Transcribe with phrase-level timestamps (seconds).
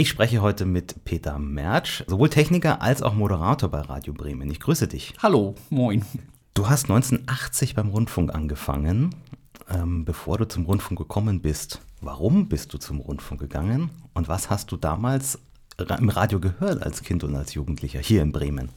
[0.00, 4.48] Ich spreche heute mit Peter Mertsch, sowohl Techniker als auch Moderator bei Radio Bremen.
[4.48, 5.14] Ich grüße dich.
[5.20, 6.04] Hallo, moin.
[6.54, 9.12] Du hast 1980 beim Rundfunk angefangen.
[9.68, 14.50] Ähm, bevor du zum Rundfunk gekommen bist, warum bist du zum Rundfunk gegangen und was
[14.50, 15.40] hast du damals
[15.98, 18.68] im Radio gehört als Kind und als Jugendlicher hier in Bremen?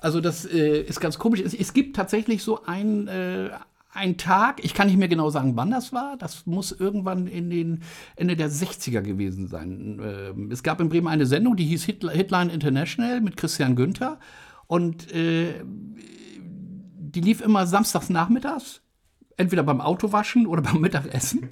[0.00, 1.40] Also das äh, ist ganz komisch.
[1.40, 3.50] Es, es, gibt tatsächlich so ein, äh,
[3.92, 6.16] ein Tag, ich kann nicht mehr genau sagen, wann das war.
[6.16, 7.82] Das muss irgendwann in den
[8.16, 10.00] Ende der 60er gewesen sein.
[10.02, 14.18] Ähm, es gab in Bremen eine Sendung, die hieß Hitline International mit Christian Günther.
[14.66, 15.64] Und äh,
[16.98, 18.82] die lief immer samstags nachmittags,
[19.36, 21.48] entweder beim Autowaschen oder beim Mittagessen.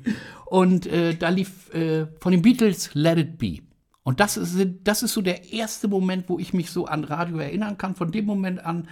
[0.46, 3.58] Und äh, da lief äh, von den Beatles Let It Be.
[4.04, 7.38] Und das ist, das ist so der erste Moment, wo ich mich so an Radio
[7.38, 7.96] erinnern kann.
[7.96, 8.88] Von dem Moment an,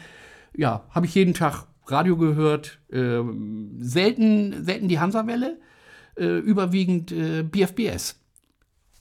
[0.55, 3.21] ja, habe ich jeden Tag Radio gehört, äh,
[3.79, 5.59] selten, selten die Hansa-Welle,
[6.17, 8.21] äh, überwiegend äh, BFBS.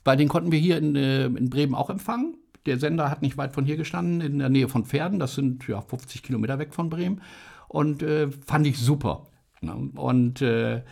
[0.03, 2.37] Bei den konnten wir hier in, äh, in Bremen auch empfangen.
[2.65, 5.19] Der Sender hat nicht weit von hier gestanden, in der Nähe von Pferden.
[5.19, 7.21] Das sind ja 50 Kilometer weg von Bremen.
[7.67, 9.27] Und äh, fand ich super.
[9.61, 9.73] Ne?
[9.95, 10.83] Und äh,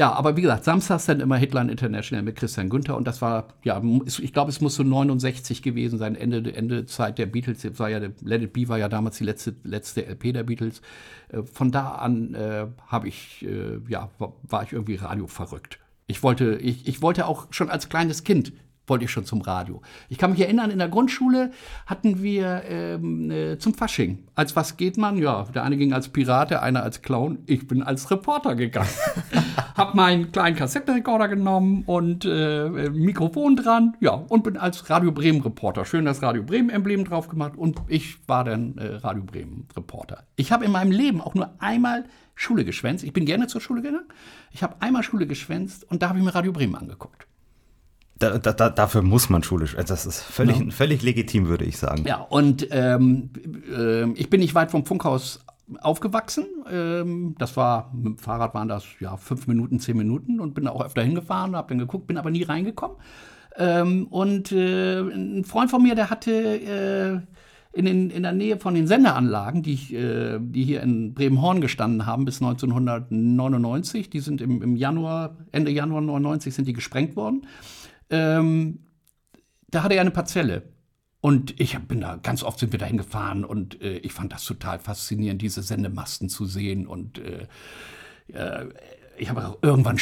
[0.00, 3.48] ja, aber wie gesagt, samstags dann immer Hitline International mit Christian Günther und das war,
[3.64, 7.78] ja, ich glaube, es muss so 69 gewesen sein, Ende, Ende Zeit der Beatles.
[7.78, 10.80] War ja, Let It Be war ja damals die letzte, letzte LP der Beatles.
[11.28, 15.78] Äh, von da an äh, habe ich, äh, ja, war ich irgendwie Radio verrückt.
[16.06, 18.54] Ich wollte, ich, ich wollte auch schon als kleines Kind
[18.90, 19.80] wollte ich schon zum Radio.
[20.08, 21.52] Ich kann mich erinnern, in der Grundschule
[21.86, 24.24] hatten wir ähm, äh, zum Fasching.
[24.34, 25.16] Als was geht man?
[25.16, 27.38] Ja, der eine ging als Pirat, der eine als Clown.
[27.46, 28.90] Ich bin als Reporter gegangen.
[29.76, 33.96] hab meinen kleinen Kassettenrekorder genommen und äh, Mikrofon dran.
[34.00, 35.84] Ja, und bin als Radio Bremen Reporter.
[35.84, 40.24] Schön das Radio Bremen Emblem drauf gemacht und ich war dann äh, Radio Bremen Reporter.
[40.36, 43.04] Ich habe in meinem Leben auch nur einmal Schule geschwänzt.
[43.04, 44.08] Ich bin gerne zur Schule gegangen.
[44.50, 47.26] Ich habe einmal Schule geschwänzt und da habe ich mir Radio Bremen angeguckt.
[48.20, 49.76] Da, da, da, dafür muss man schulisch.
[49.76, 50.70] Also das ist völlig, ja.
[50.70, 52.04] völlig legitim, würde ich sagen.
[52.06, 53.30] Ja, und ähm,
[53.74, 55.40] äh, ich bin nicht weit vom Funkhaus
[55.80, 56.44] aufgewachsen.
[56.70, 60.68] Ähm, das war, mit dem Fahrrad waren das ja fünf Minuten, zehn Minuten und bin
[60.68, 62.98] auch öfter hingefahren, habe dann geguckt, bin aber nie reingekommen.
[63.56, 67.20] Ähm, und äh, ein Freund von mir, der hatte äh,
[67.72, 72.04] in, den, in der Nähe von den Senderanlagen, die, äh, die hier in Bremenhorn gestanden
[72.04, 77.46] haben bis 1999, die sind im, im Januar, Ende Januar 99 sind die gesprengt worden
[78.10, 78.86] ähm,
[79.70, 80.62] da hatte er eine Parzelle.
[81.20, 84.44] Und ich bin da, ganz oft sind wir da hingefahren und äh, ich fand das
[84.44, 86.86] total faszinierend, diese Sendemasten zu sehen.
[86.86, 87.46] Und äh,
[88.32, 88.68] äh,
[89.18, 89.98] ich habe irgendwann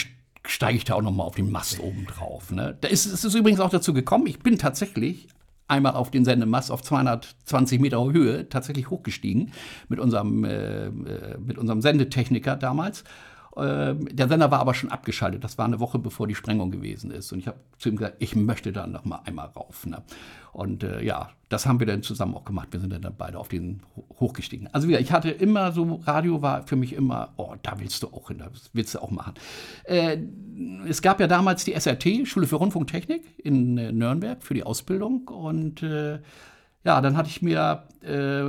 [0.46, 2.52] steige ich da auch noch mal auf den Mast oben drauf.
[2.52, 2.78] Ne?
[2.80, 5.28] Da ist, es ist übrigens auch dazu gekommen, ich bin tatsächlich
[5.66, 9.52] einmal auf den Sendemast auf 220 Meter Höhe tatsächlich hochgestiegen
[9.88, 10.90] mit unserem, äh, äh,
[11.38, 13.04] mit unserem Sendetechniker damals
[13.58, 15.42] der Sender war aber schon abgeschaltet.
[15.42, 17.32] Das war eine Woche bevor die Sprengung gewesen ist.
[17.32, 19.86] Und ich habe zu ihm gesagt, ich möchte da noch mal einmal rauf.
[19.86, 20.02] Ne?
[20.52, 22.69] Und äh, ja, das haben wir dann zusammen auch gemacht.
[22.72, 23.82] Wir sind dann beide auf den
[24.20, 24.69] hochgestiegen.
[24.72, 28.08] Also wieder, ich hatte immer so, Radio war für mich immer, oh, da willst du
[28.08, 29.34] auch hin, das willst du auch machen.
[29.84, 30.19] Äh,
[30.88, 35.28] es gab ja damals die SRT, Schule für Rundfunktechnik in äh, Nürnberg für die Ausbildung.
[35.28, 36.20] Und äh,
[36.84, 38.42] ja, dann hatte ich mir, äh,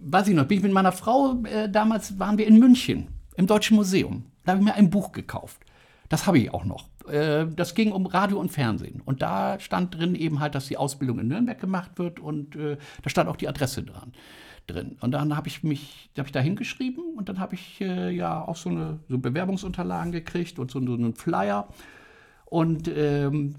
[0.00, 3.46] weiß ich noch, bin ich mit meiner Frau, äh, damals waren wir in München im
[3.46, 4.26] Deutschen Museum.
[4.44, 5.62] Da habe ich mir ein Buch gekauft.
[6.10, 6.88] Das habe ich auch noch.
[7.08, 9.00] Äh, das ging um Radio und Fernsehen.
[9.04, 12.76] Und da stand drin eben halt, dass die Ausbildung in Nürnberg gemacht wird und äh,
[13.02, 14.12] da stand auch die Adresse dran.
[14.66, 14.98] Drin.
[15.00, 18.56] Und dann habe ich mich, habe da hingeschrieben und dann habe ich äh, ja auch
[18.56, 21.66] so eine so Bewerbungsunterlagen gekriegt und so, so einen Flyer.
[22.44, 23.56] Und ähm,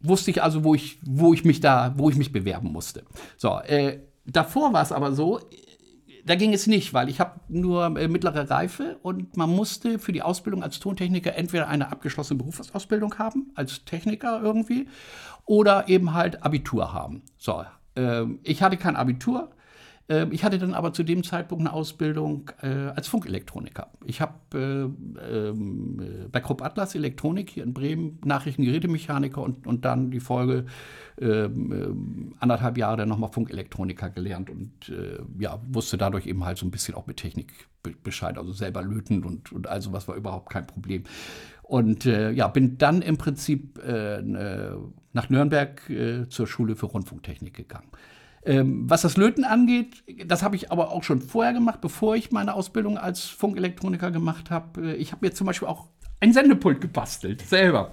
[0.00, 3.04] wusste ich also, wo ich, wo ich mich da, wo ich mich bewerben musste.
[3.36, 5.40] So, äh, davor war es aber so,
[6.24, 10.12] da ging es nicht, weil ich habe nur äh, mittlere Reife und man musste für
[10.12, 14.88] die Ausbildung als Tontechniker entweder eine abgeschlossene Berufsausbildung haben, als Techniker irgendwie,
[15.44, 17.22] oder eben halt Abitur haben.
[17.36, 17.64] So,
[17.96, 19.56] äh, ich hatte kein Abitur, ähm,
[20.30, 23.90] ich hatte dann aber zu dem Zeitpunkt eine Ausbildung äh, als Funkelektroniker.
[24.04, 25.54] Ich habe äh, äh,
[26.30, 30.66] bei Krupp Atlas Elektronik hier in Bremen Nachrichtengerätemechaniker und, und dann die Folge
[31.20, 36.58] ähm, äh, anderthalb Jahre dann nochmal Funkelektroniker gelernt und äh, ja, wusste dadurch eben halt
[36.58, 37.52] so ein bisschen auch mit Technik
[38.04, 41.04] Bescheid, also selber löten und, und all sowas war überhaupt kein Problem.
[41.62, 43.80] Und äh, ja, bin dann im Prinzip
[45.14, 45.80] nach Nürnberg
[46.28, 47.88] zur Schule für Rundfunktechnik gegangen.
[48.44, 52.32] Ähm, was das Löten angeht, das habe ich aber auch schon vorher gemacht, bevor ich
[52.32, 54.92] meine Ausbildung als Funkelektroniker gemacht habe.
[54.92, 55.88] Äh, ich habe mir zum Beispiel auch
[56.20, 57.92] ein Sendepult gebastelt, selber.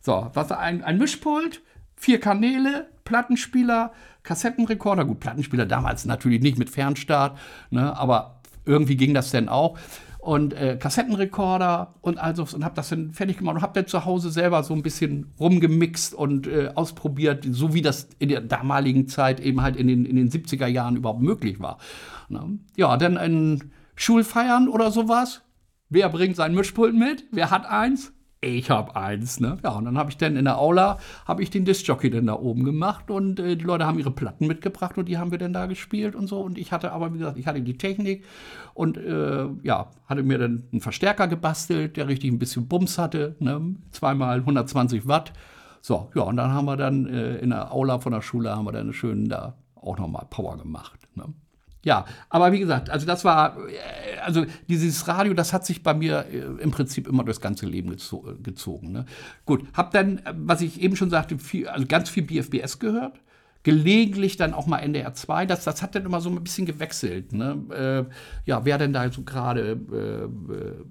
[0.00, 1.62] So, was ein, ein Mischpult,
[1.96, 3.92] vier Kanäle, Plattenspieler,
[4.22, 5.04] Kassettenrekorder.
[5.04, 7.38] Gut, Plattenspieler damals natürlich nicht mit Fernstart,
[7.70, 9.78] ne, aber irgendwie ging das denn auch.
[10.20, 14.04] Und äh, Kassettenrekorder und also und habe das dann fertig gemacht und habe dann zu
[14.04, 19.08] Hause selber so ein bisschen rumgemixt und äh, ausprobiert, so wie das in der damaligen
[19.08, 21.78] Zeit eben halt in den, in den 70er Jahren überhaupt möglich war.
[22.28, 22.58] Ne?
[22.76, 25.42] Ja, dann in Schulfeiern oder sowas.
[25.88, 27.24] Wer bringt sein Mischpult mit?
[27.32, 28.12] Wer hat eins?
[28.42, 29.58] Ich habe eins, ne?
[29.62, 32.34] Ja, und dann habe ich dann in der Aula, habe ich den Discjockey dann da
[32.34, 35.52] oben gemacht und äh, die Leute haben ihre Platten mitgebracht und die haben wir dann
[35.52, 36.40] da gespielt und so.
[36.40, 38.24] Und ich hatte aber, wie gesagt, ich hatte die Technik
[38.72, 43.36] und äh, ja, hatte mir dann einen Verstärker gebastelt, der richtig ein bisschen Bums hatte,
[43.40, 43.74] ne?
[43.90, 45.32] Zweimal 120 Watt.
[45.82, 48.64] So, ja, und dann haben wir dann äh, in der Aula von der Schule haben
[48.64, 51.08] wir dann schön da auch nochmal Power gemacht.
[51.14, 51.24] Ne?
[51.82, 55.94] Ja, aber wie gesagt, also das war, äh, also dieses Radio, das hat sich bei
[55.94, 58.92] mir äh, im Prinzip immer durchs ganze Leben gezo gezogen.
[58.92, 59.06] Ne?
[59.46, 63.20] Gut, hab dann, äh, was ich eben schon sagte, viel, also ganz viel BFBS gehört.
[63.62, 67.32] Gelegentlich dann auch mal NDR 2, das, das hat dann immer so ein bisschen gewechselt.
[67.32, 68.06] Ne?
[68.08, 68.14] Äh,
[68.46, 70.84] ja, wer denn da so gerade äh,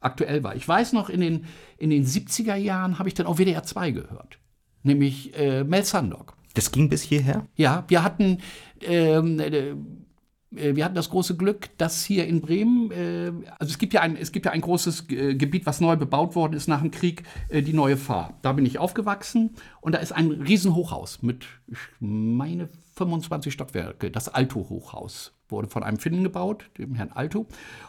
[0.00, 0.56] aktuell war.
[0.56, 1.46] Ich weiß noch, in den,
[1.76, 4.38] in den 70er Jahren habe ich dann auch WDR 2 gehört,
[4.82, 6.36] nämlich äh, Mel Sandok.
[6.54, 7.46] Das ging bis hierher?
[7.54, 8.38] Ja, wir hatten
[8.80, 9.74] ähm, äh,
[10.50, 14.16] wir hatten das große Glück, dass hier in Bremen, äh, also es gibt ja ein,
[14.16, 17.22] es gibt ja ein großes äh, Gebiet, was neu bebaut worden ist nach dem Krieg,
[17.48, 18.38] äh, die neue Fahr.
[18.42, 24.10] Da bin ich aufgewachsen und da ist ein Riesenhochhaus mit, ich meine, 25 Stockwerke.
[24.10, 27.46] Das Alto-Hochhaus wurde von einem Finnen gebaut, dem Herrn Alto.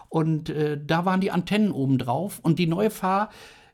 [0.10, 3.30] Und äh, da waren die Antennen oben drauf und die neue Fahr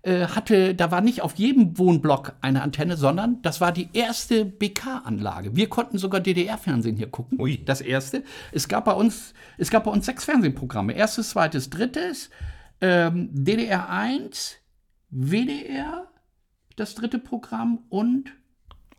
[0.07, 4.45] äh, hatte, da war nicht auf jedem Wohnblock eine Antenne, sondern das war die erste
[4.45, 5.53] BK-Anlage.
[5.57, 7.37] Wir konnten sogar DDR-Fernsehen hier gucken.
[7.41, 7.63] Ui.
[7.65, 8.23] Das erste.
[8.53, 10.93] Es gab bei uns, es gab bei uns sechs Fernsehprogramme.
[10.93, 12.29] Erstes, zweites, drittes,
[12.79, 14.55] ähm, DDR 1,
[15.09, 16.07] WDR,
[16.77, 18.31] das dritte Programm und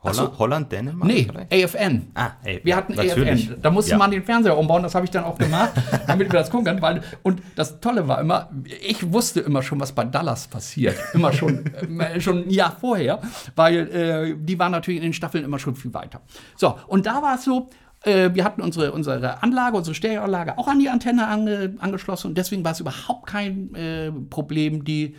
[0.00, 0.38] Holland, so.
[0.38, 1.10] Holland, Dänemark?
[1.10, 1.52] Nee, vielleicht?
[1.52, 2.10] AFN.
[2.14, 2.30] Ah.
[2.62, 3.50] Wir hatten Natürlich.
[3.50, 3.62] AFN.
[3.62, 3.98] Da musste ja.
[3.98, 5.72] man den Fernseher umbauen, das habe ich dann auch gemacht,
[6.06, 6.82] damit wir das gucken können.
[6.82, 10.96] Weil, und das Tolle war immer, ich wusste immer schon, was bei Dallas passiert.
[11.14, 11.66] Immer schon,
[12.00, 13.20] äh, schon ein Jahr vorher,
[13.56, 16.20] weil äh, die waren natürlich in den Staffeln immer schon viel weiter.
[16.56, 17.68] So, und da war es so,
[18.04, 22.38] äh, wir hatten unsere, unsere Anlage, unsere Stereoanlage auch an die Antenne ange, angeschlossen und
[22.38, 25.16] deswegen war es überhaupt kein äh, Problem, die,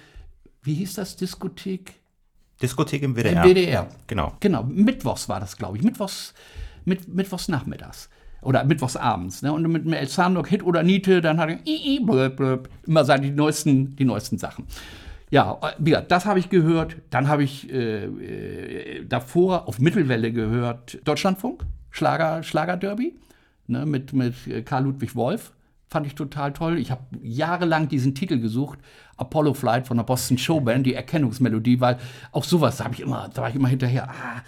[0.62, 1.99] wie hieß das, Diskothek?
[2.62, 3.44] Diskothek im WDR.
[3.44, 3.88] Im WDR.
[4.08, 4.34] Genau.
[4.40, 4.64] Genau.
[4.64, 5.84] Mittwochs war das, glaube ich.
[5.84, 6.34] Mittwochs,
[6.86, 8.10] mit, Mittwochs nachmittags.
[8.42, 9.42] Oder Mittwochs abends.
[9.42, 9.52] Ne?
[9.52, 13.28] Und mit El Sandok, Hit oder Niete, dann hat er i, blöb, blöb, immer seine,
[13.28, 14.66] die neuesten, die neuesten Sachen.
[15.30, 16.96] Ja, wie gesagt, das habe ich gehört.
[17.10, 23.16] Dann habe ich äh, äh, davor auf Mittelwelle gehört Deutschlandfunk, Schlager, Schlagerderby,
[23.68, 25.52] ne, mit, mit Karl Ludwig Wolf.
[25.90, 26.78] Fand ich total toll.
[26.78, 28.80] Ich habe jahrelang diesen Titel gesucht,
[29.20, 31.98] Apollo Flight von der Boston Showband, die Erkennungsmelodie, weil
[32.32, 34.10] auch sowas da ich immer, da war ich immer hinterher.
[34.10, 34.42] Ah,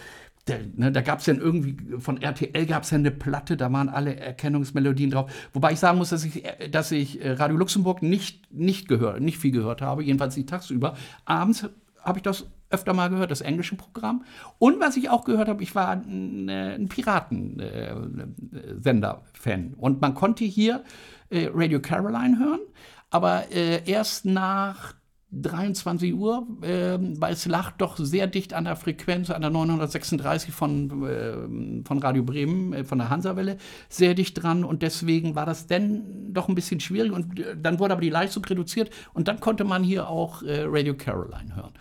[0.48, 3.72] der, ne, da gab es dann irgendwie, von RTL gab es ja eine Platte, da
[3.72, 5.32] waren alle Erkennungsmelodien drauf.
[5.54, 9.38] Wobei ich sagen muss, dass ich, dass ich äh, Radio Luxemburg nicht, nicht gehört, nicht
[9.38, 10.96] viel gehört habe, jedenfalls nicht tagsüber.
[11.26, 11.68] Abends
[12.04, 14.24] habe ich das öfter mal gehört, das englische Programm.
[14.58, 19.74] Und was ich auch gehört habe, ich war ein, äh, ein Piratensender-Fan.
[19.78, 20.84] Und man konnte hier
[21.30, 22.62] äh, Radio Caroline hören,
[23.12, 24.96] aber äh, erst nach
[25.34, 30.52] 23 Uhr, äh, weil es lag doch sehr dicht an der Frequenz, an der 936
[30.54, 34.66] von, äh, von Radio Bremen, äh, von der Hansawelle, sehr dicht dran.
[34.66, 37.14] Und deswegen war das dann doch ein bisschen schwierig.
[37.14, 38.90] Und äh, dann wurde aber die Leistung reduziert.
[39.14, 41.74] Und dann konnte man hier auch äh, Radio Caroline hören.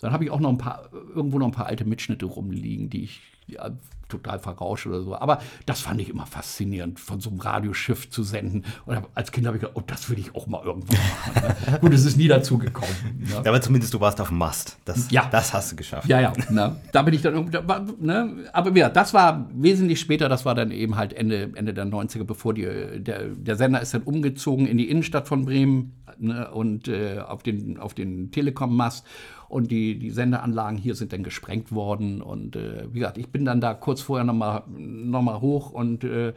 [0.00, 3.04] Dann habe ich auch noch ein paar, irgendwo noch ein paar alte Mitschnitte rumliegen, die
[3.04, 3.70] ich ja,
[4.10, 5.16] total verrauscht oder so.
[5.16, 8.64] Aber das fand ich immer faszinierend, von so einem Radioschiff zu senden.
[8.86, 11.56] Und als Kind habe ich gedacht, oh, das will ich auch mal irgendwann machen.
[11.70, 11.78] Ne?
[11.80, 12.90] Gut, es ist nie dazu gekommen.
[13.18, 13.26] Ne?
[13.32, 14.78] Ja, aber zumindest du warst auf dem Mast.
[14.84, 15.28] Das, ja.
[15.30, 16.08] das hast du geschafft.
[16.08, 16.32] Ja, ja.
[16.50, 16.76] Ne?
[16.92, 17.58] Da bin ich dann irgendwie,
[18.00, 18.44] ne?
[18.52, 22.24] aber ja, das war wesentlich später, das war dann eben halt Ende, Ende der 90er,
[22.24, 22.62] bevor die,
[22.98, 26.50] der, der Sender ist dann umgezogen in die Innenstadt von Bremen ne?
[26.50, 29.06] und äh, auf den, auf den Telekom-Mast.
[29.50, 32.22] Und die, die Sendeanlagen hier sind dann gesprengt worden.
[32.22, 36.04] Und äh, wie gesagt, ich bin dann da kurz vorher nochmal noch mal hoch und
[36.04, 36.34] äh,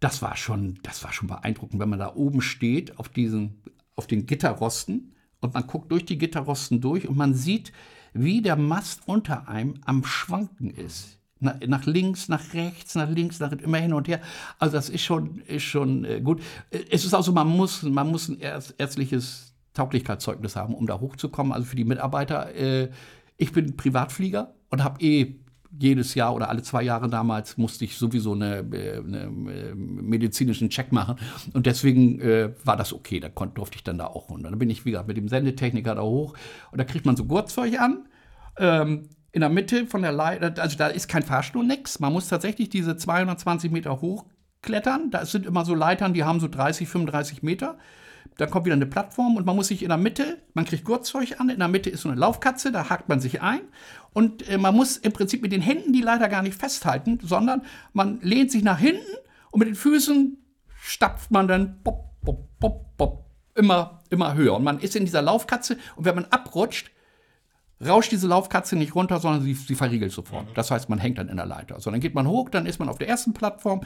[0.00, 3.62] das war schon, das war schon beeindruckend, wenn man da oben steht auf diesen,
[3.94, 7.72] auf den Gitterrosten und man guckt durch die Gitterrosten durch und man sieht,
[8.14, 11.18] wie der Mast unter einem am Schwanken ist.
[11.38, 14.22] Nach, nach, links, nach rechts, nach links, nach immer hin und her.
[14.58, 16.40] Also das ist schon, ist schon äh, gut.
[16.70, 19.45] Es ist auch so, man muss, man muss ein ärztliches
[19.76, 21.52] Tauglichkeitszeugnis haben, um da hochzukommen.
[21.52, 22.54] Also für die Mitarbeiter.
[22.54, 22.90] Äh,
[23.36, 25.36] ich bin Privatflieger und habe eh
[25.78, 29.74] jedes Jahr oder alle zwei Jahre damals musste ich sowieso eine, äh, eine, eine äh,
[29.74, 31.16] medizinischen Check machen
[31.52, 34.50] und deswegen äh, war das okay, da konnte, durfte ich dann da auch runter.
[34.50, 36.34] Dann bin ich, wie gesagt, mit dem Sendetechniker da hoch
[36.70, 38.06] und da kriegt man so Gurtzeug an.
[38.58, 42.00] Ähm, in der Mitte von der Leiter, also da ist kein Fahrstuhl, nix.
[42.00, 45.10] Man muss tatsächlich diese 220 Meter hochklettern.
[45.10, 47.76] Da sind immer so Leitern, die haben so 30, 35 Meter
[48.36, 51.40] dann kommt wieder eine Plattform und man muss sich in der Mitte, man kriegt Gurtzeug
[51.40, 53.60] an, in der Mitte ist so eine Laufkatze, da hakt man sich ein
[54.12, 57.62] und äh, man muss im Prinzip mit den Händen die leider gar nicht festhalten, sondern
[57.92, 59.06] man lehnt sich nach hinten
[59.50, 60.38] und mit den Füßen
[60.82, 64.54] stapft man dann pop, pop, pop, pop, immer, immer höher.
[64.54, 66.90] Und man ist in dieser Laufkatze und wenn man abrutscht,
[67.84, 70.46] rauscht diese Laufkatze nicht runter, sondern sie, sie verriegelt sofort.
[70.54, 71.80] Das heißt, man hängt dann in der Leiter.
[71.80, 73.82] So, dann geht man hoch, dann ist man auf der ersten Plattform,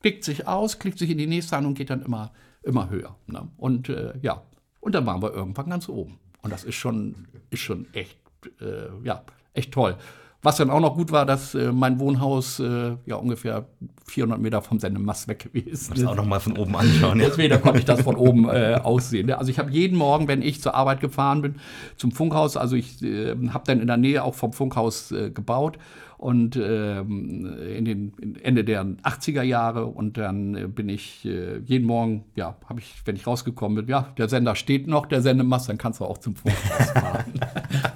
[0.00, 3.16] klickt sich aus, klickt sich in die nächste an und geht dann immer, immer höher.
[3.26, 3.48] Ne?
[3.56, 4.42] Und äh, ja,
[4.80, 6.18] und dann waren wir irgendwann ganz oben.
[6.42, 8.18] Und das ist schon, ist schon echt,
[8.60, 9.22] äh, ja,
[9.54, 9.96] echt toll.
[10.44, 13.66] Was dann auch noch gut war, dass äh, mein Wohnhaus äh, ja ungefähr
[14.08, 16.04] 400 Meter vom Sendemast weg gewesen ist.
[16.04, 17.20] Auch noch mal von oben anschauen.
[17.20, 17.28] Ja.
[17.28, 19.26] Deswegen konnte ich das von oben äh, aussehen.
[19.26, 19.38] Ne?
[19.38, 21.60] Also ich habe jeden Morgen, wenn ich zur Arbeit gefahren bin,
[21.96, 25.78] zum Funkhaus, also ich äh, habe dann in der Nähe auch vom Funkhaus äh, gebaut
[26.22, 31.58] und ähm, in den in Ende der 80er Jahre und dann äh, bin ich äh,
[31.58, 35.20] jeden Morgen, ja, habe ich, wenn ich rausgekommen bin, ja, der Sender steht noch, der
[35.20, 37.40] Sendemast, dann kannst du auch zum Funkhaus fahren.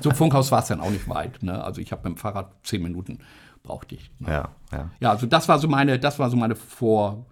[0.01, 1.41] zum Funkhaus war es dann auch nicht weit.
[1.45, 1.63] Ne?
[1.63, 3.21] Also ich habe mit dem Fahrrad zehn Minuten
[3.63, 4.11] brauchte ich.
[4.19, 4.29] Ne?
[4.29, 4.91] Ja, ja.
[4.99, 7.27] Ja, also das war so meine, das war so meine Vor,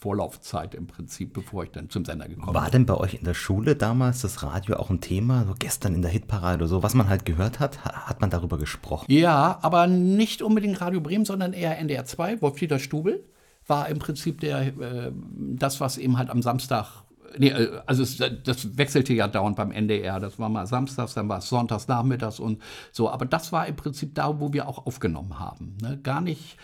[0.00, 2.54] Vorlaufzeit im Prinzip, bevor ich dann zum Sender gekommen bin.
[2.54, 5.44] War denn bei euch in der Schule damals das Radio auch ein Thema?
[5.46, 8.56] So gestern in der Hitparade oder so, was man halt gehört hat, hat man darüber
[8.56, 9.04] gesprochen?
[9.12, 12.40] Ja, aber nicht unbedingt Radio Bremen, sondern eher NDR 2.
[12.40, 13.22] Wolf-Dieter Stubel
[13.66, 17.04] war im Prinzip der, äh, das, was eben halt am Samstag
[17.38, 20.18] Nee, äh, also es, das wechselte ja dauernd beim NDR.
[20.18, 23.08] Das war mal samstags, dann war es sonntags, nachmittags und so.
[23.08, 25.76] Aber das war im Prinzip da, wo wir auch aufgenommen haben.
[25.80, 25.98] Ne?
[26.02, 26.56] Gar nicht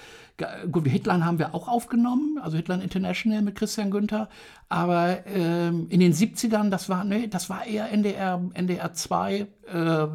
[0.71, 4.28] Gut, Hitler haben wir auch aufgenommen, also Hitler International mit Christian Günther.
[4.69, 10.07] Aber ähm, in den 70ern, das war, nee, das war eher NDR, NDR 2, äh,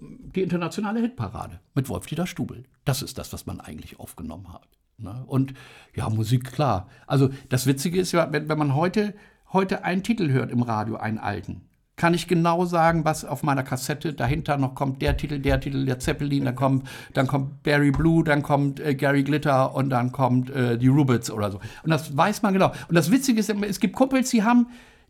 [0.00, 2.64] die internationale Hitparade mit Wolf-Dieter Stubel.
[2.84, 4.68] Das ist das, was man eigentlich aufgenommen hat.
[4.98, 5.24] Ne?
[5.26, 5.54] Und
[5.94, 6.88] ja, Musik, klar.
[7.06, 9.14] Also das Witzige ist ja, wenn, wenn man heute,
[9.52, 11.62] heute einen Titel hört im Radio, einen alten,
[11.96, 15.00] kann ich genau sagen, was auf meiner Kassette dahinter noch kommt.
[15.00, 18.94] Der Titel, der Titel, der Zeppelin, dann kommt, dann kommt Barry Blue, dann kommt äh,
[18.94, 21.60] Gary Glitter und dann kommt äh, die Rubits oder so.
[21.84, 22.72] Und das weiß man genau.
[22.88, 24.66] Und das Witzige ist, es gibt Kumpels, die haben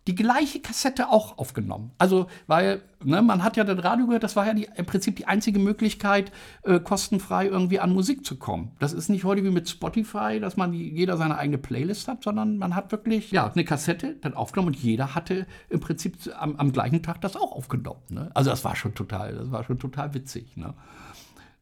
[0.06, 1.92] die gleiche Kassette auch aufgenommen.
[1.96, 5.16] Also, weil ne, man hat ja das Radio gehört, das war ja die, im Prinzip
[5.16, 6.30] die einzige Möglichkeit,
[6.62, 8.72] äh, kostenfrei irgendwie an Musik zu kommen.
[8.80, 12.58] Das ist nicht heute wie mit Spotify, dass man jeder seine eigene Playlist hat, sondern
[12.58, 16.72] man hat wirklich ja, eine Kassette dann aufgenommen und jeder hatte im Prinzip am, am
[16.72, 18.02] gleichen Tag das auch aufgenommen.
[18.10, 18.30] Ne?
[18.34, 20.56] Also das war schon total, das war schon total witzig.
[20.56, 20.74] Ne?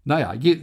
[0.05, 0.61] Naja, je,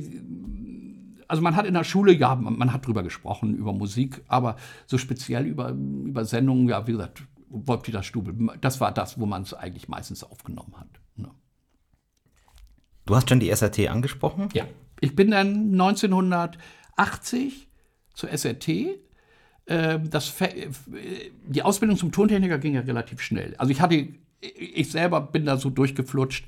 [1.30, 4.58] also man hat in der Schule, ja, man, man, hat drüber gesprochen, über Musik, aber
[4.86, 8.58] so speziell über, über Sendungen, ja, wie gesagt, Wolf-Dieter Stubel.
[8.62, 10.88] Das war das, wo man es eigentlich meistens aufgenommen hat.
[11.16, 11.30] Ne?
[13.06, 14.50] Du hast schon die SRT angesprochen?
[14.54, 14.66] Ja.
[15.02, 17.68] Ich bin dann 1980
[18.14, 19.00] zur SRT.
[19.66, 20.34] Das,
[21.48, 23.56] die Ausbildung zum Tontechniker ging ja relativ schnell.
[23.58, 24.08] Also ich hatte,
[24.42, 26.48] ich selber bin da so durchgeflutscht,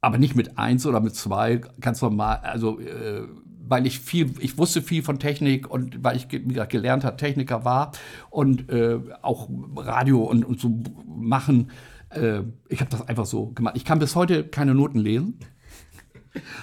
[0.00, 2.40] aber nicht mit eins oder mit zwei, ganz normal.
[2.42, 3.26] Also äh,
[3.68, 7.64] weil ich viel, ich wusste viel von Technik und weil ich wie gesagt, gelernter Techniker
[7.64, 7.92] war
[8.30, 11.70] und äh, auch Radio und, und so machen.
[12.10, 13.76] Äh, ich habe das einfach so gemacht.
[13.76, 15.38] Ich kann bis heute keine Noten lesen.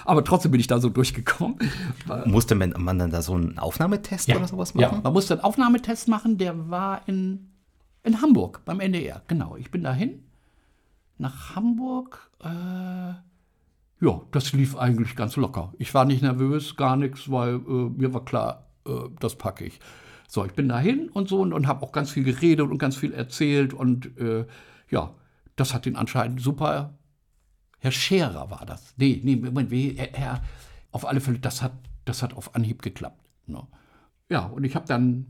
[0.04, 1.56] Aber trotzdem bin ich da so durchgekommen.
[2.26, 4.36] Musste man dann da so einen Aufnahmetest ja.
[4.36, 4.96] oder sowas machen?
[4.96, 7.48] Ja, man musste einen Aufnahmetest machen, der war in,
[8.02, 9.22] in Hamburg beim NDR.
[9.28, 10.24] Genau, ich bin dahin
[11.16, 12.30] nach Hamburg.
[12.40, 13.14] Äh,
[14.02, 15.72] ja, das lief eigentlich ganz locker.
[15.78, 18.90] Ich war nicht nervös, gar nichts, weil äh, mir war klar, äh,
[19.20, 19.78] das packe ich.
[20.26, 22.96] So, ich bin dahin und so und, und habe auch ganz viel geredet und ganz
[22.96, 24.44] viel erzählt und äh,
[24.90, 25.14] ja,
[25.54, 26.98] das hat ihn anscheinend super.
[27.78, 28.92] Herr Scherer war das.
[28.96, 30.42] Nee, nee, Moment, wie, Herr,
[30.90, 31.72] auf alle Fälle, das hat,
[32.04, 33.22] das hat auf Anhieb geklappt.
[33.46, 33.64] Ne?
[34.28, 35.26] Ja, und ich habe dann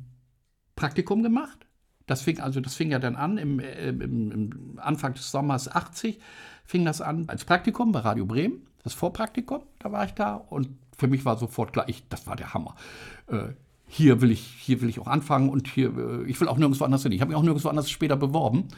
[0.76, 1.66] Praktikum gemacht.
[2.06, 5.70] Das fing, also das fing ja dann an im, äh, im, im Anfang des Sommers
[5.70, 6.20] 80
[6.64, 10.68] fing das an als Praktikum bei Radio Bremen, das Vorpraktikum, da war ich da und
[10.96, 12.74] für mich war sofort klar, ich, das war der Hammer.
[13.26, 13.48] Äh,
[13.86, 16.84] hier will ich, hier will ich auch anfangen und hier, äh, ich will auch nirgendwo
[16.84, 17.12] anders hin.
[17.12, 18.68] Ich habe mich auch nirgendwo anders später beworben.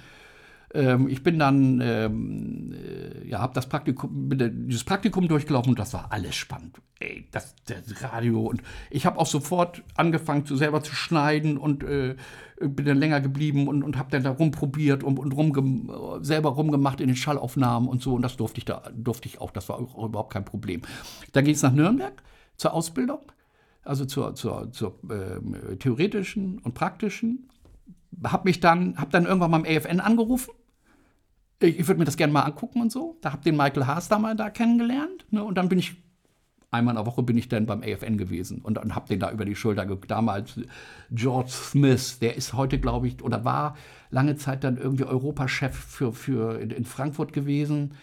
[0.75, 5.95] Ähm, ich bin dann, ähm, äh, ja, habe das Praktikum, dieses Praktikum durchgelaufen und das
[5.95, 6.81] war alles spannend.
[6.99, 11.85] Ey, das, das Radio und ich habe auch sofort angefangen, zu selber zu schneiden und
[11.85, 12.17] äh,
[12.61, 17.01] bin dann länger geblieben und, und habe dann da rumprobiert und, und rumge selber rumgemacht
[17.01, 19.53] in den Schallaufnahmen und so und das durfte ich da durfte ich auch.
[19.53, 20.83] Das war auch überhaupt kein Problem.
[21.33, 22.23] Dann ging es nach Nürnberg
[22.57, 23.21] zur Ausbildung
[23.85, 27.51] also zur, zur, zur äh, theoretischen und praktischen.
[28.23, 30.53] Hab mich dann, hab dann irgendwann beim AFN angerufen
[31.61, 33.17] ich, ich würde mir das gerne mal angucken und so.
[33.21, 35.27] Da habe den Michael Haas da mal da kennengelernt.
[35.31, 35.43] Ne?
[35.43, 35.97] Und dann bin ich
[36.75, 39.31] einmal in der Woche bin ich dann beim AFN gewesen und, und habe den da
[39.31, 40.11] über die Schulter geguckt.
[40.11, 40.61] Damals
[41.11, 43.77] George Smith, der ist heute, glaube ich, oder war
[44.11, 47.95] lange Zeit dann irgendwie Europachef für, für in, in Frankfurt gewesen.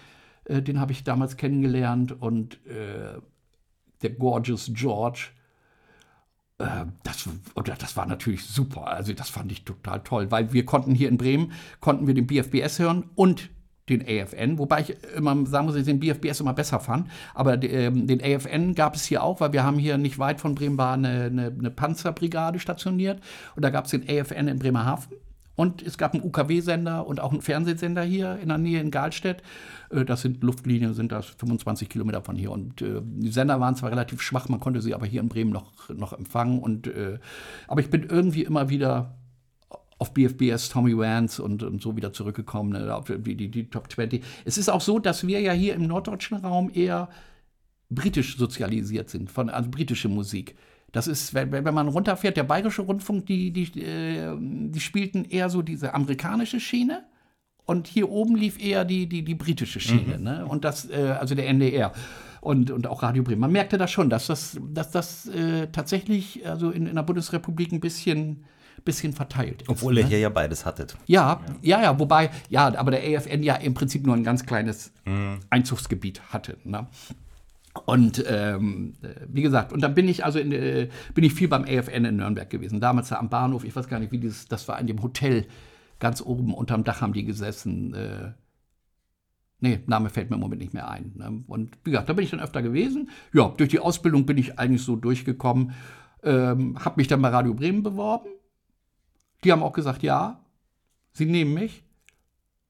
[0.46, 3.20] Äh, den habe ich damals kennengelernt und äh,
[4.02, 5.30] der Gorgeous George.
[6.62, 7.28] Äh, das,
[7.80, 8.88] das war natürlich super.
[8.88, 12.28] Also das fand ich total toll, weil wir konnten hier in Bremen, konnten wir den
[12.28, 13.50] BFBS hören und
[13.90, 17.10] den AFN, wobei ich immer sagen muss, ich den BFBS immer besser fand.
[17.34, 20.56] Aber ähm, den AFN gab es hier auch, weil wir haben hier nicht weit von
[20.56, 23.22] Bremen war eine, eine, eine Panzerbrigade stationiert
[23.56, 25.14] und da gab es den AFN in Bremerhaven.
[25.62, 29.44] Und es gab einen UKW-Sender und auch einen Fernsehsender hier in der Nähe in Galstedt.
[29.92, 32.50] Äh, das sind Luftlinien, sind das 25 Kilometer von hier.
[32.50, 35.52] Und äh, die Sender waren zwar relativ schwach, man konnte sie aber hier in Bremen
[35.52, 36.58] noch, noch empfangen.
[36.58, 37.20] Und, äh,
[37.68, 39.14] aber ich bin irgendwie immer wieder
[40.00, 43.92] auf BFBS Tommy Vance und, und so wieder zurückgekommen, ne, auf die, die, die Top
[43.92, 44.24] 20.
[44.46, 47.08] Es ist auch so, dass wir ja hier im norddeutschen Raum eher
[47.92, 50.56] britisch sozialisiert sind, von, also britische Musik.
[50.92, 55.50] Das ist, wenn, wenn man runterfährt, der Bayerische Rundfunk, die, die, äh, die spielten eher
[55.50, 57.04] so diese amerikanische Schiene.
[57.66, 60.24] Und hier oben lief eher die, die, die britische Schiene, mhm.
[60.24, 60.46] ne?
[60.46, 61.94] Und das, äh, also der NDR
[62.42, 63.40] und, und auch Radio Bremen.
[63.40, 67.72] Man merkte das schon, dass das, dass das äh, tatsächlich also in, in der Bundesrepublik
[67.72, 68.44] ein bisschen
[68.84, 69.70] bisschen verteilt ist.
[69.70, 70.10] Obwohl ihr ne?
[70.10, 70.98] hier ja beides hattet.
[71.06, 74.46] Ja, ja, ja, ja, wobei, ja, aber der AFN ja im Prinzip nur ein ganz
[74.46, 75.40] kleines mhm.
[75.50, 76.58] Einzugsgebiet hatte.
[76.64, 76.88] Ne?
[77.86, 78.94] Und ähm,
[79.28, 82.18] wie gesagt, und dann bin ich also in, äh, bin ich viel beim AFN in
[82.18, 82.82] Nürnberg gewesen.
[82.82, 85.46] Damals da am Bahnhof, ich weiß gar nicht, wie dieses, das war in dem Hotel
[86.00, 87.94] ganz oben unterm Dach haben die gesessen.
[87.94, 88.34] Äh,
[89.60, 91.14] nee, Name fällt mir im Moment nicht mehr ein.
[91.16, 91.44] Ne?
[91.48, 93.10] Und wie gesagt, da bin ich dann öfter gewesen.
[93.34, 95.74] Ja, durch die Ausbildung bin ich eigentlich so durchgekommen.
[96.24, 98.30] Ähm, habe mich dann bei Radio Bremen beworben
[99.44, 100.44] die haben auch gesagt, ja,
[101.14, 101.84] sie nehmen mich.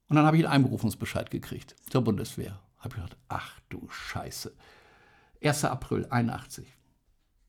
[0.08, 2.60] Und dann habe ich einen Einberufungsbescheid gekriegt zur Bundeswehr.
[2.79, 4.53] Habe ich gedacht, ach du Scheiße.
[5.44, 5.66] 1.
[5.66, 6.68] April 81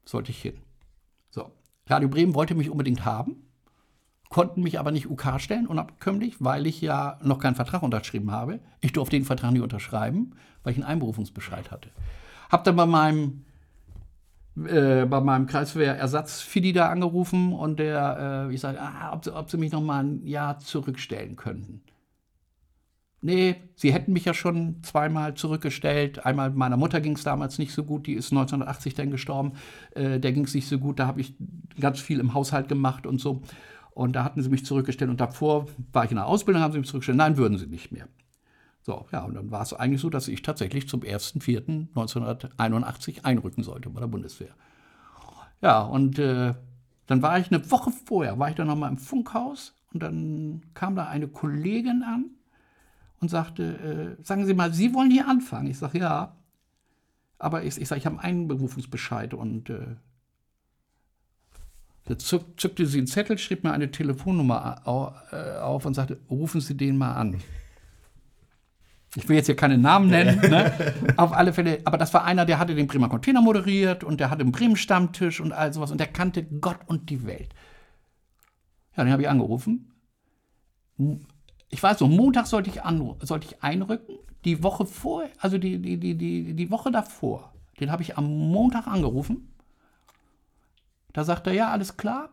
[0.04, 0.58] sollte ich hin.
[1.30, 1.52] So,
[1.86, 3.36] Radio Bremen wollte mich unbedingt haben,
[4.28, 8.60] konnten mich aber nicht UK stellen, unabkömmlich, weil ich ja noch keinen Vertrag unterschrieben habe.
[8.80, 11.90] Ich durfte den Vertrag nicht unterschreiben, weil ich einen Einberufungsbescheid hatte.
[12.50, 13.44] Hab dann bei meinem
[14.56, 19.56] äh, bei meinem Kreiswehr-Ersatz-Fidi da angerufen und der, äh, ich sage, ah, ob, ob, sie
[19.56, 21.80] mich noch mal ein Jahr zurückstellen könnten.
[23.24, 26.26] Nee, sie hätten mich ja schon zweimal zurückgestellt.
[26.26, 29.52] Einmal meiner Mutter ging es damals nicht so gut, die ist 1980 dann gestorben.
[29.94, 31.36] Äh, der ging es nicht so gut, da habe ich
[31.78, 33.42] ganz viel im Haushalt gemacht und so.
[33.92, 36.80] Und da hatten sie mich zurückgestellt und davor war ich in der Ausbildung, haben sie
[36.80, 37.18] mich zurückgestellt.
[37.18, 38.08] Nein, würden sie nicht mehr.
[38.80, 43.88] So, ja, und dann war es eigentlich so, dass ich tatsächlich zum 1.4.1981 einrücken sollte
[43.90, 44.56] bei der Bundeswehr.
[45.60, 46.54] Ja, und äh,
[47.06, 50.96] dann war ich eine Woche vorher, war ich dann nochmal im Funkhaus und dann kam
[50.96, 52.32] da eine Kollegin an
[53.22, 55.68] und sagte, äh, sagen Sie mal, Sie wollen hier anfangen?
[55.68, 56.36] Ich sage, ja.
[57.38, 59.96] Aber ich, ich sage, ich habe einen Berufungsbescheid und äh,
[62.04, 64.82] da zück, zückte sie einen Zettel, schrieb mir eine Telefonnummer
[65.30, 67.40] äh, auf und sagte, rufen Sie den mal an.
[69.14, 70.72] Ich will jetzt hier keine Namen nennen, ne?
[71.16, 74.30] auf alle Fälle, aber das war einer, der hatte den Bremer Container moderiert und der
[74.30, 77.54] hatte einen Bremen-Stammtisch und all sowas und der kannte Gott und die Welt.
[78.96, 79.92] Ja, den habe ich angerufen.
[81.72, 84.18] Ich weiß so, Montag sollte ich, an, sollte ich einrücken.
[84.44, 88.26] Die Woche vor, also die, die, die, die, die Woche davor, den habe ich am
[88.26, 89.52] Montag angerufen.
[91.14, 92.28] Da sagt er, ja, alles klar.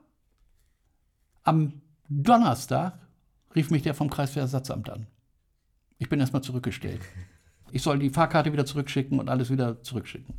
[1.43, 2.99] Am Donnerstag
[3.55, 5.07] rief mich der vom Kreiswehrersatzamt an.
[5.99, 7.01] Ich bin erstmal zurückgestellt.
[7.71, 10.35] Ich soll die Fahrkarte wieder zurückschicken und alles wieder zurückschicken.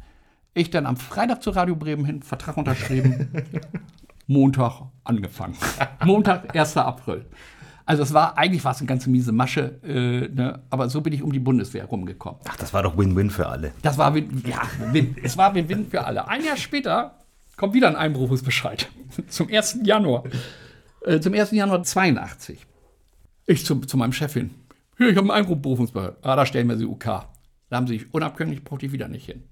[0.52, 3.30] Ich dann am Freitag zu Radio Bremen hin, Vertrag unterschrieben,
[4.26, 5.56] Montag angefangen.
[6.04, 6.76] Montag, 1.
[6.76, 7.26] April.
[7.90, 10.62] Also es war, eigentlich war es eine ganz miese Masche, äh, ne?
[10.70, 12.40] aber so bin ich um die Bundeswehr rumgekommen.
[12.48, 13.72] Ach, das war doch Win-Win für alle.
[13.82, 16.28] Das war, Win ja, Win es war Win-Win für alle.
[16.28, 17.18] Ein Jahr später
[17.56, 18.88] kommt wieder ein Einberufungsbescheid.
[19.28, 19.80] Zum 1.
[19.82, 20.22] Januar.
[21.04, 21.50] Äh, zum 1.
[21.50, 22.64] Januar 82.
[23.46, 24.54] Ich zu, zu meinem Chefin.
[24.96, 26.16] Hier, ich habe einen Einberufungsbehörde.
[26.22, 27.04] Ah, da stellen wir sie UK.
[27.04, 27.26] Da
[27.72, 29.42] haben sie sich unabkömmlich, brauchte ich wieder nicht hin.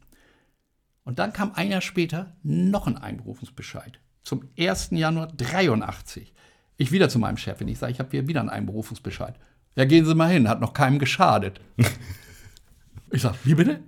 [1.02, 3.98] Und dann kam ein Jahr später noch ein Einberufungsbescheid.
[4.22, 4.90] Zum 1.
[4.92, 6.34] Januar 83.
[6.78, 9.34] Ich wieder zu meinem Chef und ich sage, ich habe hier wieder einen Einberufungsbescheid.
[9.74, 11.60] Ja, gehen Sie mal hin, hat noch keinem geschadet.
[13.10, 13.80] ich sage, wie bitte?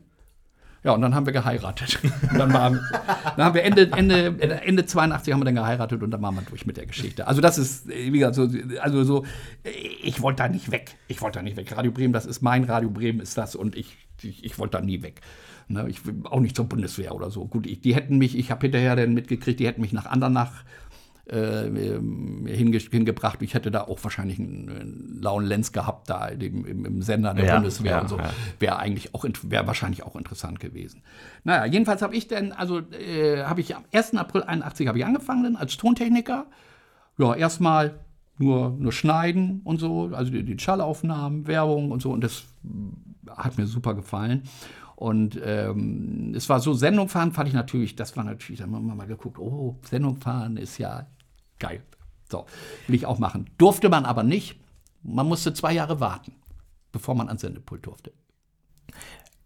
[0.82, 2.00] Ja, und dann haben wir geheiratet.
[2.36, 2.80] Dann, waren,
[3.36, 6.42] dann haben wir Ende, Ende, Ende 82 haben wir dann geheiratet und dann waren wir
[6.42, 7.26] durch mit der Geschichte.
[7.26, 8.48] Also das ist, wie gesagt, so,
[8.80, 9.26] also so,
[10.02, 10.96] ich wollte da nicht weg.
[11.06, 11.76] Ich wollte da nicht weg.
[11.76, 14.84] Radio Bremen, das ist mein Radio Bremen, ist das und ich, ich, ich wollte da
[14.84, 15.20] nie weg.
[15.68, 17.46] Ne, ich auch nicht zur Bundeswehr oder so.
[17.46, 20.64] Gut, ich, die hätten mich, ich habe hinterher dann mitgekriegt, die hätten mich nach Andernach
[21.30, 21.70] äh,
[22.48, 23.40] hinge hingebracht.
[23.42, 27.34] Ich hätte da auch wahrscheinlich einen, einen lauen Lenz gehabt, da im, im, im Sender
[27.34, 28.18] der Ja, Bundeswehr ja, und so.
[28.18, 28.30] ja.
[28.58, 31.02] Wäre eigentlich auch, wäre wahrscheinlich auch interessant gewesen.
[31.44, 34.14] Naja, jedenfalls habe ich dann, also äh, habe ich am 1.
[34.14, 36.46] April 81 habe ich angefangen dann als Tontechniker.
[37.18, 38.00] Ja, erstmal
[38.38, 42.10] nur, nur schneiden und so, also die, die Schallaufnahmen, Werbung und so.
[42.10, 42.44] Und das
[43.28, 44.42] hat mir super gefallen.
[44.96, 48.86] Und ähm, es war so, Sendung fahren fand ich natürlich, das war natürlich, dann haben
[48.86, 51.06] wir mal geguckt, oh, Sendung fahren ist ja
[51.60, 51.82] geil.
[52.30, 52.46] So,
[52.86, 53.48] will ich auch machen.
[53.58, 54.58] Durfte man aber nicht.
[55.02, 56.32] Man musste zwei Jahre warten,
[56.92, 58.12] bevor man ans Sendepult durfte.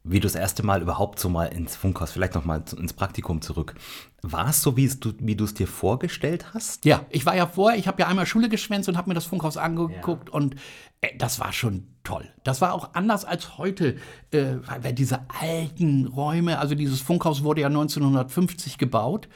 [0.06, 2.92] Wie du das erste Mal überhaupt so mal ins Funkhaus, vielleicht noch mal zu- ins
[2.92, 3.74] Praktikum zurück.
[4.20, 4.86] War es so, wie
[5.34, 6.84] du es dir vorgestellt hast?
[6.84, 9.24] Ja, ich war ja vorher, ich habe ja einmal Schule geschwänzt und habe mir das
[9.24, 10.56] Funkhaus angeguckt und
[11.00, 12.28] äh, das war schon toll.
[12.42, 13.96] Das war auch anders als heute,
[14.30, 19.28] äh, weil diese alten Räume, also dieses Funkhaus wurde ja 1950 gebaut.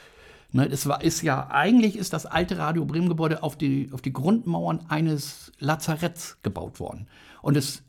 [0.51, 4.01] Ne, es war, ist ja, eigentlich ist das alte Radio Bremen Gebäude auf die, auf
[4.01, 7.07] die Grundmauern eines Lazaretts gebaut worden.
[7.43, 7.83] Und es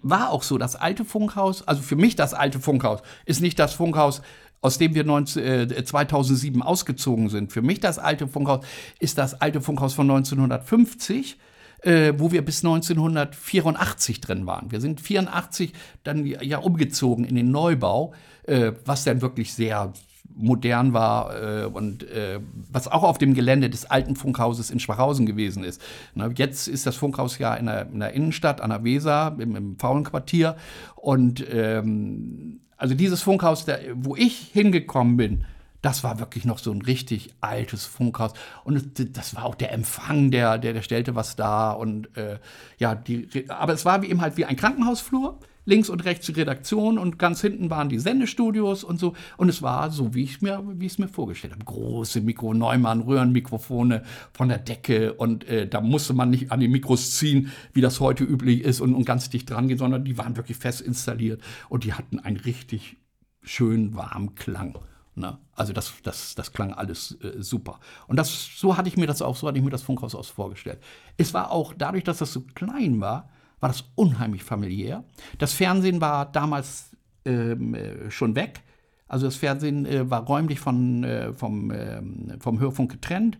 [0.00, 3.74] war auch so, das alte Funkhaus, also für mich das alte Funkhaus, ist nicht das
[3.74, 4.22] Funkhaus,
[4.60, 7.52] aus dem wir 19, äh, 2007 ausgezogen sind.
[7.52, 8.64] Für mich das alte Funkhaus
[9.00, 11.36] ist das alte Funkhaus von 1950,
[11.82, 14.70] äh, wo wir bis 1984 drin waren.
[14.70, 15.72] Wir sind 84
[16.04, 18.14] dann ja umgezogen in den Neubau,
[18.44, 19.92] äh, was dann wirklich sehr
[20.34, 22.40] modern war äh, und äh,
[22.70, 25.80] was auch auf dem Gelände des alten Funkhauses in Schwachhausen gewesen ist.
[26.14, 29.56] Ne, jetzt ist das Funkhaus ja in der, in der Innenstadt an der Weser, im,
[29.56, 30.56] im Faulenquartier.
[30.96, 35.44] Und ähm, also dieses Funkhaus, der, wo ich hingekommen bin,
[35.82, 38.32] das war wirklich noch so ein richtig altes Funkhaus.
[38.64, 41.72] Und das war auch der Empfang, der, der, der stellte was da.
[41.72, 42.38] Und äh,
[42.78, 45.38] ja, die, aber es war wie eben halt wie ein Krankenhausflur.
[45.64, 49.14] Links und rechts die Redaktion und ganz hinten waren die Sendestudios und so.
[49.36, 51.64] Und es war so, wie ich mir, wie ich es mir vorgestellt habe.
[51.64, 55.14] Große Mikro, Neumann, Röhrenmikrofone von der Decke.
[55.14, 58.80] Und äh, da musste man nicht an die Mikros ziehen, wie das heute üblich ist
[58.80, 61.40] und, und ganz dicht dran gehen, sondern die waren wirklich fest installiert.
[61.68, 62.96] Und die hatten einen richtig
[63.42, 64.78] schön warmen Klang.
[65.14, 65.38] Ne?
[65.54, 67.80] Also das, das, das klang alles äh, super.
[68.06, 70.28] Und das, so hatte ich mir das auch, so hatte ich mir das Funkhaus aus
[70.28, 70.80] vorgestellt.
[71.16, 73.28] Es war auch dadurch, dass das so klein war,
[73.62, 75.04] war das unheimlich familiär.
[75.38, 78.60] Das Fernsehen war damals ähm, äh, schon weg.
[79.06, 83.38] Also das Fernsehen äh, war räumlich von, äh, vom, ähm, vom Hörfunk getrennt.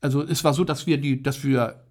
[0.00, 1.82] Also es war so, dass wir die, dass wir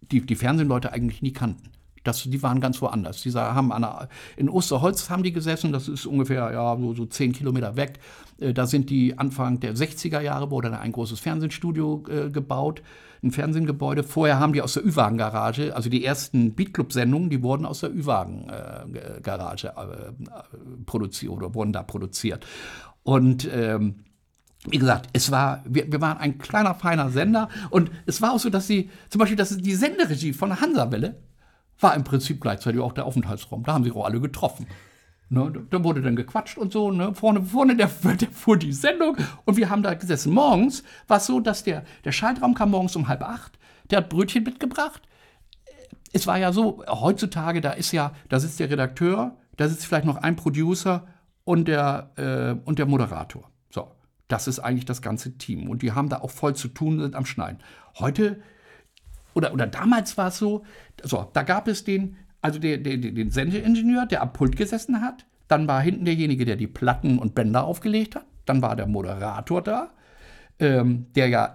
[0.00, 1.70] die, die Fernsehleute eigentlich nie kannten.
[2.02, 3.20] Das, die waren ganz woanders.
[3.20, 7.32] Die haben der, in Osterholz haben die gesessen, das ist ungefähr ja, so, so zehn
[7.32, 7.98] Kilometer weg.
[8.38, 12.82] Äh, da sind die Anfang der 60er Jahre, wurde da ein großes Fernsehstudio äh, gebaut,
[13.22, 14.02] ein Fernsehgebäude.
[14.02, 19.68] Vorher haben die aus der Ü-Wagen-Garage, also die ersten Beatclub-Sendungen, die wurden aus der Ü-Wagen-Garage
[19.68, 20.12] äh,
[20.86, 22.46] produziert oder wurden da produziert.
[23.02, 23.96] Und ähm,
[24.68, 28.38] wie gesagt, es war, wir, wir waren ein kleiner, feiner Sender und es war auch
[28.38, 31.16] so, dass sie, zum Beispiel, dass die Senderegie von der Hansa-Welle
[31.80, 33.64] war im Prinzip gleichzeitig auch der Aufenthaltsraum.
[33.64, 34.66] Da haben sich auch alle getroffen.
[35.30, 36.90] Ne, da- wurde dann gequatscht und so.
[36.90, 37.14] Ne?
[37.14, 37.88] Vorne, vorne der,
[38.20, 40.32] der fuhr die Sendung und wir haben da gesessen.
[40.34, 43.58] Morgens war es so, dass der, der Schaltraum kam morgens um halb acht.
[43.90, 45.02] Der hat Brötchen mitgebracht
[46.12, 50.06] es war ja so, heutzutage, da ist ja, da sitzt der Redakteur, da sitzt vielleicht
[50.06, 51.06] noch ein Producer
[51.44, 53.50] und der, äh, und der Moderator.
[53.70, 53.92] So,
[54.28, 55.68] das ist eigentlich das ganze Team.
[55.68, 57.58] Und die haben da auch voll zu tun, sind am Schneiden.
[57.98, 58.40] Heute,
[59.34, 60.64] oder, oder damals war es so,
[61.02, 65.26] so, da gab es den, also der, der, den Sendeingenieur, der am Pult gesessen hat.
[65.48, 68.26] Dann war hinten derjenige, der die Platten und Bänder aufgelegt hat.
[68.46, 69.90] Dann war der Moderator da
[70.60, 71.54] ähm, der ja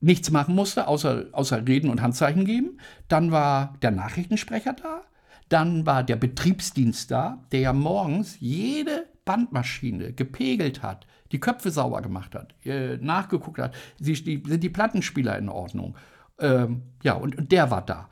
[0.00, 2.78] nichts machen musste, außer, außer reden und Handzeichen geben.
[3.08, 5.00] Dann war der Nachrichtensprecher da.
[5.48, 12.02] Dann war der Betriebsdienst da, der ja morgens jede Bandmaschine gepegelt hat, die Köpfe sauber
[12.02, 15.96] gemacht hat, äh, nachgeguckt hat, sie, die, sind die Plattenspieler in Ordnung.
[16.38, 18.08] Ähm, ja, und, und der war da.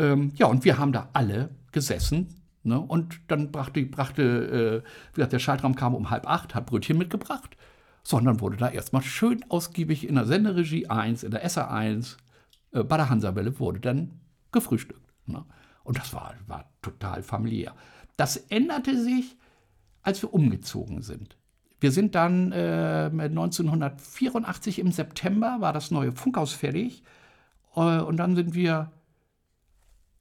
[0.00, 2.42] Ähm, ja, und wir haben da alle gesessen.
[2.62, 2.80] Ne?
[2.80, 6.96] Und dann brachte, brachte äh, wie gesagt, der Schaltraum kam um halb acht, hat Brötchen
[6.96, 7.56] mitgebracht.
[8.02, 12.16] Sondern wurde da erstmal schön ausgiebig in der Senderegie 1, in der SR1,
[12.72, 14.20] äh, bei der Hansawelle wurde dann
[14.52, 15.06] gefrühstückt.
[15.26, 15.44] Ne?
[15.84, 17.74] Und das war, war total familiär.
[18.16, 19.36] Das änderte sich,
[20.02, 21.36] als wir umgezogen sind.
[21.78, 27.02] Wir sind dann äh, 1984 im September, war das neue Funkhaus fertig.
[27.76, 28.92] Äh, und dann sind wir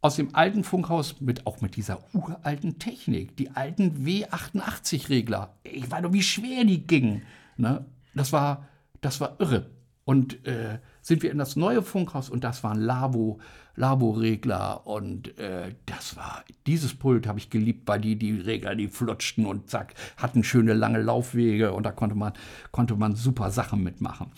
[0.01, 5.55] aus dem alten Funkhaus mit auch mit dieser uralten Technik, die alten W88-Regler.
[5.63, 7.23] Ich weiß noch, wie schwer die gingen.
[7.57, 7.85] Ne?
[8.15, 8.67] Das war,
[9.01, 9.69] das war irre.
[10.05, 13.39] Und äh, sind wir in das neue Funkhaus und das waren Labo,
[13.75, 18.87] Labo-Regler und äh, das war, dieses Pult habe ich geliebt, weil die, die Regler, die
[18.87, 22.33] flutschten und zack, hatten schöne lange Laufwege und da konnte man,
[22.71, 24.31] konnte man super Sachen mitmachen.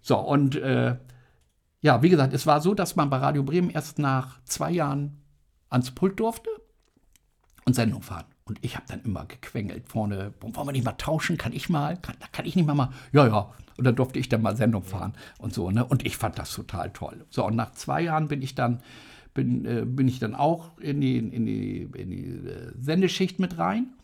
[0.00, 0.96] So, und äh,
[1.82, 5.20] ja, wie gesagt, es war so, dass man bei Radio Bremen erst nach zwei Jahren
[5.68, 6.48] ans Pult durfte
[7.64, 8.24] und Sendung fahren.
[8.44, 11.38] Und ich habe dann immer gequengelt vorne, wollen wir nicht mal tauschen?
[11.38, 11.96] Kann ich mal?
[11.96, 12.90] Kann, kann ich nicht mal mal?
[13.12, 13.52] Ja, ja.
[13.76, 15.70] Und dann durfte ich dann mal Sendung fahren und so.
[15.70, 15.84] Ne?
[15.84, 17.24] Und ich fand das total toll.
[17.30, 18.80] So, und nach zwei Jahren bin ich dann,
[19.34, 23.58] bin, äh, bin ich dann auch in die, in die, in die äh, Sendeschicht mit
[23.58, 23.94] rein.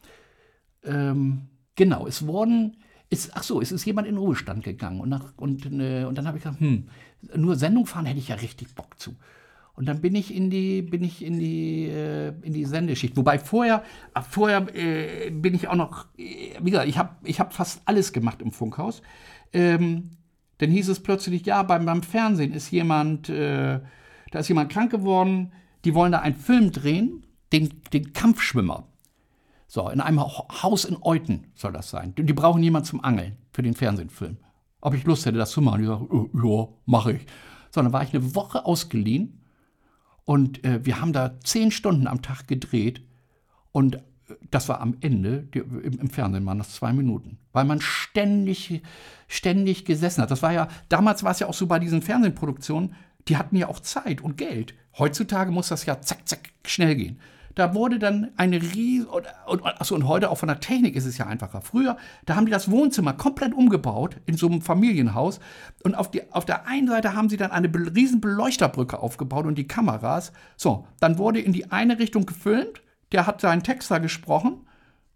[0.84, 2.78] Ähm, genau, es wurden,
[3.10, 5.00] ist, ach so, es ist jemand in den Ruhestand gegangen.
[5.00, 6.88] Und, nach, und, äh, und dann habe ich gesagt, hm,
[7.34, 9.16] nur Sendung fahren hätte ich ja richtig Bock zu.
[9.74, 13.16] Und dann bin ich in die, bin ich in die, äh, in die Sendeschicht.
[13.16, 13.84] Wobei vorher,
[14.28, 18.12] vorher äh, bin ich auch noch, äh, wie gesagt, ich habe ich hab fast alles
[18.12, 19.02] gemacht im Funkhaus.
[19.52, 20.10] Ähm,
[20.58, 23.78] dann hieß es plötzlich, ja, beim, beim Fernsehen ist jemand, äh,
[24.32, 25.52] da ist jemand krank geworden,
[25.84, 28.87] die wollen da einen Film drehen, den, den Kampfschwimmer.
[29.70, 32.14] So, in einem Haus in Euten soll das sein.
[32.16, 34.38] Die brauchen jemanden zum Angeln für den Fernsehfilm.
[34.80, 35.82] Ob ich Lust hätte, das zu machen?
[35.82, 37.26] Ich sage, ja, mache ich.
[37.70, 39.38] So, dann war ich eine Woche ausgeliehen
[40.24, 43.02] und äh, wir haben da zehn Stunden am Tag gedreht.
[43.72, 44.00] Und äh,
[44.50, 47.38] das war am Ende, die, im, im, Fernsehen waren das zwei Minuten.
[47.52, 48.82] Weil man ständig,
[49.26, 50.30] ständig gesessen hat.
[50.30, 52.94] Das war ja, damals war es ja auch so bei diesen Fernsehproduktionen,
[53.26, 54.74] die hatten ja auch Zeit und Geld.
[54.98, 57.20] Heutzutage muss das ja zack, zack, schnell gehen.
[57.58, 61.06] Da wurde dann eine riesige, und, und, achso, und heute auch von der Technik ist
[61.06, 61.60] es ja einfacher.
[61.60, 65.40] Früher, da haben die das Wohnzimmer komplett umgebaut in so einem Familienhaus.
[65.82, 69.58] Und auf, die, auf der einen Seite haben sie dann eine riesen Beleuchterbrücke aufgebaut und
[69.58, 70.32] die Kameras.
[70.56, 72.80] So, dann wurde in die eine Richtung gefilmt.
[73.10, 74.64] Der hat seinen Text da gesprochen.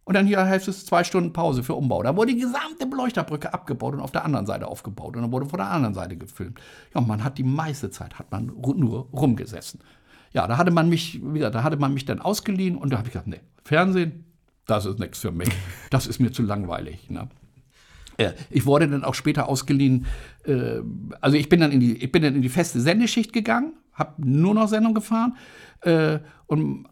[0.03, 2.03] Und dann hier heißt es zwei Stunden Pause für Umbau.
[2.03, 5.15] Da wurde die gesamte Beleuchterbrücke abgebaut und auf der anderen Seite aufgebaut.
[5.15, 6.61] Und dann wurde von der anderen Seite gefilmt.
[6.93, 9.79] Ja, man hat die meiste Zeit hat man nur rumgesessen.
[10.33, 13.09] Ja, da hatte man mich, wieder, da hatte man mich dann ausgeliehen und da habe
[13.09, 14.25] ich gesagt, nee, Fernsehen,
[14.66, 15.51] das ist nichts für mich.
[15.90, 17.11] Das ist mir zu langweilig.
[17.11, 17.29] Ne?
[18.51, 20.07] Ich wurde dann auch später ausgeliehen.
[20.45, 20.81] Äh,
[21.21, 24.14] also ich bin dann in die, ich bin dann in die feste Sendeschicht gegangen, habe
[24.27, 25.37] nur noch Sendung gefahren
[25.81, 26.87] äh, und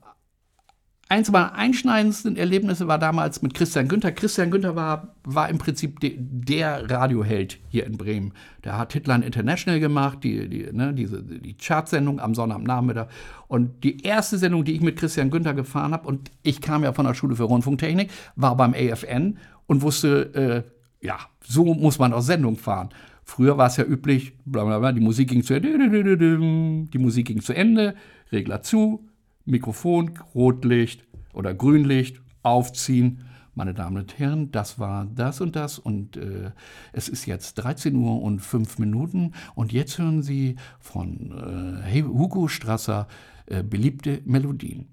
[1.10, 4.12] Eins meiner einschneidendsten Erlebnisse war damals mit Christian Günther.
[4.12, 8.32] Christian Günther war, war im Prinzip de, der Radioheld hier in Bremen.
[8.62, 13.08] Der hat Hitline International gemacht, die, die, ne, diese, die Chartsendung am Sonnabendnachmittag.
[13.48, 16.92] Und die erste Sendung, die ich mit Christian Günther gefahren habe, und ich kam ja
[16.92, 20.64] von der Schule für Rundfunktechnik, war beim AFN und wusste,
[21.02, 22.90] äh, ja, so muss man auch Sendung fahren.
[23.24, 27.52] Früher war es ja üblich, blablabla, die Musik ging zu Ende, die Musik ging zu
[27.52, 27.96] Ende,
[28.30, 29.09] Regler zu,
[29.50, 33.24] Mikrofon, Rotlicht oder Grünlicht, aufziehen.
[33.54, 36.52] Meine Damen und Herren, das war das und das und äh,
[36.92, 42.48] es ist jetzt 13 Uhr und 5 Minuten und jetzt hören Sie von äh, Hugo
[42.48, 43.08] Strasser
[43.46, 44.88] äh, beliebte Melodien.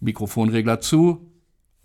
[0.00, 1.28] Mikrofonregler zu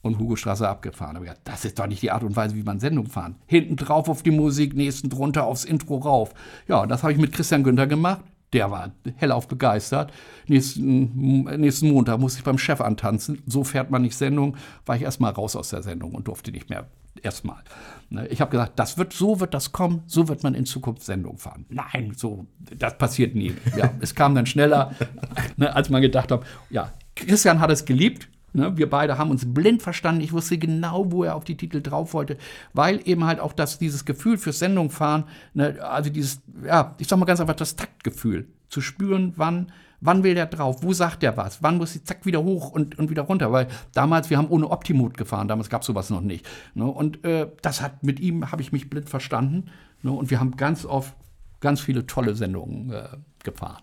[0.04, 1.18] und Hugo Strasser abgefahren.
[1.18, 3.38] Aber ja, das ist doch nicht die Art und Weise, wie man Sendung fahren.
[3.48, 6.34] Hinten drauf auf die Musik, nächsten drunter aufs Intro rauf.
[6.68, 10.14] Ja, das habe ich mit Christian Günther gemacht der war hellauf begeistert.
[10.48, 13.42] Nächsten, nächsten Montag musste ich beim Chef antanzen.
[13.46, 14.58] So fährt man nicht Sendung.
[14.86, 16.88] War ich erstmal raus aus der Sendung und durfte nicht mehr
[17.22, 17.64] erstmal.
[18.10, 21.04] Ne, ich habe gesagt, das wird, so wird das kommen, so wird man in Zukunft
[21.04, 21.66] Sendung fahren.
[21.70, 22.46] Nein, so,
[22.78, 23.54] das passiert nie.
[23.78, 24.96] Ja, es kam dann schneller,
[25.58, 26.44] ne, als man gedacht hat.
[26.70, 28.30] Ja, Christian hat es geliebt.
[28.56, 30.22] Ne, wir beide haben uns blind verstanden.
[30.22, 32.38] Ich wusste genau, wo er auf die Titel drauf wollte,
[32.74, 35.24] weil eben halt auch das, dieses Gefühl fürs Sendung fahren,
[35.56, 40.24] ne, also dieses, ja, ich sag mal ganz einfach, das Taktgefühl, zu spüren, wann, wann
[40.24, 43.10] will der drauf, wo sagt der was, wann muss die zack wieder hoch und, und
[43.10, 46.48] wieder runter, weil damals, wir haben ohne Optimut gefahren, damals gab es sowas noch nicht.
[46.76, 49.72] Ne, und äh, das hat, mit ihm habe ich mich blind verstanden
[50.04, 51.16] ne, und wir haben ganz oft
[51.60, 53.08] ganz viele tolle Sendungen äh,
[53.44, 53.82] gefahren.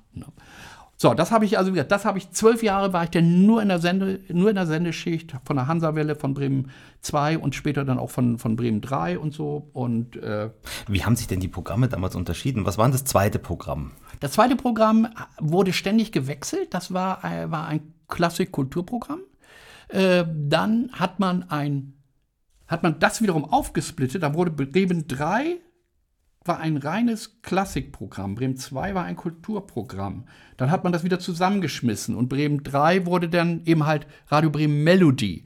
[1.02, 3.62] So, das habe ich also wieder, das habe ich zwölf Jahre war ich dann nur
[3.62, 7.86] in der Sende, nur in der Sendeschicht von der Hansawelle von Bremen 2 und später
[7.86, 9.70] dann auch von, von Bremen 3 und so.
[9.72, 10.50] Und äh,
[10.88, 12.66] wie haben sich denn die Programme damals unterschieden?
[12.66, 13.92] Was war denn das zweite Programm?
[14.20, 15.08] Das zweite Programm
[15.40, 16.74] wurde ständig gewechselt.
[16.74, 19.20] Das war, äh, war ein Klassik-Kulturprogramm.
[19.88, 21.94] Äh, dann hat man ein
[22.68, 24.22] hat man das wiederum aufgesplittet.
[24.22, 25.60] Da wurde Bremen 3
[26.44, 28.35] war ein reines Klassikprogramm.
[28.35, 30.24] Bremen 2 war ein Kulturprogramm.
[30.57, 34.83] Dann hat man das wieder zusammengeschmissen und Bremen 3 wurde dann eben halt Radio Bremen
[34.83, 35.44] Melody.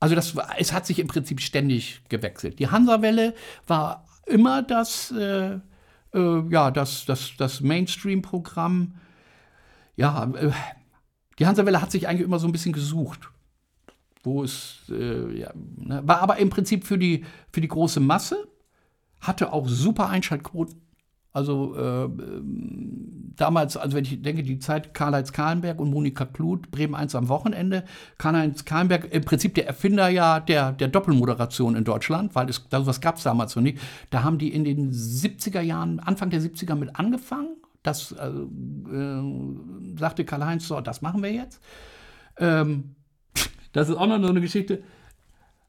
[0.00, 2.58] Also das, es hat sich im Prinzip ständig gewechselt.
[2.58, 3.34] Die Hansawelle
[3.66, 5.60] war immer das, äh,
[6.12, 8.96] äh, ja, das, das, das Mainstream-Programm.
[9.96, 10.50] Ja, äh,
[11.38, 13.30] die Hansawelle hat sich eigentlich immer so ein bisschen gesucht.
[14.22, 18.46] Wo es, äh, ja, ne, war aber im Prinzip für die, für die große Masse
[19.26, 20.80] hatte auch super Einschaltquoten.
[21.32, 22.08] Also äh,
[23.34, 27.28] damals, also wenn ich denke, die Zeit Karl-Heinz Kahlenberg und Monika Kluth, Bremen 1 am
[27.28, 27.82] Wochenende.
[28.18, 33.00] Karl-Heinz Kahlenberg, im Prinzip der Erfinder ja der, der Doppelmoderation in Deutschland, weil es, sowas
[33.00, 33.80] gab es damals noch nicht.
[34.10, 37.56] Da haben die in den 70er Jahren, Anfang der 70er mit angefangen.
[37.82, 41.60] Das äh, äh, sagte Karl-Heinz, so, das machen wir jetzt.
[42.38, 42.94] Ähm,
[43.72, 44.84] das ist auch noch so eine Geschichte.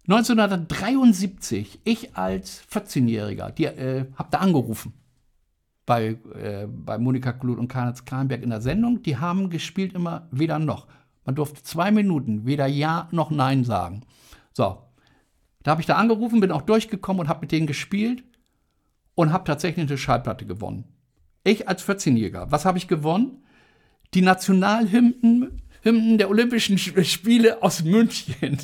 [0.08, 4.94] 1973, ich als 14-Jähriger, äh, habe da angerufen
[5.86, 9.02] bei, äh, bei Monika Kluth und Karl-Heinz Kranberg in der Sendung.
[9.04, 10.88] Die haben gespielt immer weder noch.
[11.26, 14.02] Man durfte zwei Minuten weder Ja noch Nein sagen.
[14.54, 14.78] So,
[15.64, 18.24] da habe ich da angerufen, bin auch durchgekommen und habe mit denen gespielt
[19.16, 20.86] und habe tatsächlich eine Schallplatte gewonnen.
[21.44, 23.44] Ich als 14-Jähriger, was habe ich gewonnen?
[24.14, 28.58] Die Nationalhymnen Hymnen der Olympischen Spiele aus München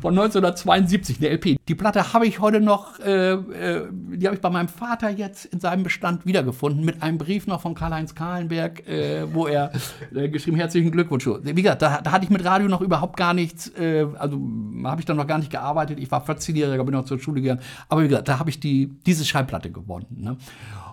[0.00, 1.56] von 1972, eine LP.
[1.66, 5.46] Die Platte habe ich heute noch, äh, äh, die habe ich bei meinem Vater jetzt
[5.46, 9.72] in seinem Bestand wiedergefunden, mit einem Brief noch von Karl-Heinz Kahlenberg, äh, wo er
[10.14, 11.26] äh, geschrieben, herzlichen Glückwunsch.
[11.26, 14.40] Wie gesagt, da, da, hatte ich mit Radio noch überhaupt gar nichts, äh, also
[14.84, 15.98] habe ich dann noch gar nicht gearbeitet.
[15.98, 17.62] Ich war 14-Jähriger, bin noch zur Schule gegangen.
[17.88, 20.06] Aber wie gesagt, da habe ich die, diese Schallplatte gewonnen.
[20.10, 20.36] Ne?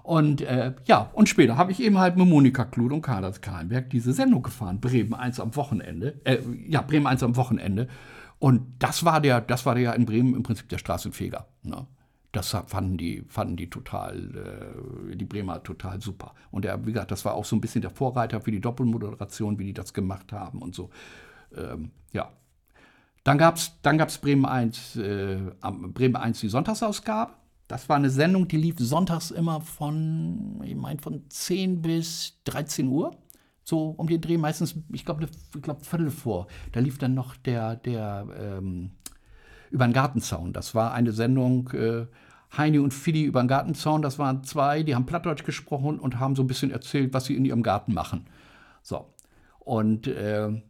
[0.03, 3.89] Und äh, ja, und später habe ich eben halt mit Monika Kluth und Karl-Heinz Kahlenberg
[3.89, 6.19] diese Sendung gefahren, Bremen 1 am Wochenende.
[6.23, 7.87] Äh, ja, Bremen 1 am Wochenende.
[8.39, 11.45] Und das war der, das war der in Bremen im Prinzip der Straßenfeger.
[11.63, 11.85] Ne?
[12.31, 16.33] Das fanden die, fanden die total, äh, die Bremer total super.
[16.49, 19.59] Und der, wie gesagt, das war auch so ein bisschen der Vorreiter für die Doppelmoderation,
[19.59, 20.89] wie die das gemacht haben und so.
[21.55, 22.31] Ähm, ja.
[23.23, 25.37] Dann gab es dann gab's Bremen 1, äh,
[25.93, 27.33] Bremen 1 die Sonntagsausgabe.
[27.71, 32.85] Das war eine Sendung, die lief sonntags immer von, ich meine, von 10 bis 13
[32.89, 33.15] Uhr.
[33.63, 36.47] So um den Dreh, meistens, ich glaube, ich glaub, Viertel vor.
[36.73, 38.91] Da lief dann noch der, der ähm,
[39.69, 40.51] über den Gartenzaun.
[40.51, 42.07] Das war eine Sendung, äh,
[42.57, 44.01] Heini und Fidi über den Gartenzaun.
[44.01, 47.37] Das waren zwei, die haben Plattdeutsch gesprochen und haben so ein bisschen erzählt, was sie
[47.37, 48.25] in ihrem Garten machen.
[48.81, 49.13] So.
[49.59, 50.61] Und äh,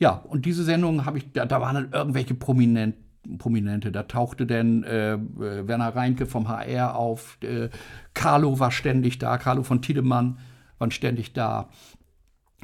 [0.00, 3.05] ja, und diese Sendung habe ich, da, da waren dann irgendwelche Prominenten
[3.38, 3.92] Prominente.
[3.92, 7.68] Da tauchte denn äh, Werner Reinke vom HR auf, äh,
[8.14, 10.38] Carlo war ständig da, Carlo von Tiedemann
[10.78, 11.68] war ständig da.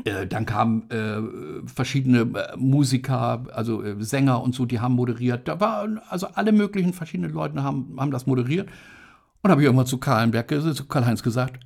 [0.04, 5.46] Äh, dann kamen äh, verschiedene äh, Musiker, also äh, Sänger und so, die haben moderiert.
[5.46, 8.68] Da waren also alle möglichen verschiedenen Leute haben, haben das moderiert.
[9.42, 11.58] Und habe ich irgendwann zu Karlenberg, zu Karl-Heinz gesagt,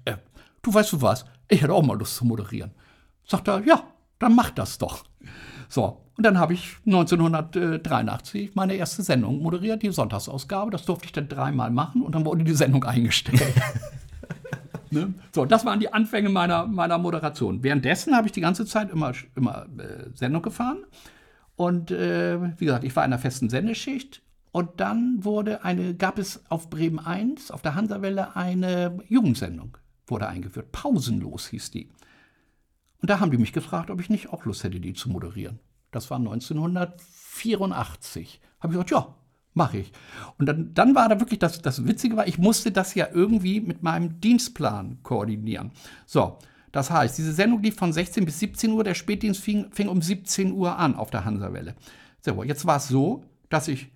[0.62, 2.70] du weißt du was, ich hätte auch mal Lust zu moderieren.
[3.26, 3.82] Sagt er, ja,
[4.18, 5.04] dann mach das doch.
[5.68, 10.70] So, und dann habe ich 1983 meine erste Sendung moderiert, die Sonntagsausgabe.
[10.70, 13.42] Das durfte ich dann dreimal machen und dann wurde die Sendung eingestellt.
[14.90, 15.12] ne?
[15.34, 17.62] So, das waren die Anfänge meiner, meiner Moderation.
[17.62, 20.78] Währenddessen habe ich die ganze Zeit immer, immer äh, Sendung gefahren.
[21.54, 24.22] Und äh, wie gesagt, ich war in einer festen Sendeschicht.
[24.52, 29.76] Und dann wurde eine, gab es auf Bremen 1, auf der Hansawelle, eine Jugendsendung,
[30.06, 30.72] wurde eingeführt.
[30.72, 31.90] Pausenlos hieß die.
[33.02, 35.58] Und da haben die mich gefragt, ob ich nicht auch Lust hätte, die zu moderieren.
[35.96, 38.40] Das war 1984.
[38.60, 39.14] Habe ich gesagt, ja,
[39.54, 39.92] mache ich.
[40.36, 43.62] Und dann, dann war da wirklich das, das Witzige war, ich musste das ja irgendwie
[43.62, 45.70] mit meinem Dienstplan koordinieren.
[46.04, 46.36] So,
[46.70, 50.02] das heißt, diese Sendung lief von 16 bis 17 Uhr, der Spätdienst fing, fing um
[50.02, 51.76] 17 Uhr an auf der Hansawelle.
[52.20, 53.90] So, jetzt war es so, dass ich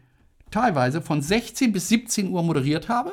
[0.51, 3.13] teilweise von 16 bis 17 Uhr moderiert habe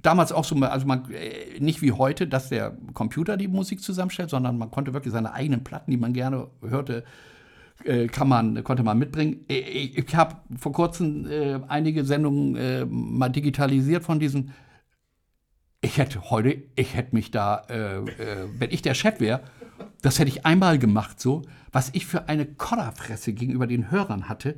[0.00, 4.30] damals auch so, also man, äh, nicht wie heute, dass der Computer die Musik zusammenstellt,
[4.30, 7.02] sondern man konnte wirklich seine eigenen Platten, die man gerne hörte, äh,
[8.08, 9.44] kann man, konnte man mitbringen.
[9.48, 14.52] Äh, ich, ich habe vor kurzem äh, einige Sendungen äh, mal digitalisiert von diesen.
[15.80, 18.02] Ich hätte heute, ich hätte mich da, äh,
[18.56, 19.42] wenn ich der Chef wäre,
[20.00, 21.42] das hätte ich einmal gemacht so,
[21.72, 24.56] was ich für eine Kodderfresse gegenüber den Hörern hatte,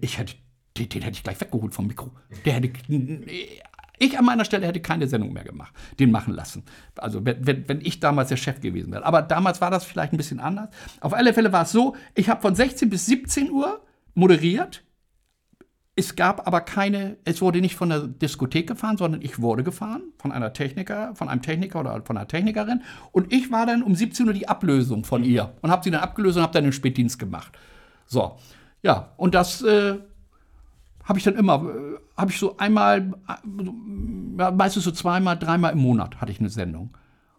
[0.00, 0.34] ich hätte
[0.76, 2.10] den, den, hätte ich gleich weggeholt vom Mikro.
[2.44, 2.72] Der hätte
[3.98, 6.64] ich an meiner Stelle hätte keine Sendung mehr gemacht, den machen lassen.
[6.96, 9.04] Also wenn, wenn, wenn ich damals der Chef gewesen wäre.
[9.04, 10.68] Aber damals war das vielleicht ein bisschen anders.
[11.00, 13.80] Auf alle Fälle war es so, ich habe von 16 bis 17 Uhr
[14.14, 14.84] moderiert.
[15.96, 20.02] Es gab aber keine, es wurde nicht von der Diskothek gefahren, sondern ich wurde gefahren
[20.18, 22.82] von einer Techniker, von einem Techniker oder von einer Technikerin.
[23.10, 26.00] Und ich war dann um 17 Uhr die Ablösung von ihr und habe sie dann
[26.00, 27.52] abgelöst und habe dann den Spätdienst gemacht.
[28.06, 28.36] So,
[28.82, 29.98] ja, und das äh,
[31.08, 33.14] habe ich dann immer, äh, habe ich so einmal,
[34.38, 36.94] ja, meistens so zweimal, dreimal im Monat hatte ich eine Sendung.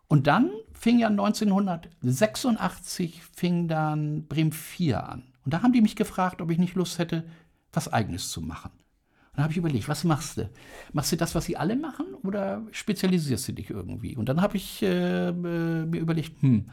[0.07, 5.25] Und dann fing ja 1986 fing dann Bremen 4 an.
[5.45, 7.25] Und da haben die mich gefragt, ob ich nicht Lust hätte,
[7.71, 8.71] was Eigenes zu machen.
[8.71, 10.49] Und da habe ich überlegt, was machst du?
[10.91, 14.17] Machst du das, was sie alle machen, oder spezialisierst du dich irgendwie?
[14.17, 16.71] Und dann habe ich äh, äh mir überlegt, hm,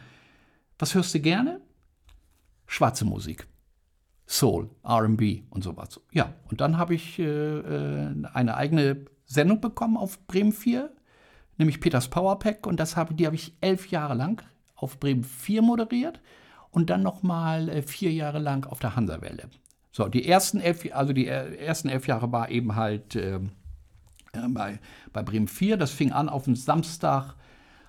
[0.78, 1.60] was hörst du gerne?
[2.66, 3.46] Schwarze Musik.
[4.26, 6.00] Soul, RB und sowas.
[6.12, 10.90] Ja, und dann habe ich äh, äh, eine eigene Sendung bekommen auf Bremen 4.
[11.58, 12.66] nämlich Peters Powerpack.
[12.66, 14.42] Und das habe, die habe ich elf Jahre lang
[14.74, 16.20] auf Bremen 4 moderiert
[16.70, 19.48] und dann nochmal äh, vier Jahre lang auf der Hansawelle.
[19.92, 23.40] So, die ersten elf, also die ersten elf Jahre war eben halt äh,
[24.50, 24.78] bei,
[25.12, 25.78] bei Bremen 4.
[25.78, 27.34] Das fing an auf dem Samstag,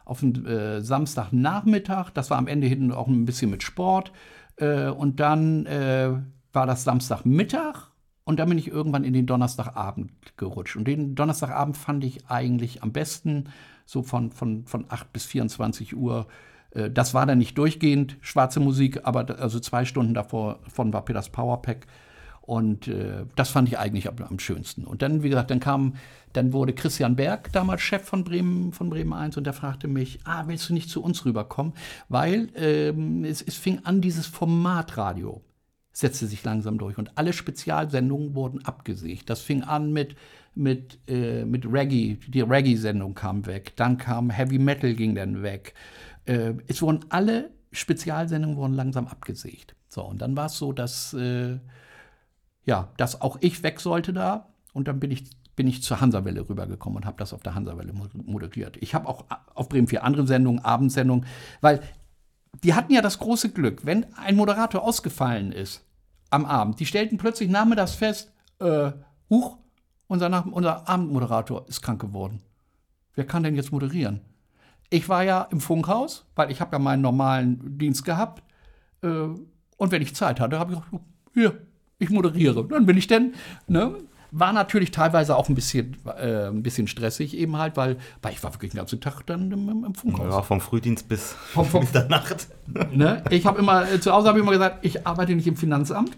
[0.06, 2.12] auf dem äh, Samstagnachmittag.
[2.12, 4.14] Das war am Ende hinten auch ein bisschen mit Sport.
[4.58, 6.12] Äh, und dann äh,
[6.53, 7.91] war das Samstagmittag
[8.24, 10.76] und dann bin ich irgendwann in den Donnerstagabend gerutscht.
[10.76, 13.49] Und den Donnerstagabend fand ich eigentlich am besten,
[13.86, 16.28] so von, von, von 8 bis 24 Uhr.
[16.72, 21.05] Äh, das war dann nicht durchgehend schwarze Musik, aber also zwei Stunden davor von war
[21.05, 21.88] Peters Powerpack.
[22.41, 24.86] Und äh, das fand ich eigentlich am, am, schönsten.
[24.86, 25.95] Und dann, wie gesagt, dann kam,
[26.38, 30.20] dann wurde Christian Berg damals Chef von Bremen, von Bremen 1 und der fragte mich,
[30.24, 31.74] ah, willst du nicht zu uns rüberkommen?
[32.10, 35.42] Weil ähm, es, es fing an, dieses Formatradio
[35.92, 39.32] setzte sich langsam durch und alle Spezialsendungen wurden abgesägt.
[39.32, 40.16] Das fing an mit,
[40.54, 45.74] mit, äh, mit Reggae, die Reggae-Sendung kam weg, dann kam Heavy Metal ging dann weg.
[46.26, 49.76] Äh, es wurden alle Spezialsendungen wurden langsam abgesägt.
[49.90, 51.58] So, und dann war es so, dass, äh,
[52.66, 55.24] ja, dass auch ich weg sollte da und dann bin ich
[55.58, 58.78] bin ich zur Hansawelle rübergekommen und habe das auf der Hansawelle moderiert.
[58.78, 61.26] Ich habe auch auf Bremen vier andere Sendungen, Abendsendungen,
[61.60, 61.82] weil
[62.64, 65.84] die hatten ja das große Glück, wenn ein Moderator ausgefallen ist,
[66.30, 66.80] am Abend.
[66.80, 68.91] Die stellten plötzlich nachmittags fest, äh,
[69.30, 69.58] huch,
[70.08, 72.41] unser, Nach unser Abendmoderator ist krank geworden.
[73.16, 74.22] Wer kann denn jetzt moderieren?
[74.89, 78.41] Ich war ja im Funkhaus, weil ich habe ja meinen normalen Dienst gehabt.
[79.01, 81.03] Äh, und wenn ich Zeit hatte, habe ich gesagt,
[81.34, 81.62] hier,
[81.99, 82.66] ich moderiere.
[82.66, 83.34] Dann bin ich denn,
[83.68, 83.95] ne,
[84.32, 88.43] war natürlich teilweise auch ein bisschen, äh, ein bisschen stressig eben halt, weil, weil ich
[88.43, 90.34] war wirklich den ganzen Tag dann im, im Funkhaus.
[90.34, 92.47] Ja, vom Frühdienst bis vom, vom, Mitternacht.
[92.91, 93.23] Ne?
[93.30, 96.17] Ich habe immer, äh, zu Hause habe ich immer gesagt, ich arbeite nicht im Finanzamt.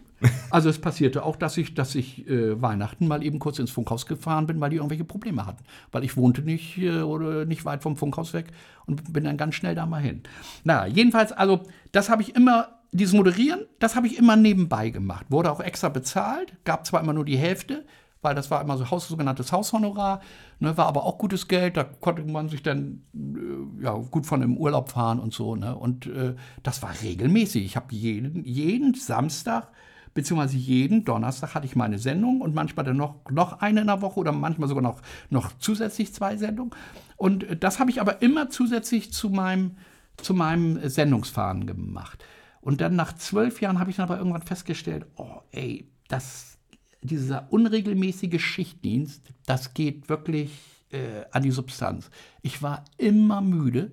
[0.49, 4.07] Also es passierte auch, dass ich, dass ich äh, Weihnachten mal eben kurz ins Funkhaus
[4.07, 5.63] gefahren bin, weil die irgendwelche Probleme hatten.
[5.91, 8.47] Weil ich wohnte nicht, äh, oder nicht weit vom Funkhaus weg
[8.87, 10.23] und bin dann ganz schnell da mal hin.
[10.63, 15.25] Na, jedenfalls, also das habe ich immer dieses Moderieren, das habe ich immer nebenbei gemacht.
[15.29, 17.85] Wurde auch extra bezahlt, gab zwar immer nur die Hälfte,
[18.21, 20.21] weil das war immer so Haus, sogenanntes Haushonorar,
[20.59, 24.41] ne, war aber auch gutes Geld, da konnte man sich dann äh, ja, gut von
[24.41, 25.55] im Urlaub fahren und so.
[25.55, 25.75] Ne?
[25.75, 27.63] Und äh, das war regelmäßig.
[27.63, 29.71] Ich habe jeden, jeden Samstag
[30.13, 34.01] beziehungsweise jeden Donnerstag hatte ich meine Sendung und manchmal dann noch, noch eine in der
[34.01, 36.73] Woche oder manchmal sogar noch, noch zusätzlich zwei Sendungen.
[37.15, 39.77] Und äh, das habe ich aber immer zusätzlich zu meinem,
[40.17, 42.23] zu meinem Sendungsfahren gemacht.
[42.61, 46.57] Und dann nach zwölf Jahren habe ich dann aber irgendwann festgestellt, oh ey, das,
[47.01, 50.51] dieser unregelmäßige Schichtdienst, das geht wirklich
[50.91, 52.09] äh, an die Substanz.
[52.41, 53.91] Ich war immer müde.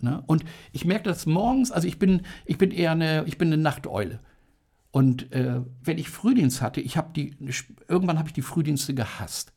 [0.00, 0.22] Ne?
[0.26, 3.60] Und ich merke das morgens, also ich bin, ich bin eher eine, ich bin eine
[3.60, 4.20] Nachteule.
[4.90, 7.36] Und äh, wenn ich Frühdienst hatte, ich habe die,
[7.88, 9.52] irgendwann habe ich die Frühdienste gehasst.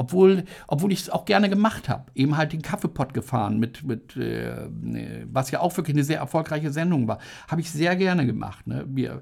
[0.00, 2.10] Obwohl, obwohl ich es auch gerne gemacht habe.
[2.14, 4.66] Eben halt den Kaffeepott gefahren, mit, mit äh,
[5.30, 7.18] was ja auch wirklich eine sehr erfolgreiche Sendung war.
[7.48, 8.66] Habe ich sehr gerne gemacht.
[8.66, 8.86] Ne?
[8.88, 9.20] Wir,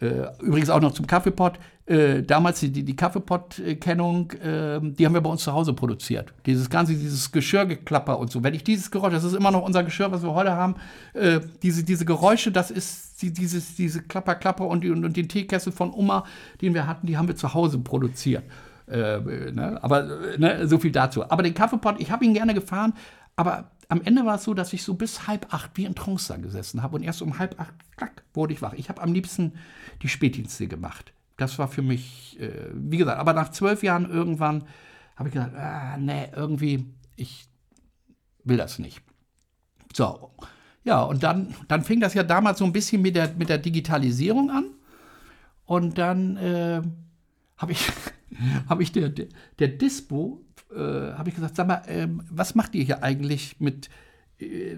[0.00, 1.58] äh, übrigens auch noch zum Kaffeepott.
[1.86, 6.34] Äh, damals die, die Kaffeepott-Kennung, äh, die haben wir bei uns zu Hause produziert.
[6.46, 8.44] Dieses ganze, dieses Geschirrgeklapper und so.
[8.44, 10.76] Wenn ich dieses Geräusch, das ist immer noch unser Geschirr, was wir heute haben,
[11.14, 15.28] äh, diese, diese Geräusche, das ist die, dieses, diese Klapper, Klapper und, und, und den
[15.28, 16.26] Teekessel von Oma,
[16.60, 18.44] den wir hatten, die haben wir zu Hause produziert.
[18.90, 19.78] Äh, ne?
[19.82, 20.02] Aber
[20.38, 21.28] ne, so viel dazu.
[21.30, 22.94] Aber den Kaffeepot, ich habe ihn gerne gefahren,
[23.36, 26.38] aber am Ende war es so, dass ich so bis halb acht wie in Trance
[26.40, 28.74] gesessen habe und erst um halb acht, klack, wurde ich wach.
[28.74, 29.54] Ich habe am liebsten
[30.02, 31.12] die Spätdienste gemacht.
[31.36, 34.64] Das war für mich, äh, wie gesagt, aber nach zwölf Jahren irgendwann
[35.16, 36.86] habe ich gesagt, ah, nee, irgendwie,
[37.16, 37.48] ich
[38.44, 39.02] will das nicht.
[39.92, 40.30] So,
[40.84, 43.58] ja, und dann, dann fing das ja damals so ein bisschen mit der, mit der
[43.58, 44.66] Digitalisierung an.
[45.66, 46.82] Und dann äh,
[47.56, 47.90] habe ich
[48.68, 49.26] habe ich der, der,
[49.58, 53.90] der Dispo, äh, habe ich gesagt, sag mal, äh, was macht ihr hier eigentlich mit,
[54.40, 54.76] äh,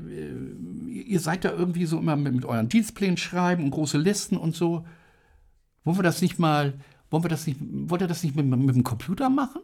[0.89, 4.55] ihr seid da irgendwie so immer mit, mit, euren Dienstplänen schreiben und große Listen und
[4.55, 4.87] so.
[5.85, 6.75] Wollen wir das nicht mal,
[7.11, 9.63] wollen wir das nicht, wollt ihr das nicht mit, mit dem Computer machen?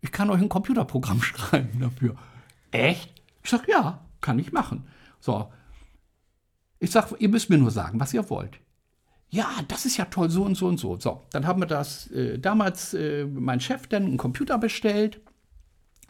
[0.00, 2.16] Ich kann euch ein Computerprogramm schreiben dafür.
[2.70, 3.22] Echt?
[3.42, 4.86] Ich sage, ja, kann ich machen.
[5.20, 5.52] So.
[6.80, 8.60] Ich sage, ihr müsst mir nur sagen, was ihr wollt
[9.30, 10.98] ja, das ist ja toll, so und so und so.
[10.98, 15.20] So, dann haben wir das äh, damals, äh, mein Chef dann einen Computer bestellt,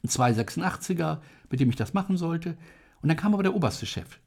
[0.02, 1.18] einen 286er,
[1.50, 2.56] mit dem ich das machen sollte.
[3.02, 4.18] Und dann kam aber der oberste Chef.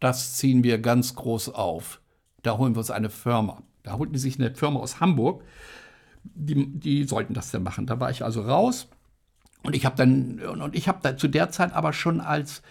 [0.00, 2.00] Das ziehen wir ganz groß auf.
[2.42, 3.62] Da holen wir uns eine Firma.
[3.84, 5.44] Da holten die sich eine Firma aus Hamburg.
[6.24, 7.86] Die, die sollten das dann machen.
[7.86, 8.88] Da war ich also raus.
[9.62, 12.62] Und ich habe dann, und ich habe zu der Zeit aber schon als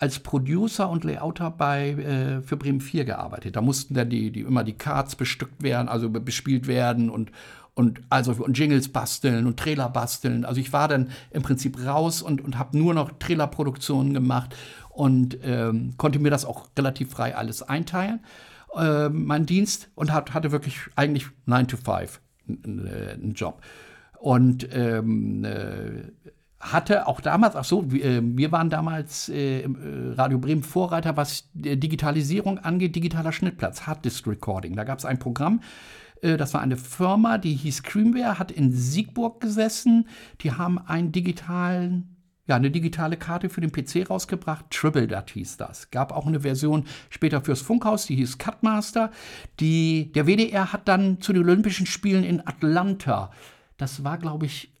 [0.00, 3.54] als Producer und Layouter bei, äh, für Bremen 4 gearbeitet.
[3.54, 7.30] Da mussten dann die, die, immer die Cards bestückt werden, also bespielt werden und,
[7.74, 10.46] und also und Jingles basteln und Trailer basteln.
[10.46, 14.56] Also ich war dann im Prinzip raus und, und habe nur noch Trailerproduktionen gemacht
[14.88, 18.20] und ähm, konnte mir das auch relativ frei alles einteilen,
[18.76, 23.60] äh, mein Dienst und hat, hatte wirklich eigentlich 9 to 5 einen Job.
[24.18, 26.10] Und ähm, äh,
[26.60, 29.68] hatte auch damals, ach so, wir, äh, wir waren damals äh, äh,
[30.14, 34.76] Radio Bremen Vorreiter, was Digitalisierung angeht, digitaler Schnittplatz, Hard Disk Recording.
[34.76, 35.60] Da gab es ein Programm,
[36.22, 40.06] äh, das war eine Firma, die hieß Creamware, hat in Siegburg gesessen.
[40.42, 44.70] Die haben einen digitalen ja, eine digitale Karte für den PC rausgebracht.
[44.70, 45.92] Triple Dot hieß das.
[45.92, 49.12] Gab auch eine Version später fürs Funkhaus, die hieß Cutmaster.
[49.60, 53.30] Die, der WDR hat dann zu den Olympischen Spielen in Atlanta,
[53.76, 54.72] das war, glaube ich,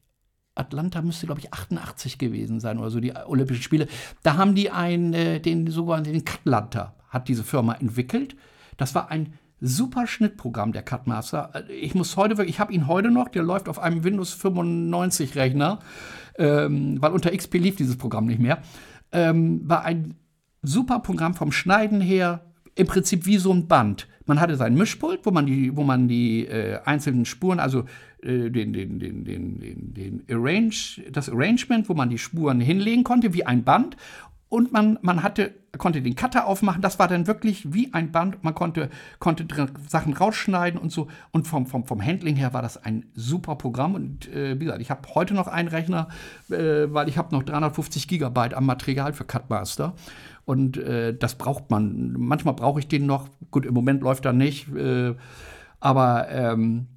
[0.60, 3.88] Atlanta müsste, glaube ich, 88 gewesen sein oder so, die Olympischen Spiele.
[4.22, 8.36] Da haben die einen, äh, den sogenannten den Cutlanta, hat diese Firma entwickelt.
[8.76, 11.52] Das war ein super Schnittprogramm, der Cutmaster.
[11.68, 15.36] Ich muss heute wirklich, ich habe ihn heute noch, der läuft auf einem Windows 95
[15.36, 15.80] Rechner,
[16.38, 18.62] ähm, weil unter XP lief dieses Programm nicht mehr.
[19.12, 20.14] Ähm, war ein
[20.62, 24.06] super Programm vom Schneiden her, im Prinzip wie so ein Band.
[24.26, 27.84] Man hatte sein Mischpult, wo man die, wo man die äh, einzelnen Spuren, also
[28.22, 33.02] äh, den, den, den, den, den, den Arrange, das Arrangement, wo man die Spuren hinlegen
[33.02, 33.96] konnte, wie ein Band.
[34.50, 36.82] Und man, man hatte, konnte den Cutter aufmachen.
[36.82, 38.42] Das war dann wirklich wie ein Band.
[38.42, 38.90] Man konnte,
[39.20, 39.46] konnte
[39.88, 41.06] Sachen rausschneiden und so.
[41.30, 43.94] Und vom, vom, vom Handling her war das ein super Programm.
[43.94, 46.08] Und äh, wie gesagt, ich habe heute noch einen Rechner,
[46.50, 49.94] äh, weil ich habe noch 350 Gigabyte am Material für Cutmaster.
[50.44, 52.12] Und äh, das braucht man.
[52.18, 53.28] Manchmal brauche ich den noch.
[53.52, 54.68] Gut, im Moment läuft er nicht.
[54.74, 55.14] Äh,
[55.78, 56.88] aber ähm,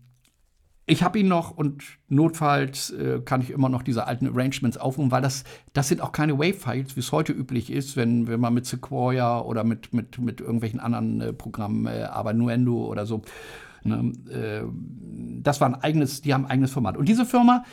[0.85, 5.11] ich habe ihn noch und notfalls äh, kann ich immer noch diese alten Arrangements aufrufen,
[5.11, 8.53] weil das, das sind auch keine Wave-Files, wie es heute üblich ist, wenn, wenn man
[8.53, 13.21] mit Sequoia oder mit, mit, mit irgendwelchen anderen äh, Programmen, äh, aber Nuendo oder so.
[13.83, 14.63] Ne, äh,
[15.41, 16.97] das war ein eigenes, die haben ein eigenes Format.
[16.97, 17.63] Und diese Firma,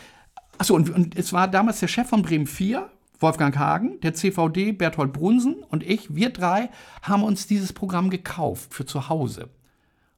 [0.59, 2.89] achso, und, und es war damals der Chef von Bremen 4,
[3.19, 6.71] Wolfgang Hagen, der CVD, Berthold Brunsen und ich, wir drei
[7.03, 9.51] haben uns dieses Programm gekauft für zu Hause.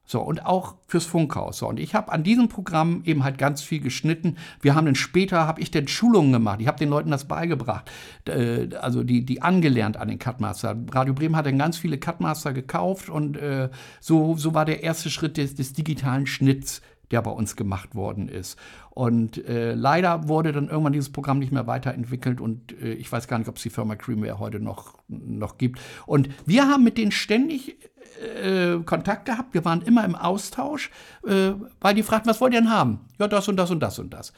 [0.05, 1.59] So, und auch fürs Funkhaus.
[1.59, 4.37] So, und ich habe an diesem Programm eben halt ganz viel geschnitten.
[4.61, 6.59] Wir haben dann später, habe ich dann Schulungen gemacht.
[6.59, 7.89] Ich habe den Leuten das beigebracht.
[8.27, 10.75] Äh, also die, die angelernt an den Cutmaster.
[10.91, 13.69] Radio Bremen hat dann ganz viele Cutmaster gekauft und äh,
[14.01, 16.81] so, so war der erste Schritt des, des digitalen Schnitts
[17.11, 18.57] der bei uns gemacht worden ist.
[18.89, 23.27] Und äh, leider wurde dann irgendwann dieses Programm nicht mehr weiterentwickelt und äh, ich weiß
[23.27, 25.79] gar nicht, ob es die Firma Creamware heute noch, noch gibt.
[26.07, 27.77] Und wir haben mit denen ständig
[28.21, 30.89] äh, Kontakt gehabt, wir waren immer im Austausch,
[31.27, 31.51] äh,
[31.81, 33.01] weil die fragten, was wollt ihr denn haben?
[33.19, 34.33] Ja, das und das und das und das.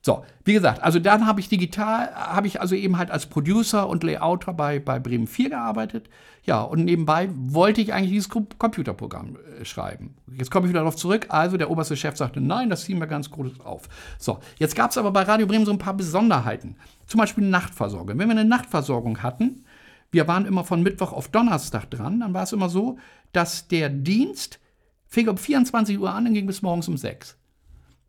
[0.00, 3.88] So, wie gesagt, also dann habe ich digital, habe ich also eben halt als Producer
[3.88, 6.08] und Layouter bei, bei Bremen 4 gearbeitet.
[6.44, 10.14] Ja, und nebenbei wollte ich eigentlich dieses Computerprogramm äh, schreiben.
[10.32, 11.26] Jetzt komme ich wieder darauf zurück.
[11.28, 13.88] Also der oberste Chef sagte, nein, das ziehen wir ganz groß auf.
[14.18, 16.76] So, jetzt gab es aber bei Radio Bremen so ein paar Besonderheiten.
[17.06, 18.18] Zum Beispiel Nachtversorgung.
[18.18, 19.64] Wenn wir eine Nachtversorgung hatten,
[20.10, 22.98] wir waren immer von Mittwoch auf Donnerstag dran, dann war es immer so,
[23.32, 24.58] dass der Dienst
[25.06, 27.36] fing um 24 Uhr an und ging bis morgens um 6.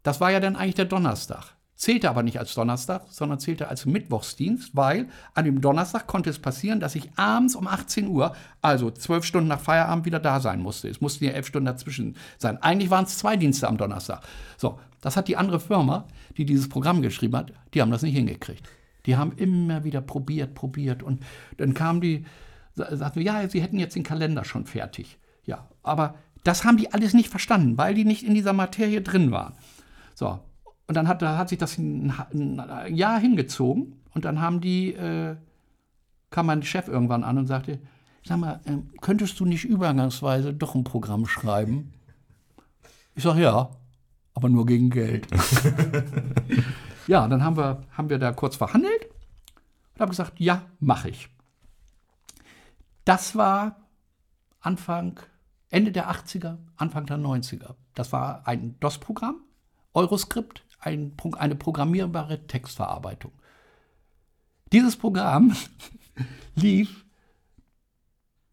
[0.04, 1.56] Das war ja dann eigentlich der Donnerstag.
[1.76, 6.38] Zählte aber nicht als Donnerstag, sondern zählte als Mittwochsdienst, weil an dem Donnerstag konnte es
[6.38, 10.62] passieren, dass ich abends um 18 Uhr, also zwölf Stunden nach Feierabend, wieder da sein
[10.62, 10.90] musste.
[10.90, 12.62] Es mussten ja elf Stunden dazwischen sein.
[12.62, 14.24] Eigentlich waren es zwei Dienste am Donnerstag.
[14.58, 18.16] So, das hat die andere Firma, die dieses Programm geschrieben hat, die haben das nicht
[18.16, 18.68] hingekriegt.
[19.10, 21.26] Die haben immer wieder probiert, probiert und
[21.58, 22.26] dann kam die,
[22.76, 25.18] sagten, ja, sie hätten jetzt den Kalender schon fertig.
[25.48, 29.32] Ja, aber das haben die alles nicht verstanden, weil die nicht in dieser Materie drin
[29.32, 29.54] waren.
[30.14, 30.38] So,
[30.86, 35.38] und dann hat, hat sich das ein, ein Jahr hingezogen und dann haben die, äh,
[36.30, 37.80] kam mein Chef irgendwann an und sagte,
[38.24, 41.94] sag mal, äh, könntest du nicht übergangsweise doch ein Programm schreiben?
[43.16, 43.72] Ich sage, ja,
[44.36, 45.26] aber nur gegen Geld.
[47.08, 48.99] ja, dann haben wir, haben wir da kurz verhandelt
[50.00, 51.28] und habe gesagt, ja, mache ich.
[53.04, 53.76] Das war
[54.62, 55.20] Anfang,
[55.70, 57.76] Ende der 80er, Anfang der 90er.
[57.96, 59.42] Das war ein DOS-Programm,
[59.94, 63.34] Euroscript, ein, eine programmierbare Textverarbeitung.
[64.72, 65.54] Dieses Programm
[66.56, 67.06] lief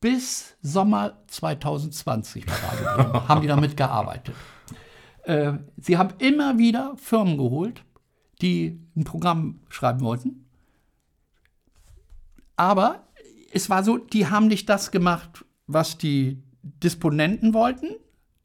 [0.01, 4.35] bis Sommer 2020 bei Radio haben die damit gearbeitet.
[5.23, 7.85] Äh, sie haben immer wieder Firmen geholt,
[8.43, 10.46] die ein Programm schreiben wollten.
[12.57, 13.07] Aber
[13.53, 17.89] es war so, die haben nicht das gemacht, was die Disponenten wollten,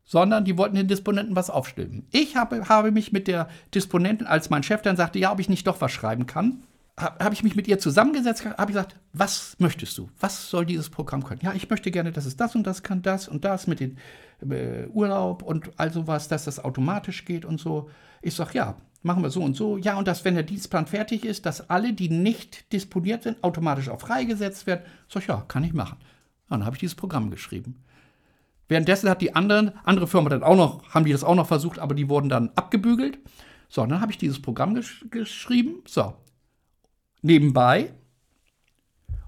[0.03, 2.07] sondern die wollten den Disponenten was aufstimmen.
[2.12, 5.49] Ich habe, habe mich mit der Disponentin, als mein Chef dann sagte, ja, ob ich
[5.49, 6.64] nicht doch was schreiben kann,
[6.99, 10.09] habe hab ich mich mit ihr zusammengesetzt, habe gesagt, was möchtest du?
[10.20, 11.41] Was soll dieses Programm können?
[11.43, 13.97] Ja, ich möchte gerne, dass es das und das kann, das und das mit dem
[14.49, 17.89] äh, Urlaub und all sowas, dass das automatisch geht und so.
[18.22, 19.77] Ich sage, ja, machen wir so und so.
[19.77, 23.89] Ja, und dass, wenn der Dienstplan fertig ist, dass alle, die nicht disponiert sind, automatisch
[23.89, 24.83] auch freigesetzt werden.
[25.13, 25.97] Ich, ja, kann ich machen.
[26.49, 27.83] dann habe ich dieses Programm geschrieben.
[28.67, 31.79] Währenddessen hat die anderen, andere Firma dann auch noch, haben die das auch noch versucht,
[31.79, 33.19] aber die wurden dann abgebügelt.
[33.67, 35.81] So, dann habe ich dieses Programm gesch geschrieben.
[35.85, 36.13] So,
[37.21, 37.93] nebenbei.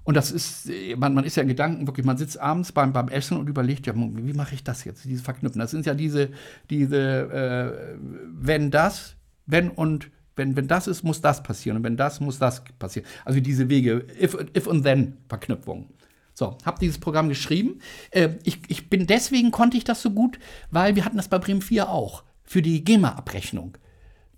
[0.04, 3.08] Und das ist, man, man ist ja in Gedanken wirklich, man sitzt abends beim, beim
[3.08, 5.58] Essen und überlegt, ja, wie mache ich das jetzt, dieses Verknüpfen.
[5.58, 6.30] Das sind ja diese,
[6.68, 7.98] diese äh,
[8.30, 9.16] wenn das,
[9.46, 11.76] wenn und wenn, wenn das ist, muss das passieren.
[11.76, 13.06] Und wenn das, muss das passieren.
[13.24, 15.90] Also diese Wege, if, if und then Verknüpfung.
[16.34, 17.78] So, habe dieses Programm geschrieben.
[18.10, 20.40] Äh, ich, ich bin deswegen konnte ich das so gut,
[20.70, 23.78] weil wir hatten das bei Bremen 4 auch für die GEMA-Abrechnung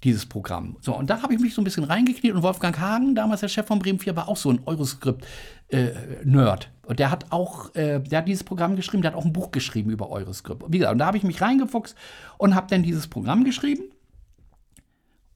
[0.04, 0.76] dieses Programm.
[0.82, 3.48] So, und da habe ich mich so ein bisschen reingekniet und Wolfgang Hagen, damals der
[3.48, 6.64] Chef von Bremen 4, war auch so ein Euroscript-Nerd.
[6.64, 9.32] Äh, und der hat auch, äh, der hat dieses Programm geschrieben, der hat auch ein
[9.32, 10.64] Buch geschrieben über Euroscript.
[10.68, 11.96] Wie gesagt, und da habe ich mich reingefuchst
[12.36, 13.84] und habe dann dieses Programm geschrieben.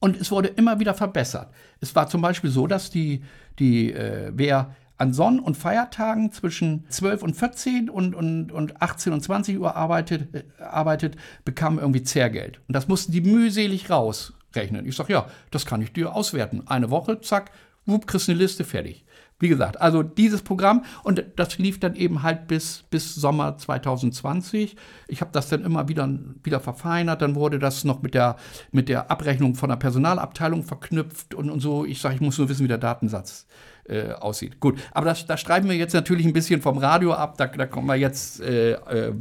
[0.01, 1.53] Und es wurde immer wieder verbessert.
[1.79, 3.23] Es war zum Beispiel so, dass die,
[3.59, 9.13] die äh, wer an Sonn- und Feiertagen zwischen 12 und 14 und, und, und 18
[9.13, 12.61] und 20 Uhr arbeitet, äh, arbeitet, bekam irgendwie Zehrgeld.
[12.67, 14.87] Und das mussten die mühselig raus rechnen.
[14.87, 16.67] Ich sage, ja, das kann ich dir auswerten.
[16.67, 17.51] Eine Woche, zack,
[17.85, 19.05] wupp, kriegst eine Liste fertig.
[19.41, 24.75] Wie gesagt, also dieses Programm und das lief dann eben halt bis, bis Sommer 2020.
[25.07, 26.07] Ich habe das dann immer wieder,
[26.43, 27.23] wieder verfeinert.
[27.23, 28.35] Dann wurde das noch mit der,
[28.71, 31.85] mit der Abrechnung von der Personalabteilung verknüpft und, und so.
[31.85, 33.47] Ich sage, ich muss nur wissen, wie der Datensatz
[33.89, 34.59] äh, aussieht.
[34.59, 37.37] Gut, aber das, da streifen wir jetzt natürlich ein bisschen vom Radio ab.
[37.37, 39.13] Da, da kommen wir jetzt, äh, äh,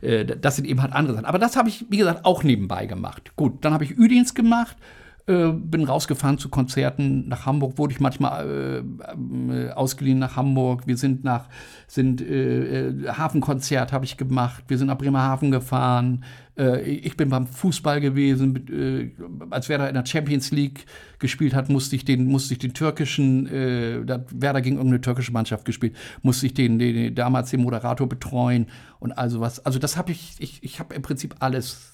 [0.00, 1.26] äh das sind eben halt andere Sachen.
[1.26, 3.36] Aber das habe ich, wie gesagt, auch nebenbei gemacht.
[3.36, 4.76] Gut, dann habe ich Üdienst gemacht
[5.26, 10.86] äh, bin rausgefahren zu Konzerten nach Hamburg, wurde ich manchmal äh, äh, ausgeliehen nach Hamburg.
[10.86, 11.48] Wir sind nach
[11.86, 14.64] sind äh, äh Hafenkonzert habe ich gemacht.
[14.68, 16.24] Wir sind nach Bremerhaven gefahren.
[16.58, 20.84] Äh, ich bin beim Fußball gewesen, als Werder in der Champions League
[21.18, 25.96] gespielt hat, musste ich den musste ich den türkischen Werder gegen irgendeine türkische Mannschaft gespielt,
[26.20, 28.66] musste ich den, den damals den Moderator betreuen
[28.98, 29.64] und also was.
[29.64, 31.92] Also das habe ich ich ich habe im Prinzip alles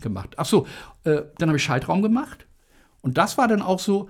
[0.00, 0.34] gemacht.
[0.38, 0.66] Ach so,
[1.04, 2.45] dann habe ich Schaltraum gemacht
[3.06, 4.08] und das war dann auch so,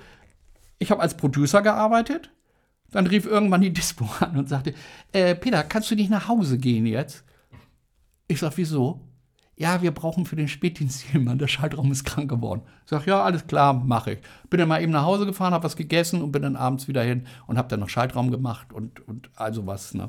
[0.79, 2.31] ich habe als Producer gearbeitet,
[2.91, 4.73] dann rief irgendwann die Dispo an und sagte,
[5.13, 7.23] äh, Peter, kannst du nicht nach Hause gehen jetzt?
[8.27, 9.03] Ich sag, wieso?
[9.55, 12.63] Ja, wir brauchen für den Spätdienst jemanden, der Schaltraum ist krank geworden.
[12.85, 14.19] Ich sag, ja, alles klar, mache ich.
[14.49, 17.03] Bin dann mal eben nach Hause gefahren, habe was gegessen und bin dann abends wieder
[17.03, 19.93] hin und habe dann noch Schaltraum gemacht und, und also was.
[19.93, 20.09] Ne?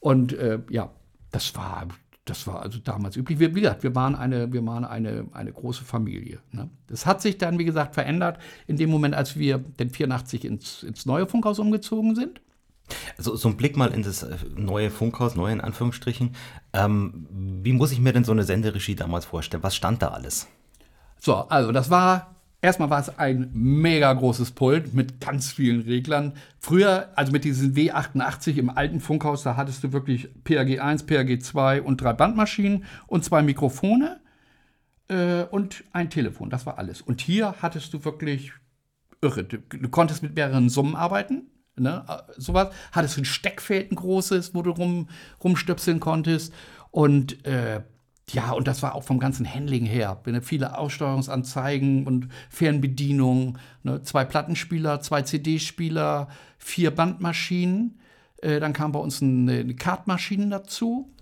[0.00, 0.88] Und äh, ja,
[1.30, 1.88] das war
[2.24, 3.38] das war also damals üblich.
[3.38, 6.40] Wir, wie gesagt, wir waren eine, wir waren eine, eine große Familie.
[6.52, 6.70] Ne?
[6.86, 10.82] Das hat sich dann, wie gesagt, verändert in dem Moment, als wir den 84 ins,
[10.82, 12.40] ins neue Funkhaus umgezogen sind.
[13.18, 16.34] Also so ein Blick mal in das äh, neue Funkhaus, neu in Anführungsstrichen.
[16.72, 19.62] Ähm, wie muss ich mir denn so eine Senderegie damals vorstellen?
[19.62, 20.48] Was stand da alles?
[21.18, 22.33] So, also das war
[22.64, 26.32] Erstmal war es ein mega großes Pult mit ganz vielen Reglern.
[26.58, 31.42] Früher, also mit diesen W88 im alten Funkhaus, da hattest du wirklich PRG 1, PRG
[31.42, 34.18] 2 und drei Bandmaschinen und zwei Mikrofone
[35.08, 36.48] äh, und ein Telefon.
[36.48, 37.02] Das war alles.
[37.02, 38.52] Und hier hattest du wirklich
[39.20, 39.44] irre.
[39.44, 41.50] Du, du konntest mit mehreren Summen arbeiten.
[41.76, 42.74] Ne, äh, sowas.
[42.92, 45.10] Hattest ein Steckfeld, ein großes, wo du rum,
[45.42, 46.54] rumstöpseln konntest.
[46.90, 47.82] Und äh,
[48.30, 50.20] ja, und das war auch vom ganzen Handling her.
[50.42, 54.02] Viele Aussteuerungsanzeigen und Fernbedienung, ne?
[54.02, 58.00] zwei Plattenspieler, zwei CD-Spieler, vier Bandmaschinen.
[58.40, 61.12] Äh, dann kam bei uns eine, eine Kartmaschine dazu.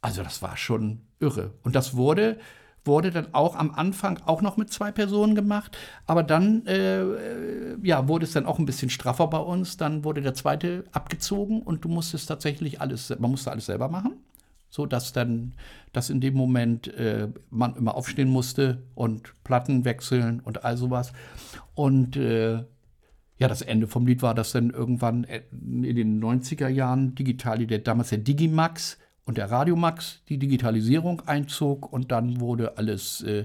[0.00, 1.52] Also das war schon irre.
[1.62, 2.38] Und das wurde,
[2.84, 5.76] wurde dann auch am Anfang auch noch mit zwei Personen gemacht.
[6.06, 9.76] Aber dann äh, äh ja, wurde es dann auch ein bisschen straffer bei uns.
[9.76, 14.16] Dann wurde der zweite abgezogen und du musstest tatsächlich alles, man musste alles selber machen
[14.72, 15.52] so dass dann,
[15.92, 21.12] dass in dem Moment äh, man immer aufstehen musste und Platten wechseln und all sowas.
[21.74, 22.54] Und äh,
[23.36, 27.66] ja, das Ende vom Lied war, dass dann irgendwann äh, in den 90er Jahren digital,
[27.66, 28.96] der, damals der Digimax
[29.26, 33.44] und der Radiomax die Digitalisierung einzog und dann wurde alles äh,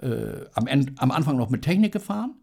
[0.00, 2.36] äh, am, End, am Anfang noch mit Technik gefahren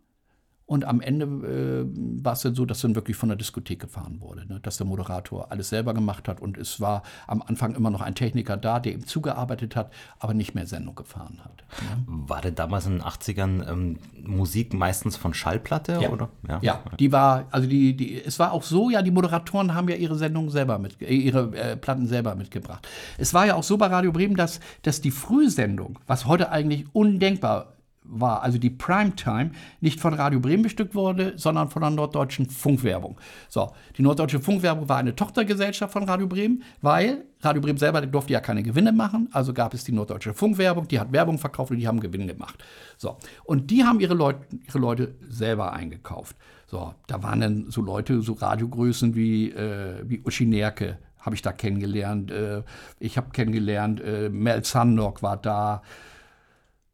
[0.67, 4.19] und am Ende äh, war es dann so, dass dann wirklich von der Diskothek gefahren
[4.19, 4.59] wurde, ne?
[4.61, 8.15] dass der Moderator alles selber gemacht hat und es war am Anfang immer noch ein
[8.15, 11.63] Techniker da, der ihm zugearbeitet hat, aber nicht mehr Sendung gefahren hat.
[11.81, 12.03] Ne?
[12.07, 15.99] War denn damals in den 80ern ähm, Musik meistens von Schallplatte?
[16.01, 16.09] Ja.
[16.09, 16.29] oder?
[16.47, 16.59] Ja.
[16.63, 19.95] ja, die war, also die, die, es war auch so, ja, die Moderatoren haben ja
[19.95, 22.87] ihre Sendungen selber mit, äh, ihre äh, Platten selber mitgebracht.
[23.19, 26.85] Es war ja auch so bei Radio Bremen, dass, dass die Frühsendung, was heute eigentlich
[26.91, 27.74] undenkbar
[28.07, 29.51] war, also die Primetime,
[29.81, 33.17] nicht von Radio Bremen bestückt wurde, sondern von der Norddeutschen Funkwerbung.
[33.49, 38.33] So, die Norddeutsche Funkwerbung war eine Tochtergesellschaft von Radio Bremen, weil Radio Bremen selber durfte
[38.33, 41.77] ja keine Gewinne machen, also gab es die Norddeutsche Funkwerbung, die hat Werbung verkauft und
[41.77, 42.63] die haben Gewinn gemacht.
[42.97, 46.35] So, und die haben ihre Leute, ihre Leute selber eingekauft.
[46.67, 51.41] So, da waren dann so Leute, so Radiogrößen wie, äh, wie Uschi Nerke, habe ich
[51.41, 52.31] da kennengelernt.
[52.31, 52.63] Äh,
[52.99, 55.81] ich habe kennengelernt, äh, Mel Sandok war da.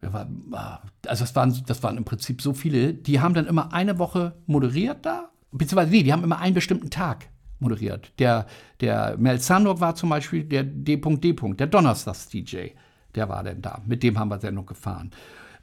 [0.02, 4.34] Also das waren, das waren im Prinzip so viele, die haben dann immer eine Woche
[4.48, 7.30] moderiert da, beziehungsweise nee, die haben immer einen bestimmten Tag
[7.60, 8.12] moderiert.
[8.20, 8.48] Der,
[8.80, 11.36] der Mel Sandok war zum Beispiel der D.D.
[11.54, 12.70] der Donnerstags-DJ,
[13.16, 13.82] der war dann da.
[13.86, 15.12] Mit dem haben wir Sendung gefahren.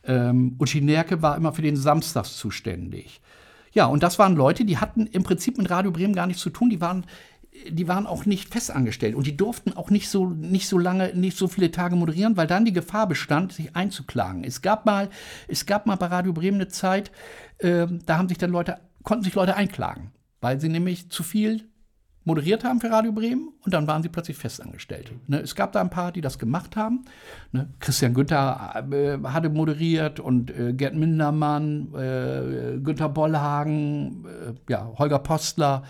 [0.05, 3.21] Ähm, Uschi Nerke war immer für den Samstags zuständig.
[3.73, 6.51] Ja, und das waren Leute, die hatten im Prinzip mit Radio Bremen gar nichts zu
[6.51, 6.71] tun.
[6.71, 7.05] Die waren,
[7.69, 11.37] die waren auch nicht festangestellt und die durften auch nicht so, nicht so lange, nicht
[11.37, 14.45] so viele Tage moderieren, weil dann die Gefahr bestand, sich einzuklagen.
[14.45, 15.09] Es gab mal,
[15.49, 17.11] es gab mal bei Radio Bremen eine Zeit,
[17.59, 21.69] äh, da haben sich dann Leute, konnten sich Leute einklagen, weil sie nämlich zu viel
[22.25, 25.15] moderiert haben für Radio Bremen und dann waren sie plötzlich Festangestellte.
[25.27, 27.07] Ne, es gab da ein paar, die das gemacht haben.
[27.53, 34.93] Ne, Christian Günther äh, hatte moderiert und äh, Gerd Mindermann, äh, Günther Bollhagen, äh, ja,
[34.99, 35.85] Holger Postler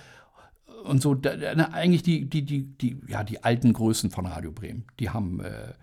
[0.88, 1.14] und so.
[1.14, 4.84] Da, da, eigentlich die, die, die, die, ja, die alten Größen von Radio Bremen.
[4.98, 5.74] Die haben äh,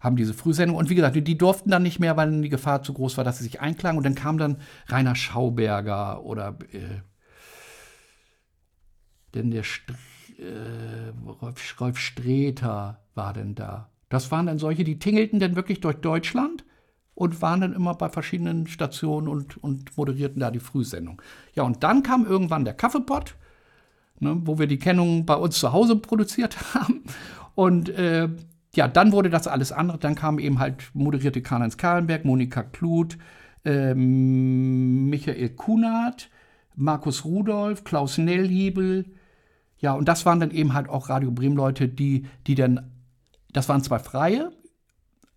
[0.00, 0.76] haben diese Frühsendung.
[0.78, 3.24] Und wie gesagt, die, die, durften dann nicht mehr, weil die Gefahr zu groß war,
[3.24, 3.98] dass sie sich einklagen.
[3.98, 4.56] Und dann kam dann
[4.88, 7.02] Rainer Schauberger oder äh,
[9.34, 9.92] denn der St
[10.38, 11.12] äh,
[11.42, 13.90] Rolf, Rolf Streter war denn da.
[14.08, 16.64] Das waren dann solche, die tingelten dann wirklich durch Deutschland
[17.14, 21.20] und waren dann immer bei verschiedenen Stationen und, und moderierten da die Frühsendung.
[21.54, 23.36] Ja, und dann kam irgendwann der Kaffeepott,
[24.20, 27.02] ne, wo wir die Kennung bei uns zu Hause produziert haben.
[27.54, 28.28] Und äh,
[28.74, 29.98] ja, dann wurde das alles andere.
[29.98, 33.18] Dann kam eben halt moderierte Karl-Heinz Kahlenberg, Monika Kluth,
[33.64, 36.30] äh, Michael Kunert,
[36.76, 39.04] Markus Rudolph, Klaus Nellhiebel,
[39.80, 42.92] ja, und das waren dann eben halt auch Radio Bremen-Leute, die, die dann,
[43.52, 44.52] das waren zwei Freie,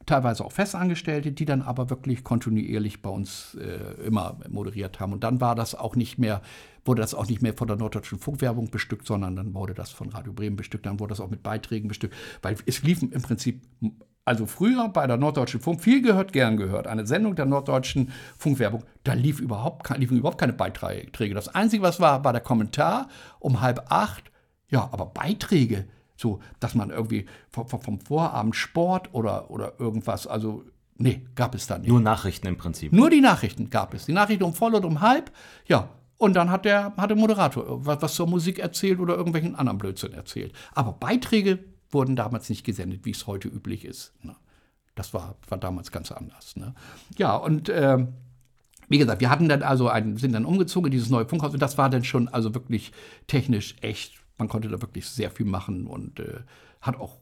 [0.06, 5.14] teilweise auch Festangestellte, die dann aber wirklich kontinuierlich bei uns äh, immer moderiert haben.
[5.14, 6.42] Und dann war das auch nicht mehr,
[6.86, 10.10] wurde das auch nicht mehr von der Norddeutschen Funkwerbung bestückt, sondern dann wurde das von
[10.10, 13.62] Radio Bremen bestückt, dann wurde das auch mit Beiträgen bestückt, weil es liefen im Prinzip,
[14.26, 18.84] also früher bei der Norddeutschen Funk, viel gehört, gern gehört, eine Sendung der Norddeutschen Funkwerbung,
[19.04, 21.36] da lief überhaupt, liefen überhaupt keine Beiträge.
[21.36, 24.32] Das Einzige, was war, war der Kommentar um halb acht
[24.74, 25.86] ja, aber Beiträge,
[26.16, 30.64] so, dass man irgendwie vom, vom Vorabend Sport oder, oder irgendwas, also
[30.98, 31.90] nee, gab es da nicht.
[31.90, 32.92] Nur Nachrichten im Prinzip.
[32.94, 34.06] Nur die Nachrichten gab es.
[34.06, 35.32] Die Nachrichten um voll und um halb,
[35.68, 35.90] ja.
[36.18, 39.78] Und dann hat der, hat der Moderator was, was zur Musik erzählt oder irgendwelchen anderen
[39.78, 40.54] Blödsinn erzählt.
[40.74, 41.60] Aber Beiträge
[41.90, 44.14] wurden damals nicht gesendet, wie es heute üblich ist.
[44.24, 44.36] Ne?
[44.96, 46.56] Das war, war damals ganz anders.
[46.56, 46.76] Ne?
[47.18, 48.08] Ja, und äh,
[48.88, 51.62] wie gesagt, wir hatten dann also einen, sind dann umgezogen in dieses neue Funkhaus und
[51.62, 52.92] das war dann schon also wirklich
[53.28, 56.42] technisch echt man konnte da wirklich sehr viel machen und äh,
[56.82, 57.18] hat auch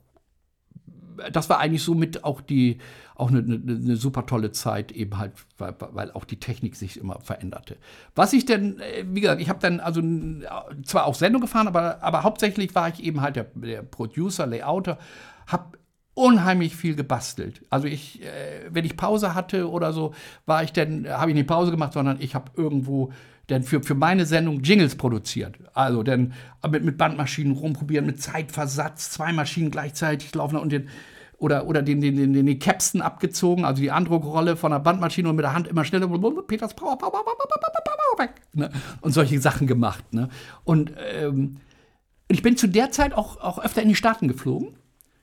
[1.32, 2.78] das war eigentlich somit auch die
[3.16, 7.00] auch eine, eine, eine, super tolle Zeit eben halt, weil, weil auch die Technik sich
[7.00, 7.78] immer veränderte.
[8.16, 10.02] Was ich denn, äh, wie gesagt, ich habe dann also
[10.84, 14.98] zwar auch Sendung gefahren, aber, aber hauptsächlich war ich eben halt der, der Producer, Layouter,
[15.46, 15.78] habe
[16.14, 17.62] unheimlich viel gebastelt.
[17.70, 20.14] Also ich, äh, wenn ich Pause hatte oder so,
[20.46, 23.12] war ich dann, habe ich nicht Pause gemacht, sondern ich habe irgendwo
[23.50, 25.58] denn für, für meine Sendung Jingles produziert.
[25.74, 26.34] Also dann
[26.70, 30.90] mit, mit Bandmaschinen rumprobieren, mit Zeitversatz, zwei Maschinen gleichzeitig laufen und den
[31.38, 35.36] oder, oder den, den, den, den Capstan abgezogen, also die Andruckrolle von der Bandmaschine und
[35.36, 36.08] mit der Hand immer schneller,
[36.44, 38.36] Peters Power, Power, Power, Power, weg.
[38.54, 38.70] Ne?
[39.02, 40.14] Und solche Sachen gemacht.
[40.14, 40.30] Ne?
[40.64, 41.58] Und ähm,
[42.28, 44.76] ich bin zu der Zeit auch, auch öfter in die Staaten geflogen.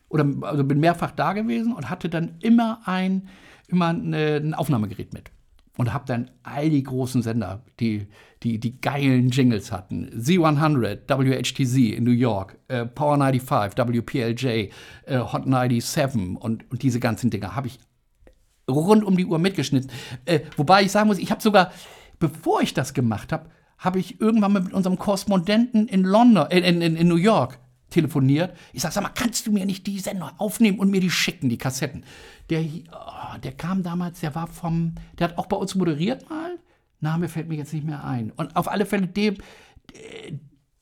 [0.08, 3.28] Oder also bin mehrfach da gewesen und hatte dann immer ein,
[3.68, 5.30] immer ein Aufnahmegerät mit
[5.78, 8.08] und habe dann all die großen Sender, die,
[8.42, 10.10] die, die geilen Jingles hatten.
[10.10, 14.70] Z100, WHTZ in New York, äh, Power 95, WPLJ,
[15.06, 17.78] äh, Hot 97 und, und diese ganzen Dinger habe ich
[18.68, 19.90] rund um die Uhr mitgeschnitten.
[20.24, 21.70] Äh, wobei ich sagen muss, ich habe sogar,
[22.18, 23.48] bevor ich das gemacht habe,
[23.78, 27.60] habe ich irgendwann mal mit unserem Korrespondenten in London, äh, in, in, in New York
[27.90, 28.56] telefoniert.
[28.72, 31.48] Ich sage, sag mal, kannst du mir nicht die Sendung aufnehmen und mir die schicken,
[31.48, 32.04] die Kassetten?
[32.50, 36.58] Der, oh, der kam damals, der war vom, der hat auch bei uns moderiert mal.
[37.00, 38.32] Name fällt mir jetzt nicht mehr ein.
[38.32, 39.36] Und auf alle Fälle dem,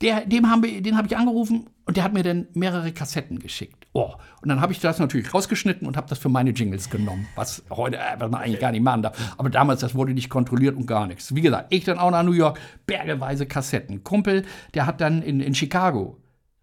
[0.00, 3.38] der, dem haben wir, den habe ich angerufen und der hat mir dann mehrere Kassetten
[3.38, 3.86] geschickt.
[3.92, 7.26] Oh, und dann habe ich das natürlich rausgeschnitten und habe das für meine Jingles genommen,
[7.34, 9.34] was heute äh, was man eigentlich gar nicht machen darf.
[9.38, 11.34] Aber damals, das wurde nicht kontrolliert und gar nichts.
[11.34, 14.04] Wie gesagt, ich dann auch nach New York, bergeweise Kassetten.
[14.04, 14.44] Kumpel,
[14.74, 16.18] der hat dann in, in Chicago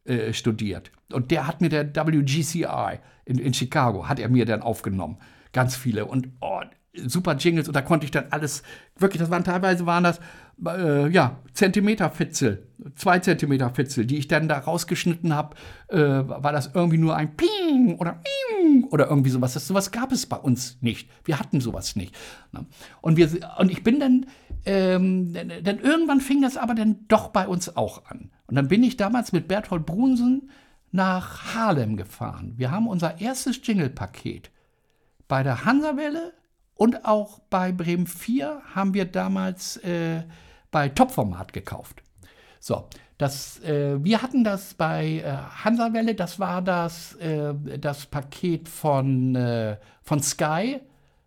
[0.06, 0.91] äh, studiert.
[1.12, 5.18] Und der hat mir der WGCI in, in Chicago, hat er mir dann aufgenommen.
[5.51, 6.06] Ganz viele.
[6.06, 6.62] Und oh,
[6.95, 8.64] super Jingles und da konnte ich dann alles,
[8.97, 10.20] wirklich, das waren teilweise waren das,
[10.66, 15.56] äh, ja, Zentimeter-Fitzel, zwei Zentimeter-Fitzel, die ich dann da rausgeschnitten habe,
[15.88, 19.54] äh, war das irgendwie nur ein Ping oder Ping oder irgendwie sowas.
[19.54, 21.10] Das, sowas gab es bei uns nicht.
[21.26, 22.16] Wir hatten sowas nicht.
[22.51, 22.66] Ne?
[23.01, 24.26] Und, wir, und ich bin dann,
[24.66, 28.30] ähm, dann irgendwann fing das aber dann doch bei uns auch an.
[28.54, 30.51] Und dann bin ich damals mit Berthold Brunsen
[30.91, 32.54] nach Harlem gefahren.
[32.56, 34.51] Wir haben unser erstes Jingle-Paket
[35.28, 36.34] bei der Hansawelle
[36.76, 40.22] und auch bei Bremen 4 haben wir damals äh,
[40.70, 42.04] bei Topformat gekauft.
[42.60, 42.88] So,
[43.18, 49.34] das, äh, wir hatten das bei äh, Hansawelle, das war das, äh, das Paket von,
[49.34, 50.80] äh, von Sky.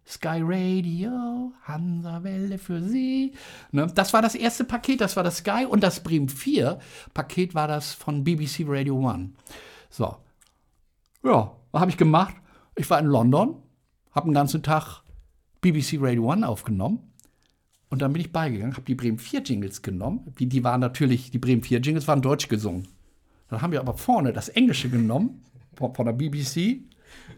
[0.06, 3.32] Sky Radio, Hansawelle für Sie.
[3.72, 3.88] Ne?
[3.92, 6.78] Das war das erste Paket, das war das Sky und das Bremen 4
[7.12, 9.30] Paket war das von BBC Radio One.
[9.90, 10.16] So.
[11.24, 12.36] Ja, was habe ich gemacht?
[12.76, 13.56] Ich war in London,
[14.12, 15.02] habe den ganzen Tag
[15.60, 17.00] BBC Radio One aufgenommen.
[17.88, 20.34] Und dann bin ich beigegangen, habe die Bremen 4 Jingles genommen.
[20.38, 22.86] Die, die waren natürlich, die Bremen 4 Jingles waren deutsch gesungen.
[23.48, 25.42] Dann haben wir aber vorne das Englische genommen,
[25.74, 26.82] von, von der BBC.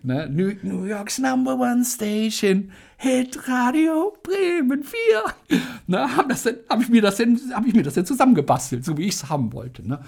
[0.02, 0.28] Ne?
[0.30, 5.60] New, New, York's Number One Station, Hit Radio Bremen 4.
[5.86, 6.16] Ne?
[6.16, 9.14] Habe hab ich, mir das denn, hab ich mir das denn zusammengebastelt, so wie ich
[9.14, 9.86] es haben wollte.
[9.86, 10.00] Ne?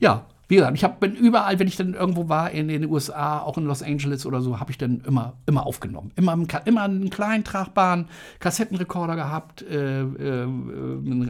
[0.00, 3.38] Ja, wie gesagt, ich hab, bin überall, wenn ich dann irgendwo war, in den USA,
[3.38, 6.10] auch in Los Angeles oder so, habe ich dann immer, immer aufgenommen.
[6.14, 8.06] Immer, immer einen kleinen tragbaren
[8.38, 10.46] Kassettenrekorder gehabt, äh, äh,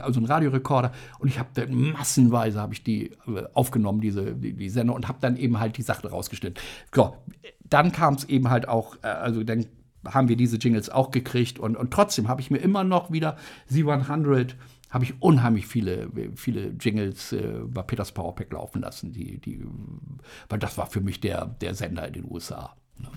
[0.01, 0.91] also einen Radiorekorder.
[1.21, 5.07] Und ich habe dann massenweise habe ich die äh, aufgenommen, diese die, die Sender, und
[5.07, 6.61] habe dann eben halt die Sachen rausgestellt.
[6.93, 7.15] So,
[7.73, 9.67] dann kam es eben halt auch, äh, also dann
[10.07, 13.37] haben wir diese Jingles auch gekriegt und, und trotzdem habe ich mir immer noch wieder
[13.71, 14.55] Z100
[14.91, 19.65] habe ich unheimlich viele, viele Jingles äh, bei Peters Powerpack laufen lassen, die, die,
[20.51, 22.77] weil das war für mich der, der Sender in den USA.
[22.99, 23.09] Ne?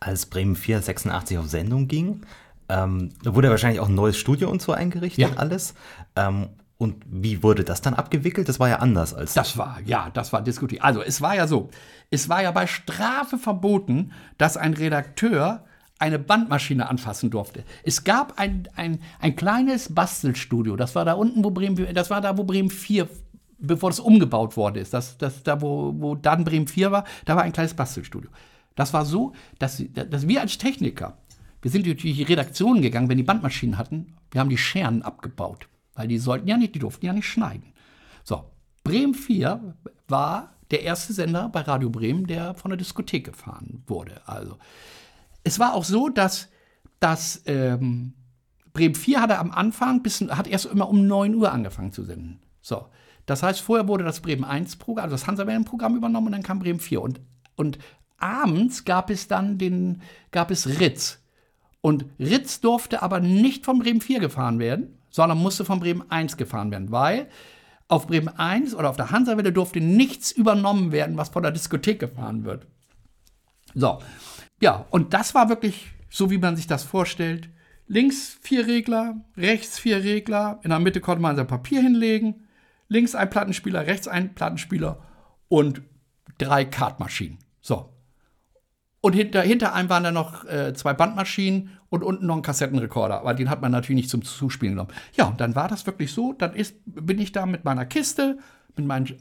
[0.00, 2.22] Als Bremen 486 auf Sendung ging,
[2.68, 5.36] ähm, wurde wahrscheinlich auch ein neues Studio und so eingerichtet, ja.
[5.36, 5.74] alles.
[6.16, 8.48] Ähm, und wie wurde das dann abgewickelt?
[8.48, 9.34] Das war ja anders als.
[9.34, 10.82] Das war, ja, das war diskutiert.
[10.82, 11.70] Also, es war ja so:
[12.12, 15.64] Es war ja bei Strafe verboten, dass ein Redakteur
[15.98, 17.64] eine Bandmaschine anfassen durfte.
[17.84, 22.20] Es gab ein, ein, ein kleines Bastelstudio, das war da unten, wo Bremen, das war
[22.20, 23.08] da, wo Bremen 4
[23.62, 27.36] bevor das umgebaut worden ist, das, das, da wo, wo dann Bremen 4 war, da
[27.36, 28.28] war ein kleines Bastelstudio.
[28.74, 31.16] Das war so, dass, dass wir als Techniker,
[31.62, 35.68] wir sind durch die Redaktion gegangen, wenn die Bandmaschinen hatten, wir haben die Scheren abgebaut,
[35.94, 37.72] weil die sollten ja nicht, die durften ja nicht schneiden.
[38.22, 38.44] So,
[38.84, 39.76] Bremen 4
[40.08, 44.20] war der erste Sender bei Radio Bremen, der von der Diskothek gefahren wurde.
[44.26, 44.56] Also
[45.44, 46.48] es war auch so, dass,
[46.98, 48.14] dass ähm,
[48.72, 52.40] Bremen 4 hatte am Anfang bis, hat erst immer um 9 Uhr angefangen zu senden.
[52.62, 52.86] So.
[53.26, 56.58] Das heißt, vorher wurde das Bremen 1 Programm, also das Hansa-Wellen-Programm übernommen und dann kam
[56.58, 57.00] Bremen 4.
[57.00, 57.20] Und,
[57.54, 57.78] und
[58.18, 61.20] abends gab es dann den, gab es Ritz.
[61.80, 66.36] Und Ritz durfte aber nicht von Bremen 4 gefahren werden, sondern musste von Bremen 1
[66.36, 67.28] gefahren werden, weil
[67.92, 72.00] auf Bremen 1 oder auf der Hansa-Welle durfte nichts übernommen werden, was von der Diskothek
[72.00, 72.66] gefahren wird.
[73.74, 73.98] So,
[74.62, 77.50] ja, und das war wirklich so, wie man sich das vorstellt.
[77.86, 82.48] Links vier Regler, rechts vier Regler, in der Mitte konnte man sein Papier hinlegen.
[82.88, 85.02] Links ein Plattenspieler, rechts ein Plattenspieler
[85.48, 85.82] und
[86.38, 87.38] drei Kartmaschinen.
[87.60, 87.91] So.
[89.02, 93.18] Und hinter, hinter einem waren dann noch äh, zwei Bandmaschinen und unten noch ein Kassettenrekorder.
[93.18, 94.92] Aber den hat man natürlich nicht zum Zuspielen genommen.
[95.16, 96.32] Ja, und dann war das wirklich so.
[96.32, 98.38] Dann ist, bin ich da mit meiner Kiste,
[98.76, 99.20] mit meinen,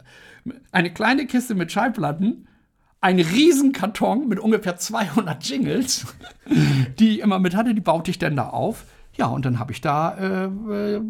[0.72, 2.48] eine kleine Kiste mit Schallplatten
[3.02, 6.06] ein Riesenkarton mit ungefähr 200 Jingles,
[7.00, 8.86] die ich immer mit hatte, die baute ich dann da auf.
[9.18, 11.02] Ja, und dann habe ich da äh, äh,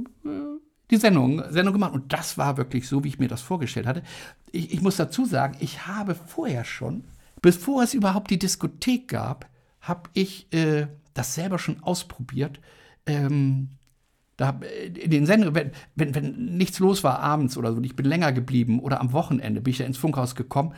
[0.90, 1.94] die Sendung, Sendung gemacht.
[1.94, 4.04] Und das war wirklich so, wie ich mir das vorgestellt hatte.
[4.52, 7.04] Ich, ich muss dazu sagen, ich habe vorher schon,
[7.42, 12.60] bevor es überhaupt die Diskothek gab, habe ich äh, das selber schon ausprobiert.
[13.06, 13.70] Ähm,
[14.38, 17.96] da, äh, in den Sendungen, wenn, wenn, wenn nichts los war abends oder so, ich
[17.96, 20.74] bin länger geblieben oder am Wochenende bin ich da ins Funkhaus gekommen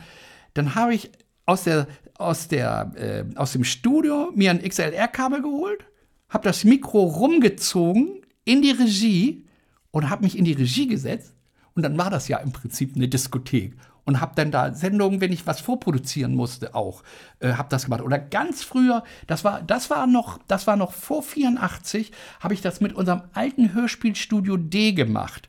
[0.54, 1.10] dann habe ich
[1.46, 1.86] aus, der,
[2.16, 5.84] aus, der, äh, aus dem Studio mir ein XLR-Kabel geholt,
[6.28, 9.44] habe das Mikro rumgezogen in die Regie
[9.90, 11.34] und habe mich in die Regie gesetzt.
[11.74, 13.74] Und dann war das ja im Prinzip eine Diskothek.
[14.06, 17.02] Und habe dann da Sendungen, wenn ich was vorproduzieren musste, auch,
[17.40, 18.02] äh, habe das gemacht.
[18.02, 22.60] Oder ganz früher, das war, das war noch, das war noch vor 84, habe ich
[22.60, 25.48] das mit unserem alten Hörspielstudio D gemacht.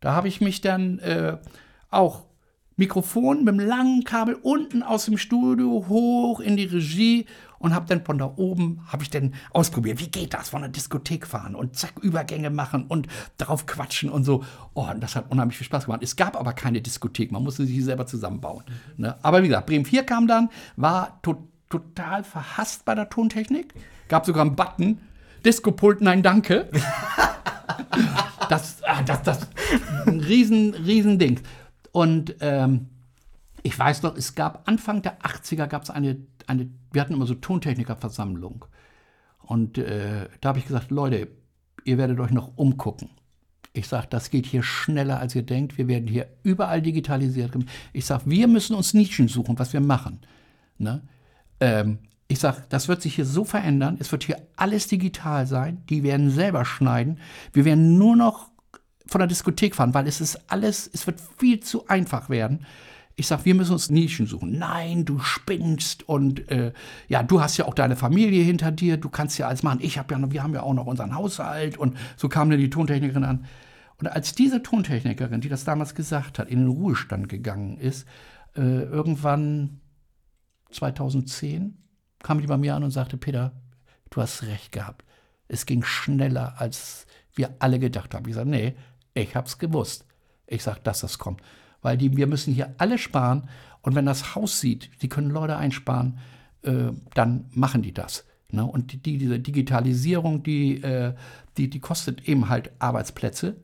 [0.00, 1.38] Da habe ich mich dann äh,
[1.90, 2.24] auch
[2.76, 7.26] Mikrofon mit einem langen Kabel unten aus dem Studio hoch in die Regie
[7.58, 10.70] und habe dann von da oben habe ich dann ausprobiert, wie geht das von der
[10.70, 13.06] Diskothek fahren und zack Übergänge machen und
[13.38, 14.44] darauf quatschen und so.
[14.74, 16.02] Oh, und das hat unheimlich viel Spaß gemacht.
[16.02, 18.64] Es gab aber keine Diskothek, man musste sich selber zusammenbauen.
[18.96, 19.16] Ne?
[19.22, 23.74] Aber wie gesagt, Bremen 4 kam dann, war to total verhasst bei der Tontechnik,
[24.08, 25.00] gab sogar einen Button
[25.44, 26.68] Disco-Pult, nein, danke.
[28.48, 29.48] das, ah, das, das,
[30.06, 31.40] ein riesen, riesen Ding.
[31.94, 32.88] Und ähm,
[33.62, 36.16] ich weiß noch, es gab Anfang der 80er gab es eine,
[36.48, 38.64] eine, wir hatten immer so Tontechnikerversammlung.
[39.38, 41.28] Und äh, da habe ich gesagt, Leute,
[41.84, 43.10] ihr werdet euch noch umgucken.
[43.72, 45.78] Ich sage, das geht hier schneller, als ihr denkt.
[45.78, 47.52] Wir werden hier überall digitalisiert.
[47.92, 50.18] Ich sage, wir müssen uns Nischen suchen, was wir machen.
[50.78, 51.00] Ne?
[51.60, 53.98] Ähm, ich sage, das wird sich hier so verändern.
[54.00, 55.84] Es wird hier alles digital sein.
[55.90, 57.20] Die werden selber schneiden.
[57.52, 58.50] Wir werden nur noch
[59.06, 62.66] von der Diskothek fahren, weil es ist alles, es wird viel zu einfach werden.
[63.16, 64.58] Ich sage, wir müssen uns Nischen suchen.
[64.58, 66.72] Nein, du spinnst und äh,
[67.08, 69.78] ja, du hast ja auch deine Familie hinter dir, du kannst ja alles machen.
[69.82, 72.58] Ich habe ja noch, wir haben ja auch noch unseren Haushalt und so kam dann
[72.58, 73.44] die Tontechnikerin an.
[74.00, 78.06] Und als diese Tontechnikerin, die das damals gesagt hat, in den Ruhestand gegangen ist,
[78.56, 79.80] äh, irgendwann
[80.70, 81.78] 2010
[82.20, 83.52] kam die bei mir an und sagte, Peter,
[84.10, 85.04] du hast recht gehabt.
[85.46, 88.28] Es ging schneller, als wir alle gedacht haben.
[88.28, 88.74] Ich sage, nee,
[89.14, 90.06] ich hab's gewusst.
[90.46, 91.40] Ich sage, dass das kommt.
[91.80, 93.48] Weil die, wir müssen hier alle sparen.
[93.82, 96.18] Und wenn das Haus sieht, die können Leute einsparen,
[96.62, 98.24] äh, dann machen die das.
[98.50, 98.64] Ne?
[98.64, 101.14] Und die, die, diese Digitalisierung, die, äh,
[101.56, 103.56] die, die kostet eben halt Arbeitsplätze.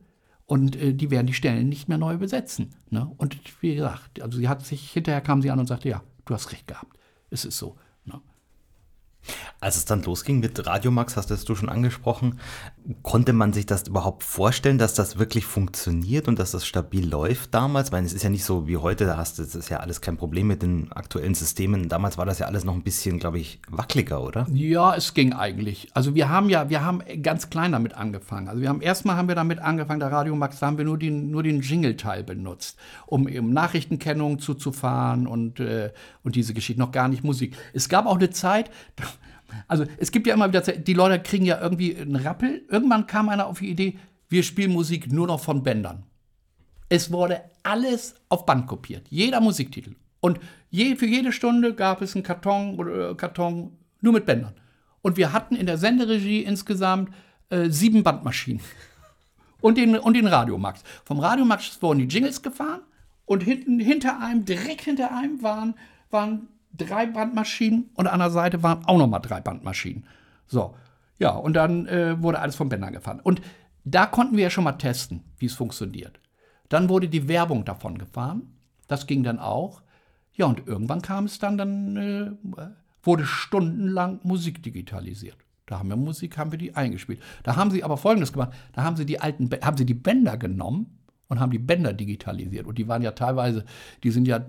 [0.45, 2.75] Und äh, die werden die Stellen nicht mehr neu besetzen.
[2.89, 3.09] Ne?
[3.17, 6.33] Und wie gesagt, also sie hat sich, hinterher kam sie an und sagte, ja, du
[6.33, 6.97] hast recht gehabt.
[7.29, 7.77] Es ist so.
[9.59, 12.39] Als es dann losging mit Radiomax, hast du schon angesprochen,
[13.03, 17.53] konnte man sich das überhaupt vorstellen, dass das wirklich funktioniert und dass das stabil läuft
[17.53, 17.91] damals?
[17.91, 20.01] Weil es ist ja nicht so wie heute, da hast du, das ist ja alles
[20.01, 21.89] kein Problem mit den aktuellen Systemen.
[21.89, 24.47] Damals war das ja alles noch ein bisschen, glaube ich, wackeliger, oder?
[24.51, 25.89] Ja, es ging eigentlich.
[25.93, 28.47] Also wir haben ja, wir haben ganz klein damit angefangen.
[28.47, 31.29] Also wir haben erstmal haben wir damit angefangen, der Radiomax, da haben wir nur den,
[31.29, 35.91] nur den Jingle-Teil benutzt, um eben Nachrichtenkennung zuzufahren und, äh,
[36.23, 37.55] und diese Geschichte, noch gar nicht Musik.
[37.73, 38.71] Es gab auch eine Zeit,
[39.67, 42.63] also es gibt ja immer wieder, die Leute kriegen ja irgendwie einen Rappel.
[42.69, 43.97] Irgendwann kam einer auf die Idee,
[44.29, 46.03] wir spielen Musik nur noch von Bändern.
[46.89, 49.95] Es wurde alles auf Band kopiert, jeder Musiktitel.
[50.19, 50.39] Und
[50.69, 54.53] je, für jede Stunde gab es einen Karton äh, Karton nur mit Bändern.
[55.01, 57.13] Und wir hatten in der Senderegie insgesamt
[57.49, 58.61] äh, sieben Bandmaschinen.
[59.61, 60.83] Und den, und den Radiomax.
[61.05, 62.81] Vom Radiomax wurden die Jingles gefahren
[63.25, 65.75] und hinten, hinter einem, direkt hinter einem waren,
[66.09, 70.05] waren drei Bandmaschinen und an der Seite waren auch nochmal drei Bandmaschinen.
[70.47, 70.75] So,
[71.19, 73.19] ja, und dann äh, wurde alles vom Bänder gefahren.
[73.21, 73.41] Und
[73.83, 76.19] da konnten wir ja schon mal testen, wie es funktioniert.
[76.69, 78.53] Dann wurde die Werbung davon gefahren.
[78.87, 79.81] Das ging dann auch.
[80.33, 82.31] Ja, und irgendwann kam es dann, dann äh,
[83.03, 85.37] wurde stundenlang Musik digitalisiert.
[85.65, 87.21] Da haben wir Musik, haben wir die eingespielt.
[87.43, 90.37] Da haben sie aber Folgendes gemacht: Da haben sie die alten, haben sie die Bänder
[90.37, 92.65] genommen und haben die Bänder digitalisiert.
[92.65, 93.65] Und die waren ja teilweise,
[94.03, 94.39] die sind ja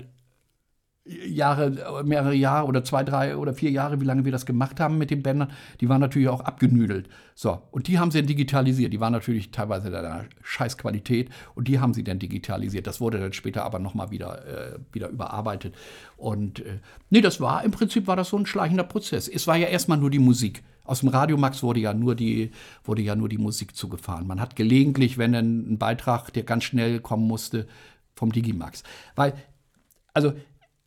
[1.05, 4.99] Jahre, mehrere Jahre oder zwei, drei oder vier Jahre, wie lange wir das gemacht haben
[4.99, 5.51] mit den Bändern,
[5.81, 7.09] die waren natürlich auch abgenüdelt.
[7.35, 8.93] So, und die haben sie dann digitalisiert.
[8.93, 12.87] Die waren natürlich teilweise in einer Scheißqualität und die haben sie dann digitalisiert.
[12.87, 15.75] Das wurde dann später aber nochmal wieder, äh, wieder überarbeitet.
[16.17, 16.79] Und äh,
[17.11, 19.27] nee, das war im Prinzip war das so ein schleichender Prozess.
[19.27, 20.63] Es war ja erstmal nur die Musik.
[20.85, 22.53] Aus dem Radiomax wurde ja nur die,
[22.85, 24.27] wurde ja nur die Musik zugefahren.
[24.27, 27.67] Man hat gelegentlich, wenn ein, Beitrag, der ganz schnell kommen musste,
[28.15, 28.85] vom Digimax.
[29.17, 29.35] Weil,
[30.15, 30.33] also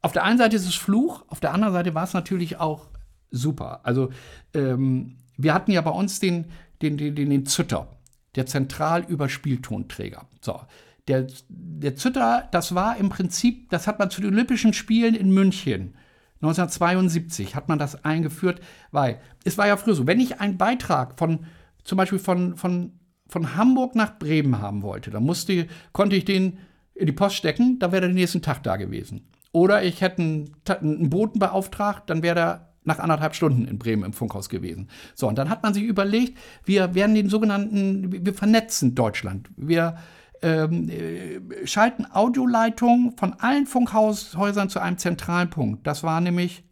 [0.06, 2.88] auf der einen Seite ist es Fluch, auf der anderen Seite war es natürlich auch
[3.32, 3.82] super.
[3.84, 4.12] Also
[4.54, 6.46] ähm, wir hatten ja bei uns den,
[6.82, 7.88] den, den, den, Zütter,
[8.36, 10.28] der Zentralüberspieltonträger.
[10.42, 10.62] So,
[11.08, 15.32] der, der Zütter, das war im Prinzip, das hat man zu den Olympischen Spielen in
[15.32, 15.96] München
[16.42, 21.18] 1972 hat man das eingeführt, weil es war ja früher so, wenn ich einen Beitrag
[21.18, 21.46] von
[21.84, 22.92] zum Beispiel von, von,
[23.28, 26.60] von Hamburg nach Bremen haben wollte, dann musste, konnte ich den
[26.94, 29.28] in die Post stecken, da wäre er den nächsten Tag da gewesen.
[29.56, 34.04] Oder ich hätte einen, einen Boten beauftragt, dann wäre er nach anderthalb Stunden in Bremen
[34.04, 34.90] im Funkhaus gewesen.
[35.16, 39.50] So, und dann hat man sich überlegt, wir werden den sogenannten, wir vernetzen Deutschland.
[39.56, 39.96] Wir
[40.42, 45.88] ähm, äh, schalten Audioleitungen von allen Funkhaushäusern zu einem zentralen Punkt.
[45.88, 46.66] Das war nämlich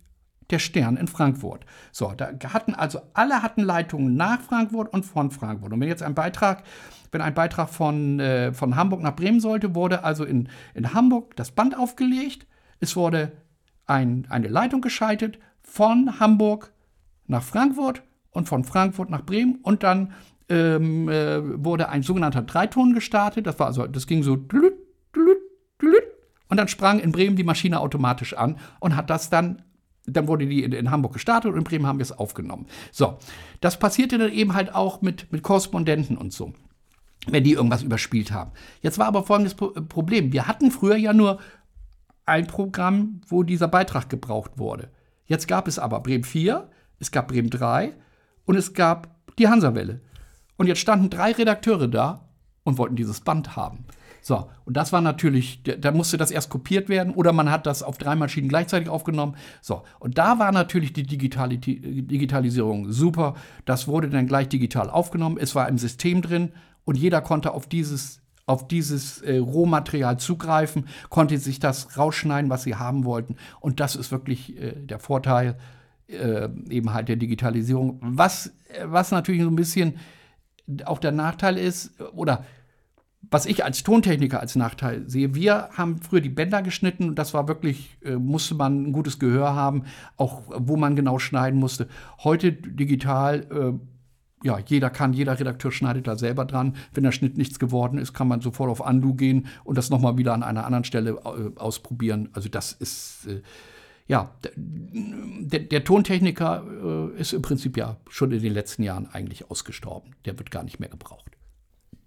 [0.50, 1.66] der Stern in Frankfurt.
[1.94, 5.72] So, da hatten also alle hatten Leitungen nach Frankfurt und von Frankfurt.
[5.72, 6.64] Und wenn jetzt ein Beitrag,
[7.14, 11.38] wenn ein Beitrag von, äh, von Hamburg nach Bremen sollte, wurde also in, in Hamburg
[11.38, 12.46] das Band aufgelegt
[12.84, 13.32] es wurde
[13.86, 16.72] ein, eine Leitung geschaltet von Hamburg
[17.28, 20.14] nach Frankfurt und von Frankfurt nach Bremen und dann
[20.50, 23.48] ähm, äh, wurde ein sogenannter Dreiton gestartet.
[23.48, 24.36] Das war also, das ging so
[26.50, 29.64] und dann sprang in Bremen die Maschine automatisch an und hat das dann
[30.06, 32.68] dann wurde die in, Hamburg gestartet und in Bremen haben wir es aufgenommen.
[32.92, 33.18] So,
[33.62, 36.54] das passierte dann eben halt auch mit, mit Korrespondenten und so,
[37.28, 38.52] wenn die irgendwas überspielt haben.
[38.82, 40.34] Jetzt war aber folgendes Problem.
[40.34, 41.40] Wir hatten früher ja nur
[42.26, 44.90] ein Programm, wo dieser Beitrag gebraucht wurde.
[45.26, 46.70] Jetzt gab es aber Bremen 4,
[47.00, 47.94] es gab Bremen 3
[48.46, 50.02] und es gab die Hansa-Welle.
[50.58, 52.30] Und jetzt standen drei Redakteure da
[52.64, 53.86] und wollten dieses Band haben.
[54.22, 57.84] So, und das war natürlich, da musste das erst kopiert werden oder man hat das
[57.84, 59.36] auf drei Maschinen gleichzeitig aufgenommen.
[59.62, 63.34] So, und da war natürlich die Digitali Digitalisierung super.
[63.66, 65.38] Das wurde dann gleich digital aufgenommen.
[65.38, 66.54] Es war im System drin
[66.86, 72.64] und jeder konnte auf dieses auf dieses äh, Rohmaterial zugreifen, konnte sich das rausschneiden, was
[72.64, 73.36] sie haben wollten.
[73.60, 75.58] Und das ist wirklich äh, der Vorteil
[76.08, 78.00] äh, eben halt der Digitalisierung.
[78.02, 79.98] Was, was natürlich so ein bisschen
[80.86, 82.46] auch der Nachteil ist, oder
[83.30, 87.34] was ich als Tontechniker als Nachteil sehe, wir haben früher die Bänder geschnitten und das
[87.34, 89.84] war wirklich, äh, musste man ein gutes Gehör haben,
[90.18, 91.88] auch wo man genau schneiden musste.
[92.24, 93.93] Heute digital, äh,
[94.44, 96.76] ja, jeder kann, jeder Redakteur schneidet da selber dran.
[96.94, 100.18] Wenn der Schnitt nichts geworden ist, kann man sofort auf Undo gehen und das nochmal
[100.18, 102.30] wieder an einer anderen Stelle äh, ausprobieren.
[102.34, 103.42] Also das ist, äh,
[104.06, 106.64] ja, der, der Tontechniker
[107.16, 110.12] äh, ist im Prinzip ja schon in den letzten Jahren eigentlich ausgestorben.
[110.26, 111.32] Der wird gar nicht mehr gebraucht.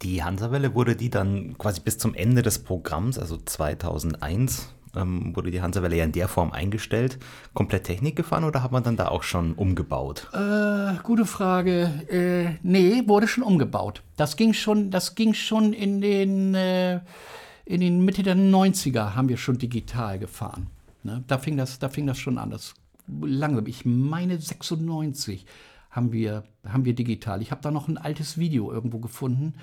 [0.02, 5.50] Die Hansawelle wurde die dann quasi bis zum Ende des Programms, also 2001, ähm, wurde
[5.50, 7.18] die Hansawelle ja in der Form eingestellt.
[7.54, 10.28] Komplett Technik gefahren oder hat man dann da auch schon umgebaut?
[10.32, 11.90] Äh, gute Frage.
[12.10, 14.02] Äh, nee, wurde schon umgebaut.
[14.16, 17.00] Das ging schon, das ging schon in den, äh,
[17.64, 20.68] in den Mitte der 90er haben wir schon digital gefahren.
[21.02, 21.24] Ne?
[21.26, 22.50] Da, fing das, da fing das schon an.
[22.50, 22.74] Das
[23.06, 23.66] langsam.
[23.66, 25.46] Ich meine 96
[25.90, 27.40] haben wir, haben wir digital.
[27.42, 29.54] Ich habe da noch ein altes Video irgendwo gefunden,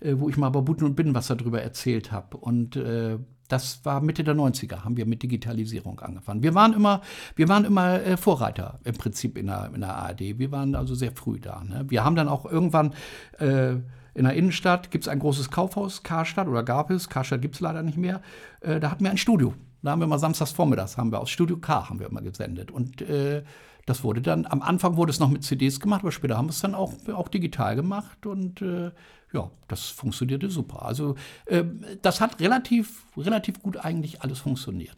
[0.00, 2.36] äh, wo ich mal über Buten und Binnenwasser drüber erzählt habe.
[2.36, 3.18] Und äh,
[3.52, 6.42] das war Mitte der 90er, haben wir mit Digitalisierung angefangen.
[6.42, 7.02] Wir waren immer,
[7.36, 10.38] wir waren immer äh, Vorreiter im Prinzip in der, in der ARD.
[10.38, 11.62] Wir waren also sehr früh da.
[11.64, 11.84] Ne?
[11.88, 12.94] Wir haben dann auch irgendwann
[13.38, 13.76] äh,
[14.14, 17.60] in der Innenstadt gibt es ein großes Kaufhaus, Karstadt oder gab es, Karstadt gibt es
[17.60, 18.20] leider nicht mehr.
[18.60, 19.54] Äh, da hatten wir ein Studio.
[19.82, 22.70] Da haben wir mal samstags vormittags, haben wir aus Studio K haben wir immer gesendet.
[22.70, 23.42] Und äh,
[23.90, 26.52] das wurde dann, am Anfang wurde es noch mit CDs gemacht, aber später haben wir
[26.52, 28.92] es dann auch, auch digital gemacht und äh,
[29.32, 30.86] ja, das funktionierte super.
[30.86, 31.16] Also
[31.46, 31.64] äh,
[32.00, 34.94] das hat relativ, relativ gut eigentlich alles funktioniert.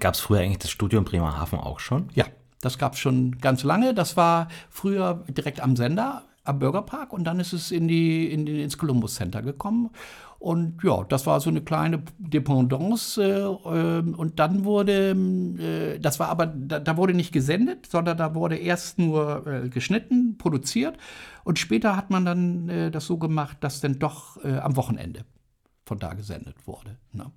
[0.00, 2.10] Gab es früher eigentlich das Studio in Bremerhaven auch schon?
[2.14, 2.26] Ja,
[2.60, 3.94] das gab es schon ganz lange.
[3.94, 8.46] Das war früher direkt am Sender, am Bürgerpark und dann ist es in die, in
[8.46, 9.88] ins Columbus Center gekommen.
[10.38, 13.22] Und ja, das war so eine kleine Dependance.
[13.22, 18.34] Äh, und dann wurde, äh, das war aber, da, da, wurde nicht gesendet, sondern da
[18.34, 20.98] wurde erst nur äh, geschnitten, produziert.
[21.44, 25.24] Und später hat man dann äh, das so gemacht, dass dann doch äh, am Wochenende
[25.84, 26.96] von da gesendet wurde.
[27.12, 27.30] Ne?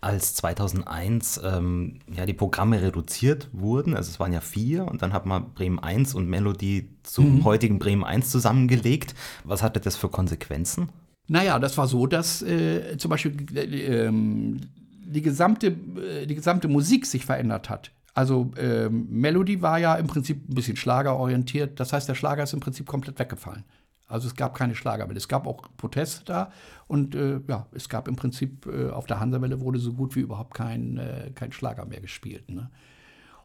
[0.00, 5.12] Als 2001 ähm, ja, die Programme reduziert wurden, also es waren ja vier, und dann
[5.12, 7.44] hat man Bremen 1 und Melodie zum mhm.
[7.44, 9.14] heutigen Bremen 1 zusammengelegt.
[9.44, 10.90] Was hatte das für Konsequenzen?
[11.28, 17.06] Naja, das war so, dass äh, zum Beispiel äh, die, gesamte, äh, die gesamte Musik
[17.06, 17.90] sich verändert hat.
[18.14, 21.78] Also ähm, Melody war ja im Prinzip ein bisschen schlagerorientiert.
[21.78, 23.64] Das heißt, der Schlager ist im Prinzip komplett weggefallen.
[24.08, 25.18] Also es gab keine Schlagerwelle.
[25.18, 26.52] Es gab auch Proteste da
[26.86, 30.20] und äh, ja, es gab im Prinzip äh, auf der Hansawelle wurde so gut wie
[30.20, 32.48] überhaupt kein, äh, kein Schlager mehr gespielt.
[32.48, 32.70] Ne?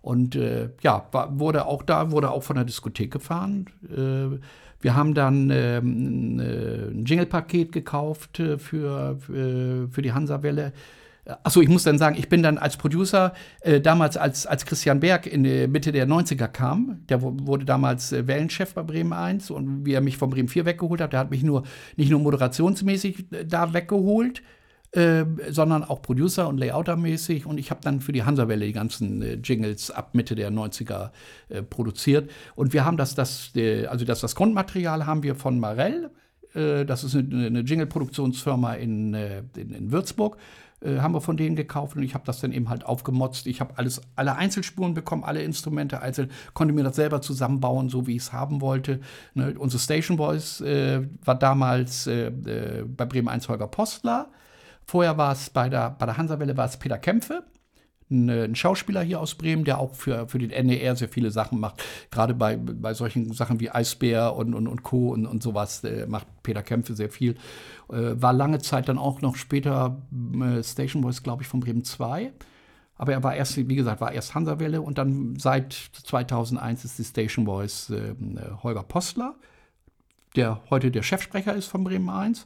[0.01, 3.65] Und äh, ja, war, wurde auch da, wurde auch von der Diskothek gefahren.
[4.81, 10.73] Äh, wir haben dann ähm, äh, ein Jingle-Paket gekauft äh, für, für, für die Hansa-Welle.
[11.43, 14.99] Achso, ich muss dann sagen, ich bin dann als Producer äh, damals, als, als Christian
[14.99, 19.51] Berg in der Mitte der 90er kam, der wurde damals äh, Wellenchef bei Bremen 1
[19.51, 21.63] und wie er mich von Bremen 4 weggeholt hat, der hat mich nur
[21.95, 24.41] nicht nur moderationsmäßig äh, da weggeholt,
[24.93, 27.45] äh, sondern auch Producer- und Layouter-mäßig.
[27.45, 31.11] Und ich habe dann für die Hansawelle die ganzen äh, Jingles ab Mitte der 90er
[31.47, 32.29] äh, produziert.
[32.55, 36.11] Und wir haben das, das, äh, also das, das Grundmaterial haben wir von Marell.
[36.53, 40.37] Äh, das ist eine, eine Jingle-Produktionsfirma in, in, in Würzburg
[40.83, 43.45] haben wir von denen gekauft und ich habe das dann eben halt aufgemotzt.
[43.45, 48.07] Ich habe alles, alle Einzelspuren bekommen, alle Instrumente einzeln, konnte mir das selber zusammenbauen, so
[48.07, 48.99] wie ich es haben wollte.
[49.35, 54.31] Ne, unsere Station Voice äh, war damals äh, bei Bremen 1 Holger Postler.
[54.91, 57.43] Vorher war es bei der, bei der Hansawelle war Peter Kämpfe,
[58.09, 61.61] ein, ein, Schauspieler hier aus Bremen, der auch für, für den NDR sehr viele Sachen
[61.61, 61.81] macht.
[62.11, 65.13] Gerade bei, bei solchen Sachen wie Eisbär und, und, und Co.
[65.13, 67.35] und, und sowas äh, macht Peter Kämpfe sehr viel.
[67.89, 71.85] Äh, war lange Zeit dann auch noch später äh, Station Voice, glaube ich, von Bremen
[71.85, 72.33] 2.
[72.97, 77.05] Aber er war erst, wie gesagt, war erst Hansawelle und dann seit 2001 ist die
[77.05, 78.13] Station Voice äh,
[78.61, 79.35] Holger Postler,
[80.35, 82.45] der heute der Chefsprecher ist von Bremen 1.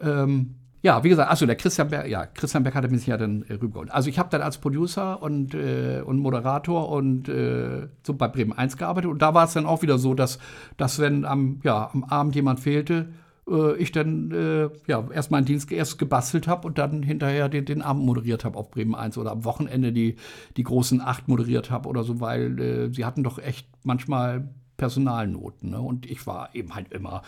[0.00, 0.54] Ähm,
[0.84, 3.54] ja, wie gesagt, also der Christian Berg, ja, Christian Berg hatte mich ja dann äh,
[3.54, 3.90] rübergeholt.
[3.90, 8.52] Also ich habe dann als Producer und, äh, und Moderator und äh, so bei Bremen
[8.52, 10.38] 1 gearbeitet und da war es dann auch wieder so, dass,
[10.76, 13.08] dass wenn am, ja, am Abend jemand fehlte,
[13.48, 17.64] äh, ich dann äh, ja, erst meinen Dienst erst gebastelt habe und dann hinterher den,
[17.64, 20.16] den Abend moderiert habe auf Bremen 1 oder am Wochenende die,
[20.58, 25.64] die großen Acht moderiert habe oder so, weil äh, sie hatten doch echt manchmal Personalnot.
[25.64, 25.80] Ne?
[25.80, 27.22] Und ich war eben halt immer,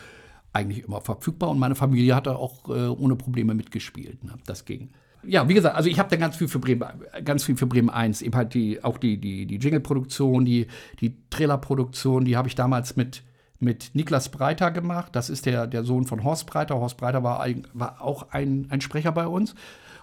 [0.57, 4.25] eigentlich immer verfügbar und meine Familie hat da auch äh, ohne Probleme mitgespielt.
[4.25, 4.33] Ne?
[4.47, 4.91] Das ging.
[5.23, 6.85] Ja, wie gesagt, also ich habe da ganz viel für Bremen,
[7.25, 8.23] ganz viel für Bremen 1.
[8.23, 10.67] Eben halt die, auch die, die, die Jingle-Produktion, die,
[11.01, 13.23] die Trailer-Produktion, die habe ich damals mit,
[13.59, 15.17] mit Niklas Breiter gemacht.
[15.17, 16.77] Das ist der, der Sohn von Horst Breiter.
[16.77, 19.55] Horst Breiter war, ein, war auch ein, ein Sprecher bei uns.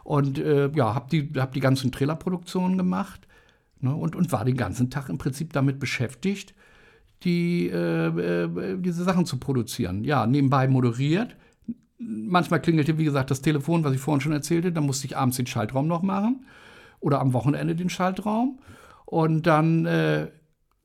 [0.04, 3.26] Und äh, ja, habe die, hab die ganzen Trailerproduktionen gemacht
[3.80, 6.54] ne, und, und war den ganzen Tag im Prinzip damit beschäftigt,
[7.24, 10.04] die, äh, äh, diese Sachen zu produzieren.
[10.04, 11.36] Ja, nebenbei moderiert.
[11.98, 14.72] Manchmal klingelte, wie gesagt, das Telefon, was ich vorhin schon erzählte.
[14.72, 16.46] Dann musste ich abends den Schaltraum noch machen
[17.00, 18.60] oder am Wochenende den Schaltraum.
[19.06, 20.28] Und dann, äh,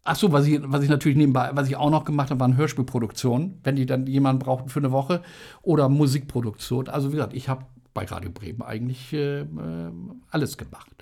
[0.05, 2.57] ach so, was ich, was ich natürlich nebenbei, was ich auch noch gemacht habe, waren
[2.57, 5.23] Hörspielproduktionen, wenn die dann jemanden brauchten für eine Woche
[5.63, 6.89] oder Musikproduktion.
[6.89, 9.47] Also wie gesagt, ich habe bei Radio Bremen eigentlich äh, äh,
[10.31, 10.98] alles gemacht.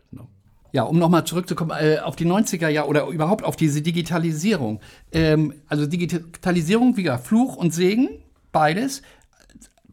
[0.76, 4.80] Ja, um nochmal zurückzukommen äh, auf die 90er Jahre oder überhaupt auf diese Digitalisierung.
[5.10, 8.10] Ähm, also Digitalisierung, wie Fluch und Segen,
[8.52, 9.00] beides.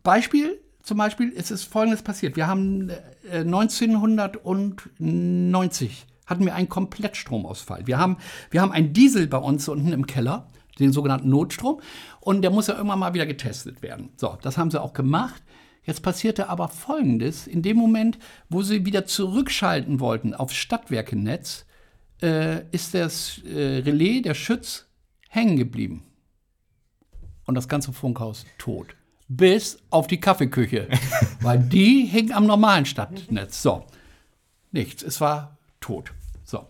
[0.04, 2.36] Beispiel zum Beispiel ist es folgendes passiert.
[2.36, 2.90] Wir haben
[3.32, 7.88] äh, 1990 hatten wir einen Komplettstromausfall.
[7.88, 8.18] Wir haben,
[8.52, 10.48] wir haben einen Diesel bei uns unten im Keller,
[10.80, 11.80] den sogenannten Notstrom,
[12.20, 14.10] und der muss ja irgendwann mal wieder getestet werden.
[14.18, 15.42] So, das haben sie auch gemacht.
[15.86, 17.48] Jetzt passierte aber Folgendes.
[17.48, 18.18] In dem Moment,
[18.50, 21.66] wo sie wieder zurückschalten wollten aufs Stadtwerkenetz,
[22.22, 24.86] äh, ist das äh, Relais, der Schütz,
[25.30, 26.04] hängen geblieben.
[27.46, 28.96] Und das ganze Funkhaus tot.
[29.28, 30.88] Bis auf die Kaffeeküche.
[31.42, 33.62] weil die hing am normalen Stadtnetz.
[33.62, 33.86] So.
[34.72, 35.04] Nichts.
[35.04, 36.14] Es war tot.
[36.46, 36.66] So.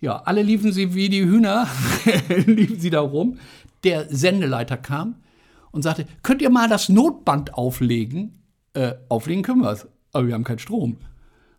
[0.00, 1.66] Ja, alle liefen sie wie die Hühner,
[2.28, 3.38] liefen sie da rum.
[3.82, 5.16] Der Sendeleiter kam,
[5.72, 8.42] und sagte, könnt ihr mal das Notband auflegen?
[8.74, 10.98] Äh, auflegen können wir es, aber wir haben keinen Strom.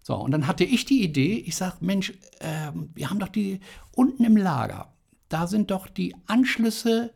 [0.02, 3.60] So, und dann hatte ich die Idee, ich sage, Mensch, äh, wir haben doch die
[3.96, 4.94] unten im Lager,
[5.28, 7.14] da sind doch die Anschlüsse,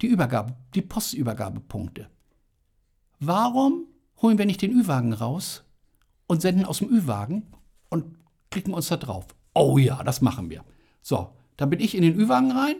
[0.00, 2.08] die Übergabe, die Postübergabepunkte.
[3.20, 3.86] Warum
[4.22, 5.64] holen wir nicht den Ü-Wagen raus
[6.26, 7.46] und senden aus dem Ü-Wagen
[7.90, 8.16] und
[8.50, 9.26] klicken uns da drauf?
[9.54, 10.64] Oh ja, das machen wir.
[11.00, 12.76] So, dann bin ich in den Ü-Wagen rein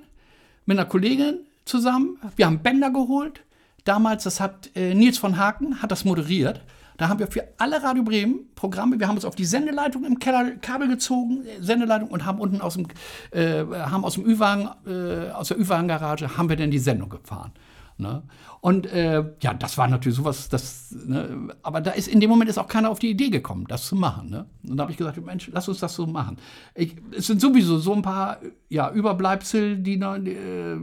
[0.67, 2.19] mit einer Kollegin, zusammen.
[2.37, 3.43] Wir haben Bänder geholt.
[3.85, 6.63] Damals, das hat äh, Nils von Haken, hat das moderiert.
[6.97, 10.19] Da haben wir für alle Radio Bremen Programme, wir haben uns auf die Sendeleitung im
[10.19, 12.87] Keller Kabel gezogen, äh, Sendeleitung und haben unten aus dem,
[13.33, 17.53] äh, haben aus dem Ü-Wagen, äh, aus der Ü-Wagen-Garage, haben wir dann die Sendung gefahren.
[17.97, 18.25] Ne?
[18.61, 21.55] Und äh, ja, das war natürlich sowas, das, ne?
[21.63, 23.95] aber da ist in dem Moment ist auch keiner auf die Idee gekommen, das zu
[23.95, 24.31] machen.
[24.31, 24.47] Ne?
[24.69, 26.39] Und da habe ich gesagt, Mensch, lass uns das so machen.
[26.75, 28.39] Ich, es sind sowieso so ein paar
[28.69, 30.77] ja, Überbleibsel, die, äh,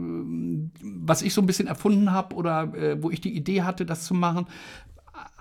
[0.82, 4.04] was ich so ein bisschen erfunden habe oder äh, wo ich die Idee hatte, das
[4.04, 4.46] zu machen.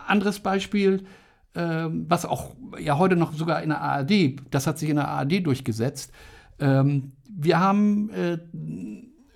[0.06, 1.06] Anderes Beispiel,
[1.54, 5.08] äh, was auch ja heute noch sogar in der ARD, das hat sich in der
[5.08, 6.12] ARD durchgesetzt.
[6.60, 8.40] Ähm, wir haben äh,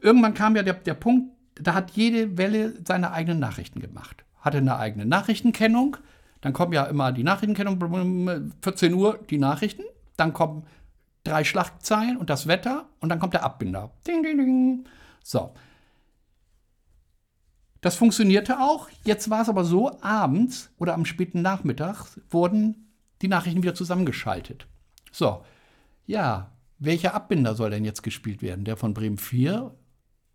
[0.01, 4.25] irgendwann kam ja der, der Punkt, da hat jede Welle seine eigenen Nachrichten gemacht.
[4.39, 5.97] Hatte eine eigene Nachrichtenkennung.
[6.41, 9.83] Dann kommen ja immer die Nachrichtenkennung, 14 Uhr die Nachrichten.
[10.17, 10.65] Dann kommen
[11.23, 13.91] drei Schlagzeilen und das Wetter und dann kommt der Abbinder.
[14.05, 14.85] Ding, ding, ding.
[15.23, 15.53] So.
[17.81, 18.89] Das funktionierte auch.
[19.03, 22.91] Jetzt war es aber so, abends oder am späten Nachmittag wurden
[23.21, 24.67] die Nachrichten wieder zusammengeschaltet.
[25.11, 25.43] So.
[26.05, 28.65] Ja, welcher Abbinder soll denn jetzt gespielt werden?
[28.65, 29.73] Der von Bremen 4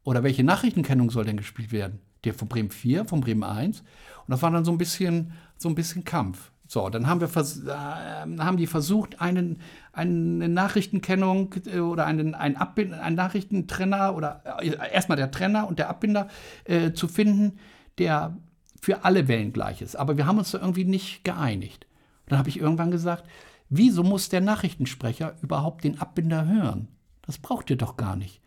[0.04, 2.00] oder welche Nachrichtenkennung soll denn gespielt werden?
[2.24, 3.80] Der von Bremen 4, von Bremen 1?
[3.80, 3.86] Und
[4.28, 6.50] das war dann so ein bisschen, so ein bisschen Kampf.
[6.70, 9.60] So, dann haben, wir äh, haben die versucht, einen,
[9.92, 15.88] eine Nachrichtenkennung äh, oder einen, einen, einen Nachrichtentrenner oder äh, erstmal der Trenner und der
[15.88, 16.28] Abbinder
[16.64, 17.58] äh, zu finden,
[17.98, 18.36] der
[18.80, 19.96] für alle Wellen gleich ist.
[19.96, 21.86] Aber wir haben uns da irgendwie nicht geeinigt.
[22.24, 23.24] Und dann habe ich irgendwann gesagt,
[23.68, 26.86] wieso muss der Nachrichtensprecher überhaupt den Abbinder hören?
[27.22, 28.40] Das braucht ihr doch gar nicht.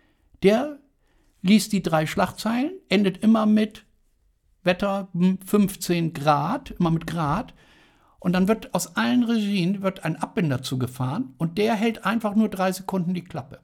[0.43, 0.79] Der
[1.43, 3.85] liest die drei Schlagzeilen, endet immer mit
[4.63, 5.09] Wetter
[5.45, 7.53] 15 Grad, immer mit Grad.
[8.19, 12.49] Und dann wird aus allen Regien wird ein Abbinder zugefahren und der hält einfach nur
[12.49, 13.59] drei Sekunden die Klappe.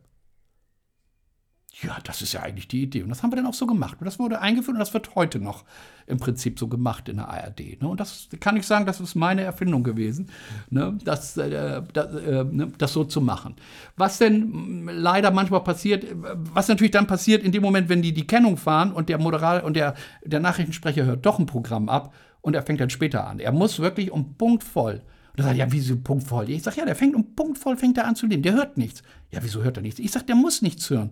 [1.81, 3.03] Ja, das ist ja eigentlich die Idee.
[3.03, 3.97] Und das haben wir dann auch so gemacht.
[3.99, 5.63] Und das wurde eingeführt und das wird heute noch
[6.07, 7.81] im Prinzip so gemacht in der ARD.
[7.81, 7.87] Ne?
[7.87, 10.29] Und das kann ich sagen, das ist meine Erfindung gewesen,
[10.71, 10.97] ne?
[11.05, 12.71] das, äh, das, äh, ne?
[12.77, 13.55] das, so zu machen.
[13.95, 18.27] Was denn leider manchmal passiert, was natürlich dann passiert in dem Moment, wenn die die
[18.27, 19.93] Kennung fahren und der Moderal und der,
[20.25, 23.39] der Nachrichtensprecher hört doch ein Programm ab und er fängt dann später an.
[23.39, 25.01] Er muss wirklich um Punkt voll.
[25.33, 26.49] Und er sagt, ja, wieso Punkt voll?
[26.49, 28.41] Ich sage, ja, der fängt um Punkt voll, fängt er an zu leben.
[28.43, 29.03] Der hört nichts.
[29.31, 29.99] Ja, wieso hört er nichts?
[29.99, 31.11] Ich sage, der muss nichts hören.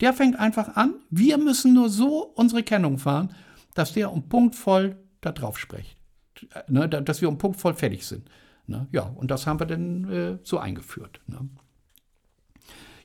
[0.00, 0.94] Der fängt einfach an.
[1.10, 3.34] Wir müssen nur so unsere Kennung fahren,
[3.74, 5.96] dass der um Punkt voll da drauf spricht.
[6.68, 8.28] Ne, dass wir um Punkt voll fertig sind.
[8.66, 11.20] Ne, ja, und das haben wir dann äh, so eingeführt.
[11.26, 11.48] Ne.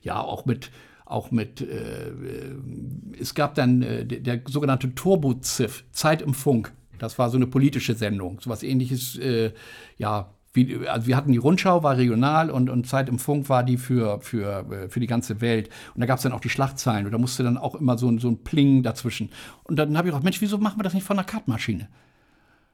[0.02, 0.70] Ja, auch mit,
[1.04, 2.12] auch mit, äh,
[3.18, 6.72] es gab dann äh, der, der, sogenannte Turbo-Ziff, Zeit im Funk.
[6.98, 9.52] Das war so eine politische Sendung, so was ähnliches, äh,
[9.96, 13.62] ja, wie, also wir hatten die Rundschau, war regional und, und Zeit im Funk war
[13.64, 15.70] die für, für, äh, für die ganze Welt.
[15.94, 18.08] Und da gab es dann auch die Schlagzeilen und da musste dann auch immer so,
[18.08, 19.30] ein so ein Pling dazwischen.
[19.64, 21.88] Und dann habe ich gedacht, Mensch, wieso machen wir das nicht von der Kartmaschine?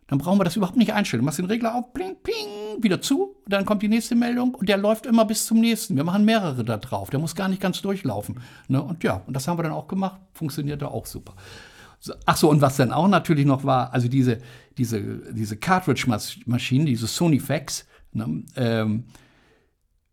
[0.09, 1.21] Dann brauchen wir das überhaupt nicht einstellen.
[1.21, 4.69] Du machst den Regler auf, pling, ping, wieder zu, dann kommt die nächste Meldung und
[4.69, 5.97] der läuft immer bis zum nächsten.
[5.97, 7.11] Wir machen mehrere da drauf.
[7.11, 8.41] Der muss gar nicht ganz durchlaufen.
[8.69, 8.83] Ne?
[8.83, 10.19] Und ja, und das haben wir dann auch gemacht.
[10.33, 11.35] Funktionierte auch super.
[12.27, 14.39] Ach so, und was dann auch natürlich noch war, also diese,
[14.77, 15.01] diese,
[15.33, 19.05] diese Cartridge-Maschinen, diese Sony Fax, ne, ähm,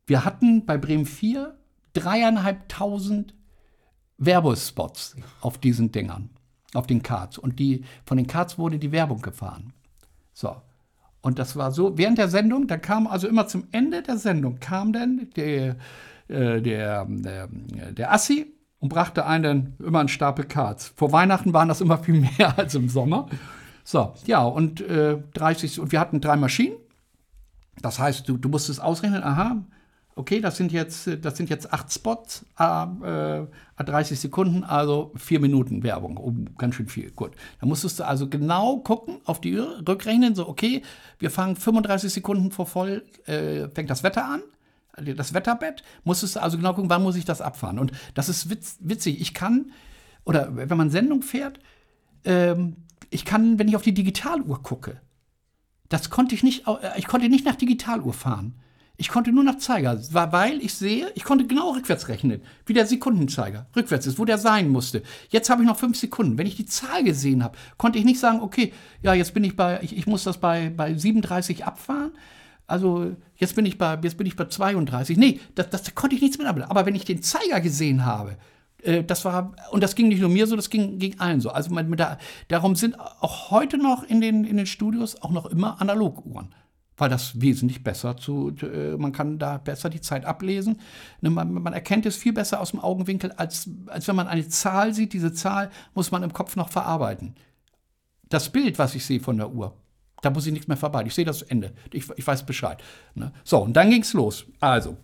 [0.07, 1.57] wir hatten bei Bremen 4
[1.93, 3.33] dreieinhalbtausend
[4.17, 6.29] Werbespots auf diesen Dingern,
[6.73, 7.37] auf den Cards.
[7.37, 9.73] Und die, von den Cards wurde die Werbung gefahren.
[10.33, 10.55] So.
[11.21, 14.59] Und das war so, während der Sendung, da kam also immer zum Ende der Sendung,
[14.59, 15.77] kam dann der,
[16.27, 20.93] äh, der, der, der Assi und brachte einen immer einen Stapel Cards.
[20.95, 23.27] Vor Weihnachten waren das immer viel mehr als im Sommer.
[23.83, 26.75] So, ja, und äh, 30, und wir hatten drei Maschinen.
[27.81, 29.63] Das heißt, du, du musstest ausrechnen, aha,
[30.15, 33.41] okay, das sind jetzt, das sind jetzt acht Spots, äh,
[33.83, 36.17] 30 Sekunden, also vier Minuten Werbung.
[36.17, 37.11] Oh, ganz schön viel.
[37.11, 37.31] Gut.
[37.59, 40.81] Da musstest du also genau gucken, auf die Uhr, rückrechnen, so, okay,
[41.19, 44.41] wir fangen 35 Sekunden vor voll, äh, fängt das Wetter an
[44.97, 47.79] das Wetterbett, musstest du also genau gucken, wann muss ich das abfahren.
[47.79, 49.19] Und das ist witz, witzig.
[49.21, 49.71] Ich kann,
[50.23, 51.59] oder wenn man Sendung fährt,
[52.23, 52.77] ähm,
[53.09, 55.01] ich kann, wenn ich auf die Digitaluhr gucke,
[55.89, 58.55] das konnte ich nicht, äh, ich konnte nicht nach Digitaluhr fahren.
[58.97, 62.85] Ich konnte nur nach Zeiger, weil ich sehe, ich konnte genau rückwärts rechnen, wie der
[62.85, 65.03] Sekundenzeiger rückwärts ist, wo der sein musste.
[65.29, 66.37] Jetzt habe ich noch fünf Sekunden.
[66.37, 69.57] Wenn ich die Zahl gesehen habe, konnte ich nicht sagen, okay, ja, jetzt bin ich
[69.57, 72.13] bei, ich, ich muss das bei, bei 37 abfahren.
[72.67, 75.17] Also jetzt bin ich bei, jetzt bin ich bei 32.
[75.17, 78.37] Nee, das, das konnte ich nichts mit Aber wenn ich den Zeiger gesehen habe,
[78.85, 81.49] äh, das war, und das ging nicht nur mir so, das ging, ging allen so.
[81.49, 82.17] Also mit, mit der,
[82.47, 86.53] darum sind auch heute noch in den, in den Studios auch noch immer Analoguhren.
[86.97, 90.79] Weil das wesentlich besser zu, äh, man kann da besser die Zeit ablesen.
[91.19, 94.47] Ne, man, man, erkennt es viel besser aus dem Augenwinkel, als, als wenn man eine
[94.47, 95.11] Zahl sieht.
[95.11, 97.35] Diese Zahl muss man im Kopf noch verarbeiten.
[98.29, 99.75] Das Bild, was ich sehe von der Uhr,
[100.25, 101.03] da muss ich nichts mehr vorbei.
[101.05, 101.73] Ich sehe das Ende.
[101.91, 102.81] Ich, ich weiß Bescheid.
[103.13, 103.31] Ne?
[103.43, 104.45] So, und dann ging es los.
[104.59, 104.97] Also,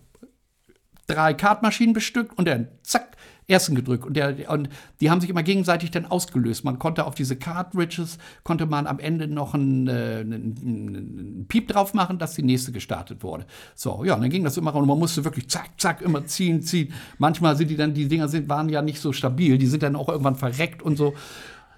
[1.06, 3.16] drei Kartmaschinen bestückt und dann zack,
[3.46, 4.04] ersten gedrückt.
[4.04, 4.68] Und, der, und
[5.00, 6.64] die haben sich immer gegenseitig dann ausgelöst.
[6.64, 11.94] Man konnte auf diese Cartridges, konnte man am Ende noch einen, äh, einen Piep drauf
[11.94, 13.46] machen, dass die nächste gestartet wurde.
[13.74, 16.62] So, ja, und dann ging das immer und man musste wirklich zack, zack, immer ziehen,
[16.62, 16.92] ziehen.
[17.18, 19.96] Manchmal sind die dann, die Dinger sind, waren ja nicht so stabil, die sind dann
[19.96, 21.14] auch irgendwann verreckt und so.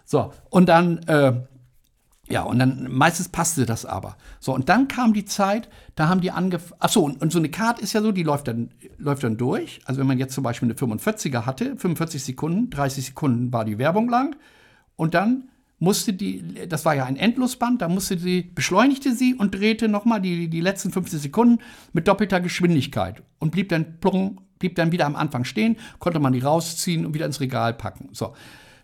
[0.06, 1.32] So, und dann äh,
[2.28, 4.16] ja, und dann meistens passte das aber.
[4.40, 6.80] So, und dann kam die Zeit, da haben die angefangen.
[6.80, 9.80] Achso, und, und so eine Karte ist ja so, die läuft dann, läuft dann durch.
[9.84, 13.78] Also, wenn man jetzt zum Beispiel eine 45er hatte, 45 Sekunden, 30 Sekunden war die
[13.78, 14.36] Werbung lang.
[14.96, 15.48] Und dann
[15.78, 20.20] musste die, das war ja ein Endlosband, da musste sie, beschleunigte sie und drehte nochmal
[20.20, 21.58] die, die letzten 15 Sekunden
[21.92, 26.32] mit doppelter Geschwindigkeit und blieb dann, plung, blieb dann wieder am Anfang stehen, konnte man
[26.32, 28.08] die rausziehen und wieder ins Regal packen.
[28.12, 28.34] So.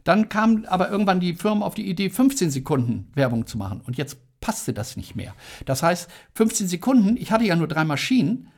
[0.04, 3.80] Dann kam aber irgendwann die Firma auf die Idee, 15 Sekunden Werbung zu machen.
[3.84, 5.34] Und jetzt passte das nicht mehr.
[5.66, 8.48] Das heißt, 15 Sekunden, ich hatte ja nur drei Maschinen.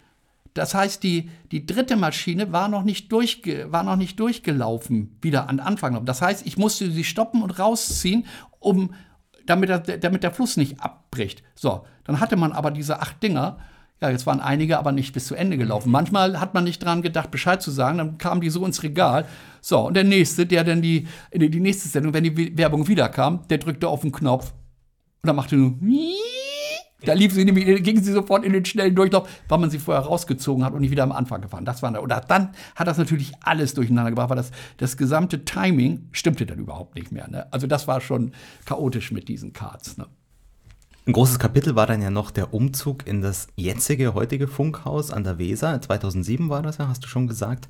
[0.54, 5.48] Das heißt, die, die dritte Maschine war noch, nicht durchge, war noch nicht durchgelaufen, wieder
[5.48, 6.04] an Anfang.
[6.04, 8.26] Das heißt, ich musste sie stoppen und rausziehen,
[8.58, 8.94] um,
[9.46, 11.42] damit, der, damit der Fluss nicht abbricht.
[11.54, 13.58] So, dann hatte man aber diese acht Dinger
[14.02, 15.92] ja, jetzt waren einige aber nicht bis zu Ende gelaufen.
[15.92, 19.26] Manchmal hat man nicht dran gedacht, Bescheid zu sagen, dann kamen die so ins Regal.
[19.60, 23.58] So, und der nächste, der dann die, die nächste Sendung, wenn die Werbung wiederkam, der
[23.58, 24.50] drückte auf den Knopf
[25.22, 25.76] und dann machte nur
[27.04, 30.02] da lief sie nämlich, ging sie sofort in den schnellen Durchlauf, weil man sie vorher
[30.02, 31.64] rausgezogen hat und nicht wieder am Anfang gefahren.
[31.64, 36.08] Das war, oder dann hat das natürlich alles durcheinander gebracht, weil das, das gesamte Timing
[36.10, 37.28] stimmte dann überhaupt nicht mehr.
[37.28, 37.46] Ne?
[37.52, 38.32] Also das war schon
[38.64, 39.96] chaotisch mit diesen Cards.
[39.96, 40.06] Ne?
[41.04, 45.24] Ein großes Kapitel war dann ja noch der Umzug in das jetzige, heutige Funkhaus an
[45.24, 45.80] der Weser.
[45.82, 47.68] 2007 war das ja, hast du schon gesagt.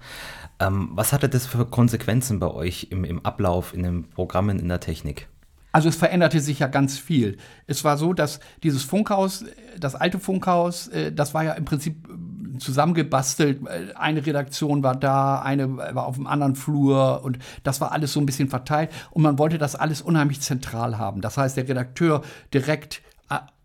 [0.58, 4.68] Ähm, was hatte das für Konsequenzen bei euch im, im Ablauf, in den Programmen, in
[4.68, 5.28] der Technik?
[5.72, 7.38] Also es veränderte sich ja ganz viel.
[7.66, 9.46] Es war so, dass dieses Funkhaus,
[9.80, 13.66] das alte Funkhaus, äh, das war ja im Prinzip äh, zusammengebastelt.
[13.66, 18.12] Äh, eine Redaktion war da, eine war auf dem anderen Flur und das war alles
[18.12, 18.90] so ein bisschen verteilt.
[19.10, 21.22] Und man wollte das alles unheimlich zentral haben.
[21.22, 22.20] Das heißt, der Redakteur
[22.52, 23.00] direkt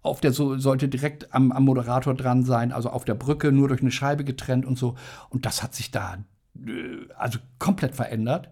[0.01, 3.67] auf der so, sollte direkt am, am, Moderator dran sein, also auf der Brücke, nur
[3.67, 4.95] durch eine Scheibe getrennt und so.
[5.29, 6.17] Und das hat sich da
[6.65, 6.71] äh,
[7.17, 8.49] also komplett verändert.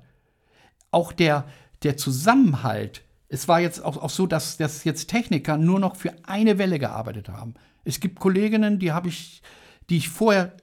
[0.91, 1.45] Auch der,
[1.83, 6.13] der Zusammenhalt, es war jetzt auch, auch so, dass, dass jetzt Techniker nur noch für
[6.23, 7.53] eine Welle gearbeitet haben.
[7.83, 9.41] Es gibt Kolleginnen, die habe ich,
[9.89, 10.53] die ich vorher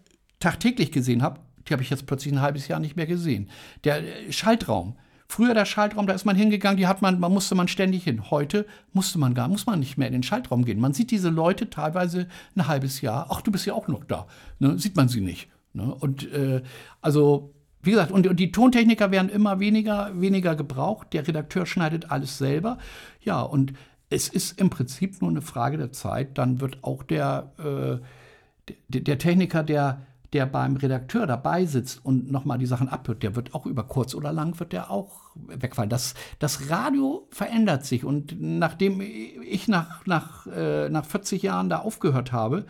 [0.40, 3.48] tagtäglich gesehen habe, Die habe ich jetzt plötzlich ein halbes Jahr nicht mehr gesehen.
[3.84, 4.96] Der äh, Schaltraum.
[5.32, 8.30] Früher der Schaltraum, da ist man hingegangen, die hat man, man musste man ständig hin.
[8.30, 10.78] Heute musste man gar, muss man nicht mehr in den Schaltraum gehen.
[10.78, 13.28] Man sieht diese Leute teilweise ein halbes Jahr.
[13.30, 14.26] Ach, du bist ja auch noch da.
[14.58, 14.78] Ne?
[14.78, 15.48] Sieht man sie nicht.
[15.72, 15.84] Ne?
[15.84, 16.60] Und äh,
[17.00, 21.14] also wie gesagt, und, und, die Tontechniker werden immer weniger, weniger gebraucht.
[21.14, 22.76] Der Redakteur schneidet alles selber.
[23.22, 23.72] Ja, und
[24.10, 26.36] es ist im Prinzip nur eine Frage der Zeit.
[26.36, 30.02] Dann wird auch der, äh, der, der, Techniker, der,
[30.32, 34.14] der beim Redakteur dabei sitzt und nochmal die Sachen abhört, der wird auch über kurz
[34.14, 35.90] oder lang wird der auch wegfallen.
[35.90, 38.04] Das, das Radio verändert sich.
[38.04, 42.66] Und nachdem ich nach, nach, äh, nach 40 Jahren da aufgehört habe,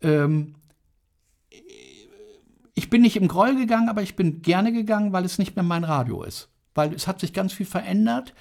[0.00, 0.54] ähm,
[2.74, 5.64] ich bin nicht im Groll gegangen, aber ich bin gerne gegangen, weil es nicht mehr
[5.64, 6.48] mein Radio ist.
[6.74, 8.32] Weil es hat sich ganz viel verändert.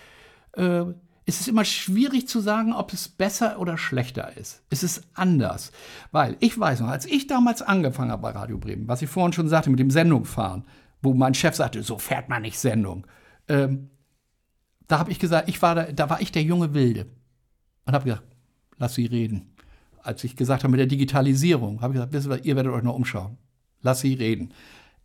[0.53, 0.85] Äh,
[1.25, 4.63] es ist immer schwierig zu sagen, ob es besser oder schlechter ist.
[4.69, 5.71] Es ist anders.
[6.11, 9.33] Weil ich weiß noch, als ich damals angefangen habe bei Radio Bremen, was ich vorhin
[9.33, 10.65] schon sagte mit dem Sendung fahren,
[11.01, 13.05] wo mein Chef sagte, so fährt man nicht Sendung.
[13.47, 13.89] Ähm,
[14.87, 17.07] da habe ich gesagt, ich war da, da war ich der junge Wilde.
[17.85, 18.23] Und habe gesagt,
[18.77, 19.55] lass sie reden.
[20.03, 22.83] Als ich gesagt habe mit der Digitalisierung, habe ich gesagt, wisst ihr, ihr werdet euch
[22.83, 23.37] noch umschauen
[23.81, 24.53] lass sie reden.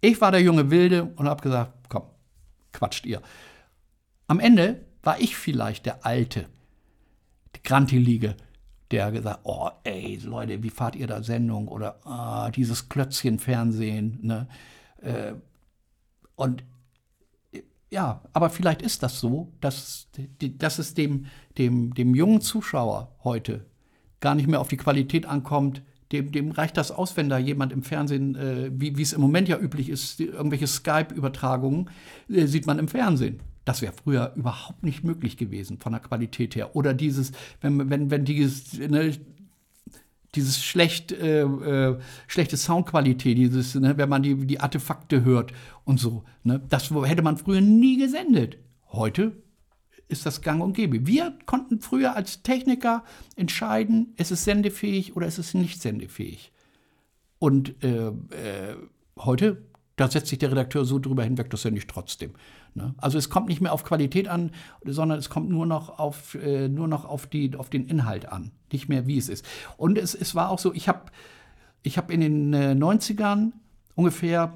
[0.00, 2.04] Ich war der junge Wilde und habe gesagt, komm,
[2.72, 3.22] quatscht ihr.
[4.26, 6.46] Am Ende war ich vielleicht der Alte,
[7.54, 8.36] die Grantilige,
[8.90, 11.68] der gesagt, oh ey, Leute, wie fahrt ihr da Sendung?
[11.68, 14.18] Oder ah, dieses Klötzchen-Fernsehen.
[14.22, 14.48] Ne?
[15.00, 15.34] Äh,
[16.34, 16.64] und
[17.88, 20.08] ja, aber vielleicht ist das so, dass,
[20.40, 21.26] dass es dem,
[21.56, 23.64] dem, dem jungen Zuschauer heute
[24.18, 27.72] gar nicht mehr auf die Qualität ankommt, dem, dem reicht das aus, wenn da jemand
[27.72, 31.90] im Fernsehen, äh, wie es im Moment ja üblich ist, irgendwelche Skype-Übertragungen
[32.28, 33.40] äh, sieht man im Fernsehen.
[33.66, 36.76] Das wäre früher überhaupt nicht möglich gewesen von der Qualität her.
[36.76, 39.12] Oder dieses, wenn, wenn, wenn dieses, ne,
[40.36, 41.98] dieses schlecht, äh, äh,
[42.28, 45.52] schlechte Soundqualität, dieses, ne, wenn man die, die Artefakte hört
[45.84, 48.56] und so, ne, das hätte man früher nie gesendet.
[48.92, 49.32] Heute
[50.06, 51.08] ist das gang und gäbe.
[51.08, 53.02] Wir konnten früher als Techniker
[53.34, 56.52] entscheiden, ist es sendefähig oder ist es nicht sendefähig.
[57.40, 58.76] Und äh, äh,
[59.18, 59.64] heute,
[59.96, 62.34] da setzt sich der Redakteur so drüber hinweg, das sende ich trotzdem.
[62.76, 62.94] Ne?
[62.98, 64.52] Also es kommt nicht mehr auf Qualität an,
[64.84, 68.52] sondern es kommt nur noch auf, äh, nur noch auf, die, auf den Inhalt an,
[68.72, 69.44] nicht mehr wie es ist.
[69.76, 71.06] Und es, es war auch so, ich habe
[71.82, 73.52] ich hab in den 90ern äh,
[73.94, 74.54] ungefähr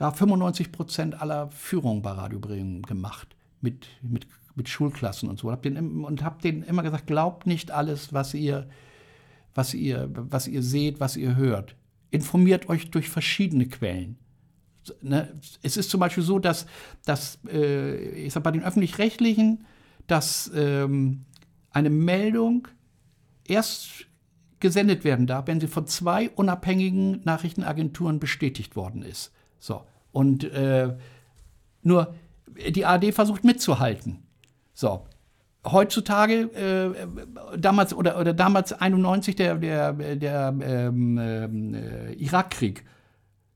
[0.00, 3.36] ja, 95 Prozent aller Führungen bei Radio Bremen gemacht.
[3.60, 5.50] Mit, mit mit Schulklassen und so.
[5.50, 8.68] Hab den, und habe denen immer gesagt, glaubt nicht alles, was ihr,
[9.54, 11.76] was, ihr, was ihr seht, was ihr hört.
[12.10, 14.16] Informiert euch durch verschiedene Quellen.
[15.02, 15.32] Ne?
[15.62, 16.66] Es ist zum Beispiel so, dass,
[17.04, 19.66] dass äh, ich sag bei den Öffentlich-Rechtlichen,
[20.06, 21.24] dass ähm,
[21.70, 22.68] eine Meldung
[23.46, 24.06] erst
[24.60, 29.32] gesendet werden darf, wenn sie von zwei unabhängigen Nachrichtenagenturen bestätigt worden ist.
[29.58, 29.82] So.
[30.12, 30.94] Und äh,
[31.82, 32.14] nur
[32.74, 34.22] die ARD versucht mitzuhalten.
[34.72, 35.06] So.
[35.66, 42.84] Heutzutage, äh, damals oder, oder damals 91 der, der, der ähm, äh, Irakkrieg.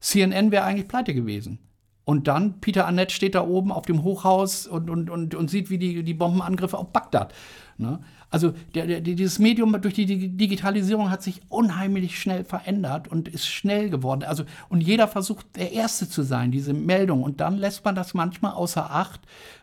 [0.00, 1.58] CNN wäre eigentlich pleite gewesen.
[2.04, 5.68] Und dann, Peter Annett steht da oben auf dem Hochhaus und, und, und, und sieht,
[5.68, 7.34] wie die, die Bombenangriffe auf Bagdad.
[7.76, 8.00] Ne?
[8.30, 13.46] Also der, der, dieses Medium durch die Digitalisierung hat sich unheimlich schnell verändert und ist
[13.46, 14.22] schnell geworden.
[14.22, 17.22] Also, und jeder versucht, der Erste zu sein, diese Meldung.
[17.22, 19.20] Und dann lässt man das manchmal außer Acht,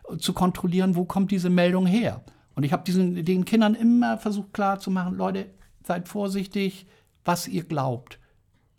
[0.08, 2.22] äh, zu kontrollieren, wo kommt diese Meldung her.
[2.54, 5.46] Und ich habe den Kindern immer versucht klarzumachen, Leute,
[5.82, 6.86] seid vorsichtig,
[7.24, 8.18] was ihr glaubt.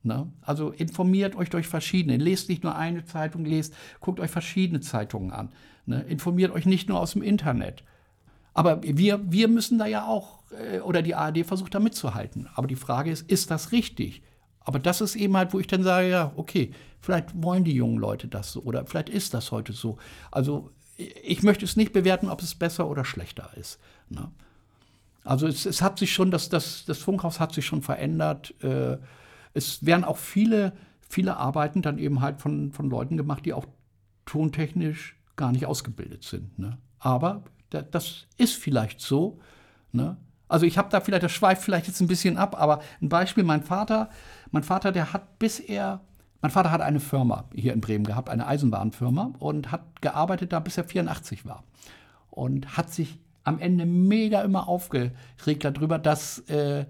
[0.04, 0.32] Ne?
[0.42, 2.18] Also informiert euch durch verschiedene.
[2.18, 5.50] Lest nicht nur eine Zeitung, lest, guckt euch verschiedene Zeitungen an.
[5.86, 6.02] Ne?
[6.04, 7.84] Informiert euch nicht nur aus dem Internet.
[8.54, 12.48] Aber wir, wir müssen da ja auch, äh, oder die ARD versucht da mitzuhalten.
[12.56, 14.24] Aber die Frage ist, ist das richtig?
[14.62, 18.00] Aber das ist eben halt, wo ich dann sage, ja, okay, vielleicht wollen die jungen
[18.00, 19.98] Leute das so oder vielleicht ist das heute so.
[20.32, 23.80] Also ich möchte es nicht bewerten, ob es besser oder schlechter ist.
[24.10, 24.30] Ne?
[25.24, 28.56] Also es, es, hat sich schon, das, das, das Funkhaus hat sich schon verändert.
[28.64, 28.98] Äh,
[29.54, 33.66] es werden auch viele, viele Arbeiten dann eben halt von, von Leuten gemacht, die auch
[34.26, 36.60] tontechnisch gar nicht ausgebildet sind.
[36.60, 36.78] Ne?
[37.00, 39.40] Aber das ist vielleicht so.
[39.92, 40.18] Ne?
[40.48, 43.44] Also ich habe da vielleicht, das schweift vielleicht jetzt ein bisschen ab, aber ein Beispiel,
[43.44, 44.10] mein Vater,
[44.52, 46.02] mein Vater, der hat bis er,
[46.42, 50.60] mein Vater hat eine Firma hier in Bremen gehabt, eine Eisenbahnfirma und hat gearbeitet da,
[50.60, 51.64] bis er 84 war.
[52.30, 56.86] Und hat sich am Ende mega immer aufgeregt darüber, dass äh,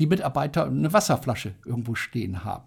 [0.00, 2.64] die Mitarbeiter eine Wasserflasche irgendwo stehen haben.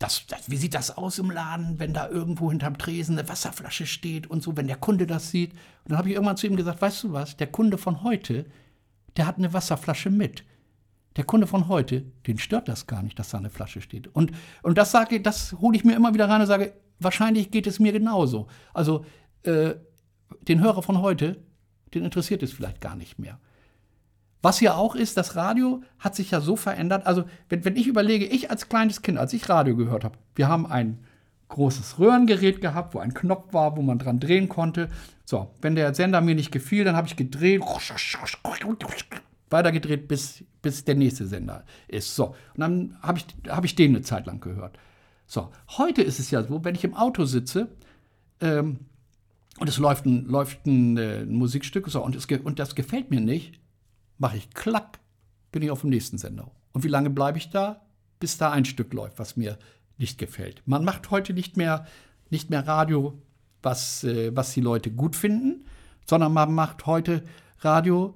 [0.00, 3.86] Das, das, wie sieht das aus im Laden, wenn da irgendwo hinterm Tresen eine Wasserflasche
[3.86, 5.52] steht und so, wenn der Kunde das sieht?
[5.52, 8.46] Und dann habe ich irgendwann zu ihm gesagt, weißt du was, der Kunde von heute,
[9.16, 10.44] der hat eine Wasserflasche mit.
[11.16, 14.08] Der Kunde von heute, den stört das gar nicht, dass da eine Flasche steht.
[14.08, 14.32] Und,
[14.62, 17.78] und das sage, das hole ich mir immer wieder rein und sage, wahrscheinlich geht es
[17.78, 18.48] mir genauso.
[18.72, 19.06] Also
[19.44, 19.74] äh,
[20.48, 21.40] den Hörer von heute,
[21.94, 23.38] den interessiert es vielleicht gar nicht mehr.
[24.44, 27.06] Was ja auch ist, das Radio hat sich ja so verändert.
[27.06, 30.48] Also, wenn, wenn ich überlege, ich als kleines Kind, als ich Radio gehört habe, wir
[30.48, 30.98] haben ein
[31.48, 34.90] großes Röhrengerät gehabt, wo ein Knopf war, wo man dran drehen konnte.
[35.24, 37.62] So, wenn der Sender mir nicht gefiel, dann habe ich gedreht,
[39.48, 42.14] weitergedreht, bis, bis der nächste Sender ist.
[42.14, 44.78] So, und dann habe ich, hab ich den eine Zeit lang gehört.
[45.26, 47.68] So, heute ist es ja so, wenn ich im Auto sitze
[48.42, 48.80] ähm,
[49.58, 53.10] und es läuft ein, läuft ein, äh, ein Musikstück so, und, es, und das gefällt
[53.10, 53.63] mir nicht,
[54.18, 55.00] mache ich klack,
[55.52, 56.50] bin ich auf dem nächsten Sender.
[56.72, 57.82] Und wie lange bleibe ich da?
[58.20, 59.58] Bis da ein Stück läuft, was mir
[59.98, 60.62] nicht gefällt.
[60.66, 61.86] Man macht heute nicht mehr,
[62.30, 63.20] nicht mehr Radio,
[63.62, 65.64] was, äh, was die Leute gut finden,
[66.06, 67.22] sondern man macht heute
[67.60, 68.14] Radio,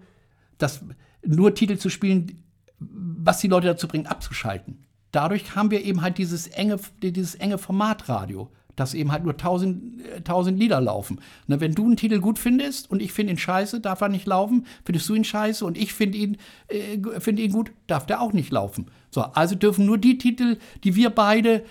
[0.58, 0.84] das
[1.24, 2.42] nur Titel zu spielen,
[2.78, 4.84] was die Leute dazu bringt, abzuschalten.
[5.12, 10.04] Dadurch haben wir eben halt dieses enge, dieses enge Formatradio dass eben halt nur tausend,
[10.06, 11.20] äh, tausend Lieder laufen.
[11.46, 14.26] Na, wenn du einen Titel gut findest und ich finde ihn scheiße, darf er nicht
[14.26, 14.66] laufen.
[14.84, 16.36] Findest du ihn scheiße und ich finde ihn,
[16.68, 18.86] äh, find ihn gut, darf der auch nicht laufen.
[19.10, 21.64] So, also dürfen nur die Titel, die wir beide äh,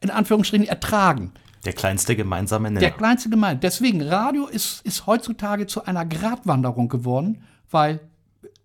[0.00, 1.32] in Anführungsstrichen ertragen.
[1.64, 2.80] Der kleinste gemeinsame Nenner.
[2.80, 3.60] Der kleinste gemeinsame.
[3.60, 8.00] Deswegen, Radio ist, ist heutzutage zu einer Gratwanderung geworden, weil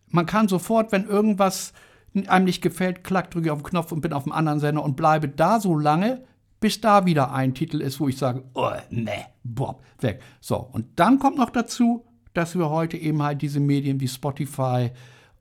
[0.09, 1.73] man kann sofort, wenn irgendwas
[2.27, 4.83] einem nicht gefällt, klack, drücke ich auf den Knopf und bin auf dem anderen Sender
[4.83, 6.23] und bleibe da so lange,
[6.63, 10.21] bis da wieder ein Titel ist, wo ich sage, oh, ne, Bob, weg.
[10.39, 14.91] So, und dann kommt noch dazu, dass wir heute eben halt diese Medien wie Spotify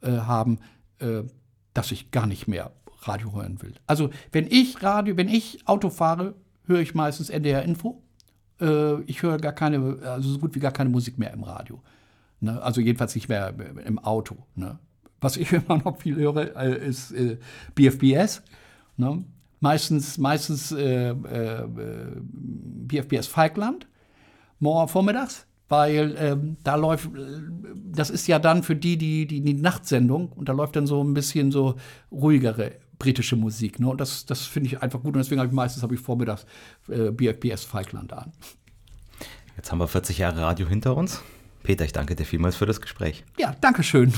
[0.01, 0.59] äh, haben,
[0.99, 1.23] äh,
[1.75, 2.73] dass ich gar nicht mehr
[3.03, 3.73] Radio hören will.
[3.87, 6.35] Also, wenn ich Radio, wenn ich Auto fahre,
[6.67, 8.03] höre ich meistens NDR Info.
[8.61, 11.81] Äh, ich höre gar keine, also so gut wie gar keine Musik mehr im Radio.
[12.41, 12.61] Ne?
[12.61, 13.55] Also jedenfalls nicht mehr
[13.87, 14.39] im Auto.
[14.57, 14.81] Ne?
[15.21, 17.39] Was ich immer noch viel höre, äh, ist äh,
[17.77, 18.43] BFBS.
[18.97, 19.25] Ne?
[19.63, 21.67] Meistens, meistens äh, äh,
[22.23, 23.87] BFBS Falkland,
[24.59, 27.09] morgen vormittags, weil ähm, da läuft,
[27.75, 31.03] das ist ja dann für die, die, die, die Nachtsendung und da läuft dann so
[31.03, 31.77] ein bisschen so
[32.11, 33.81] ruhigere britische Musik.
[33.81, 33.89] Ne?
[33.89, 36.45] Und das, das finde ich einfach gut und deswegen habe ich meistens habe ich vormittags
[36.89, 38.33] äh, BFBS Falkland an.
[39.57, 41.23] Jetzt haben wir 40 Jahre Radio hinter uns.
[41.63, 43.25] Peter, ich danke dir vielmals für das Gespräch.
[43.39, 44.13] Ja, danke schön.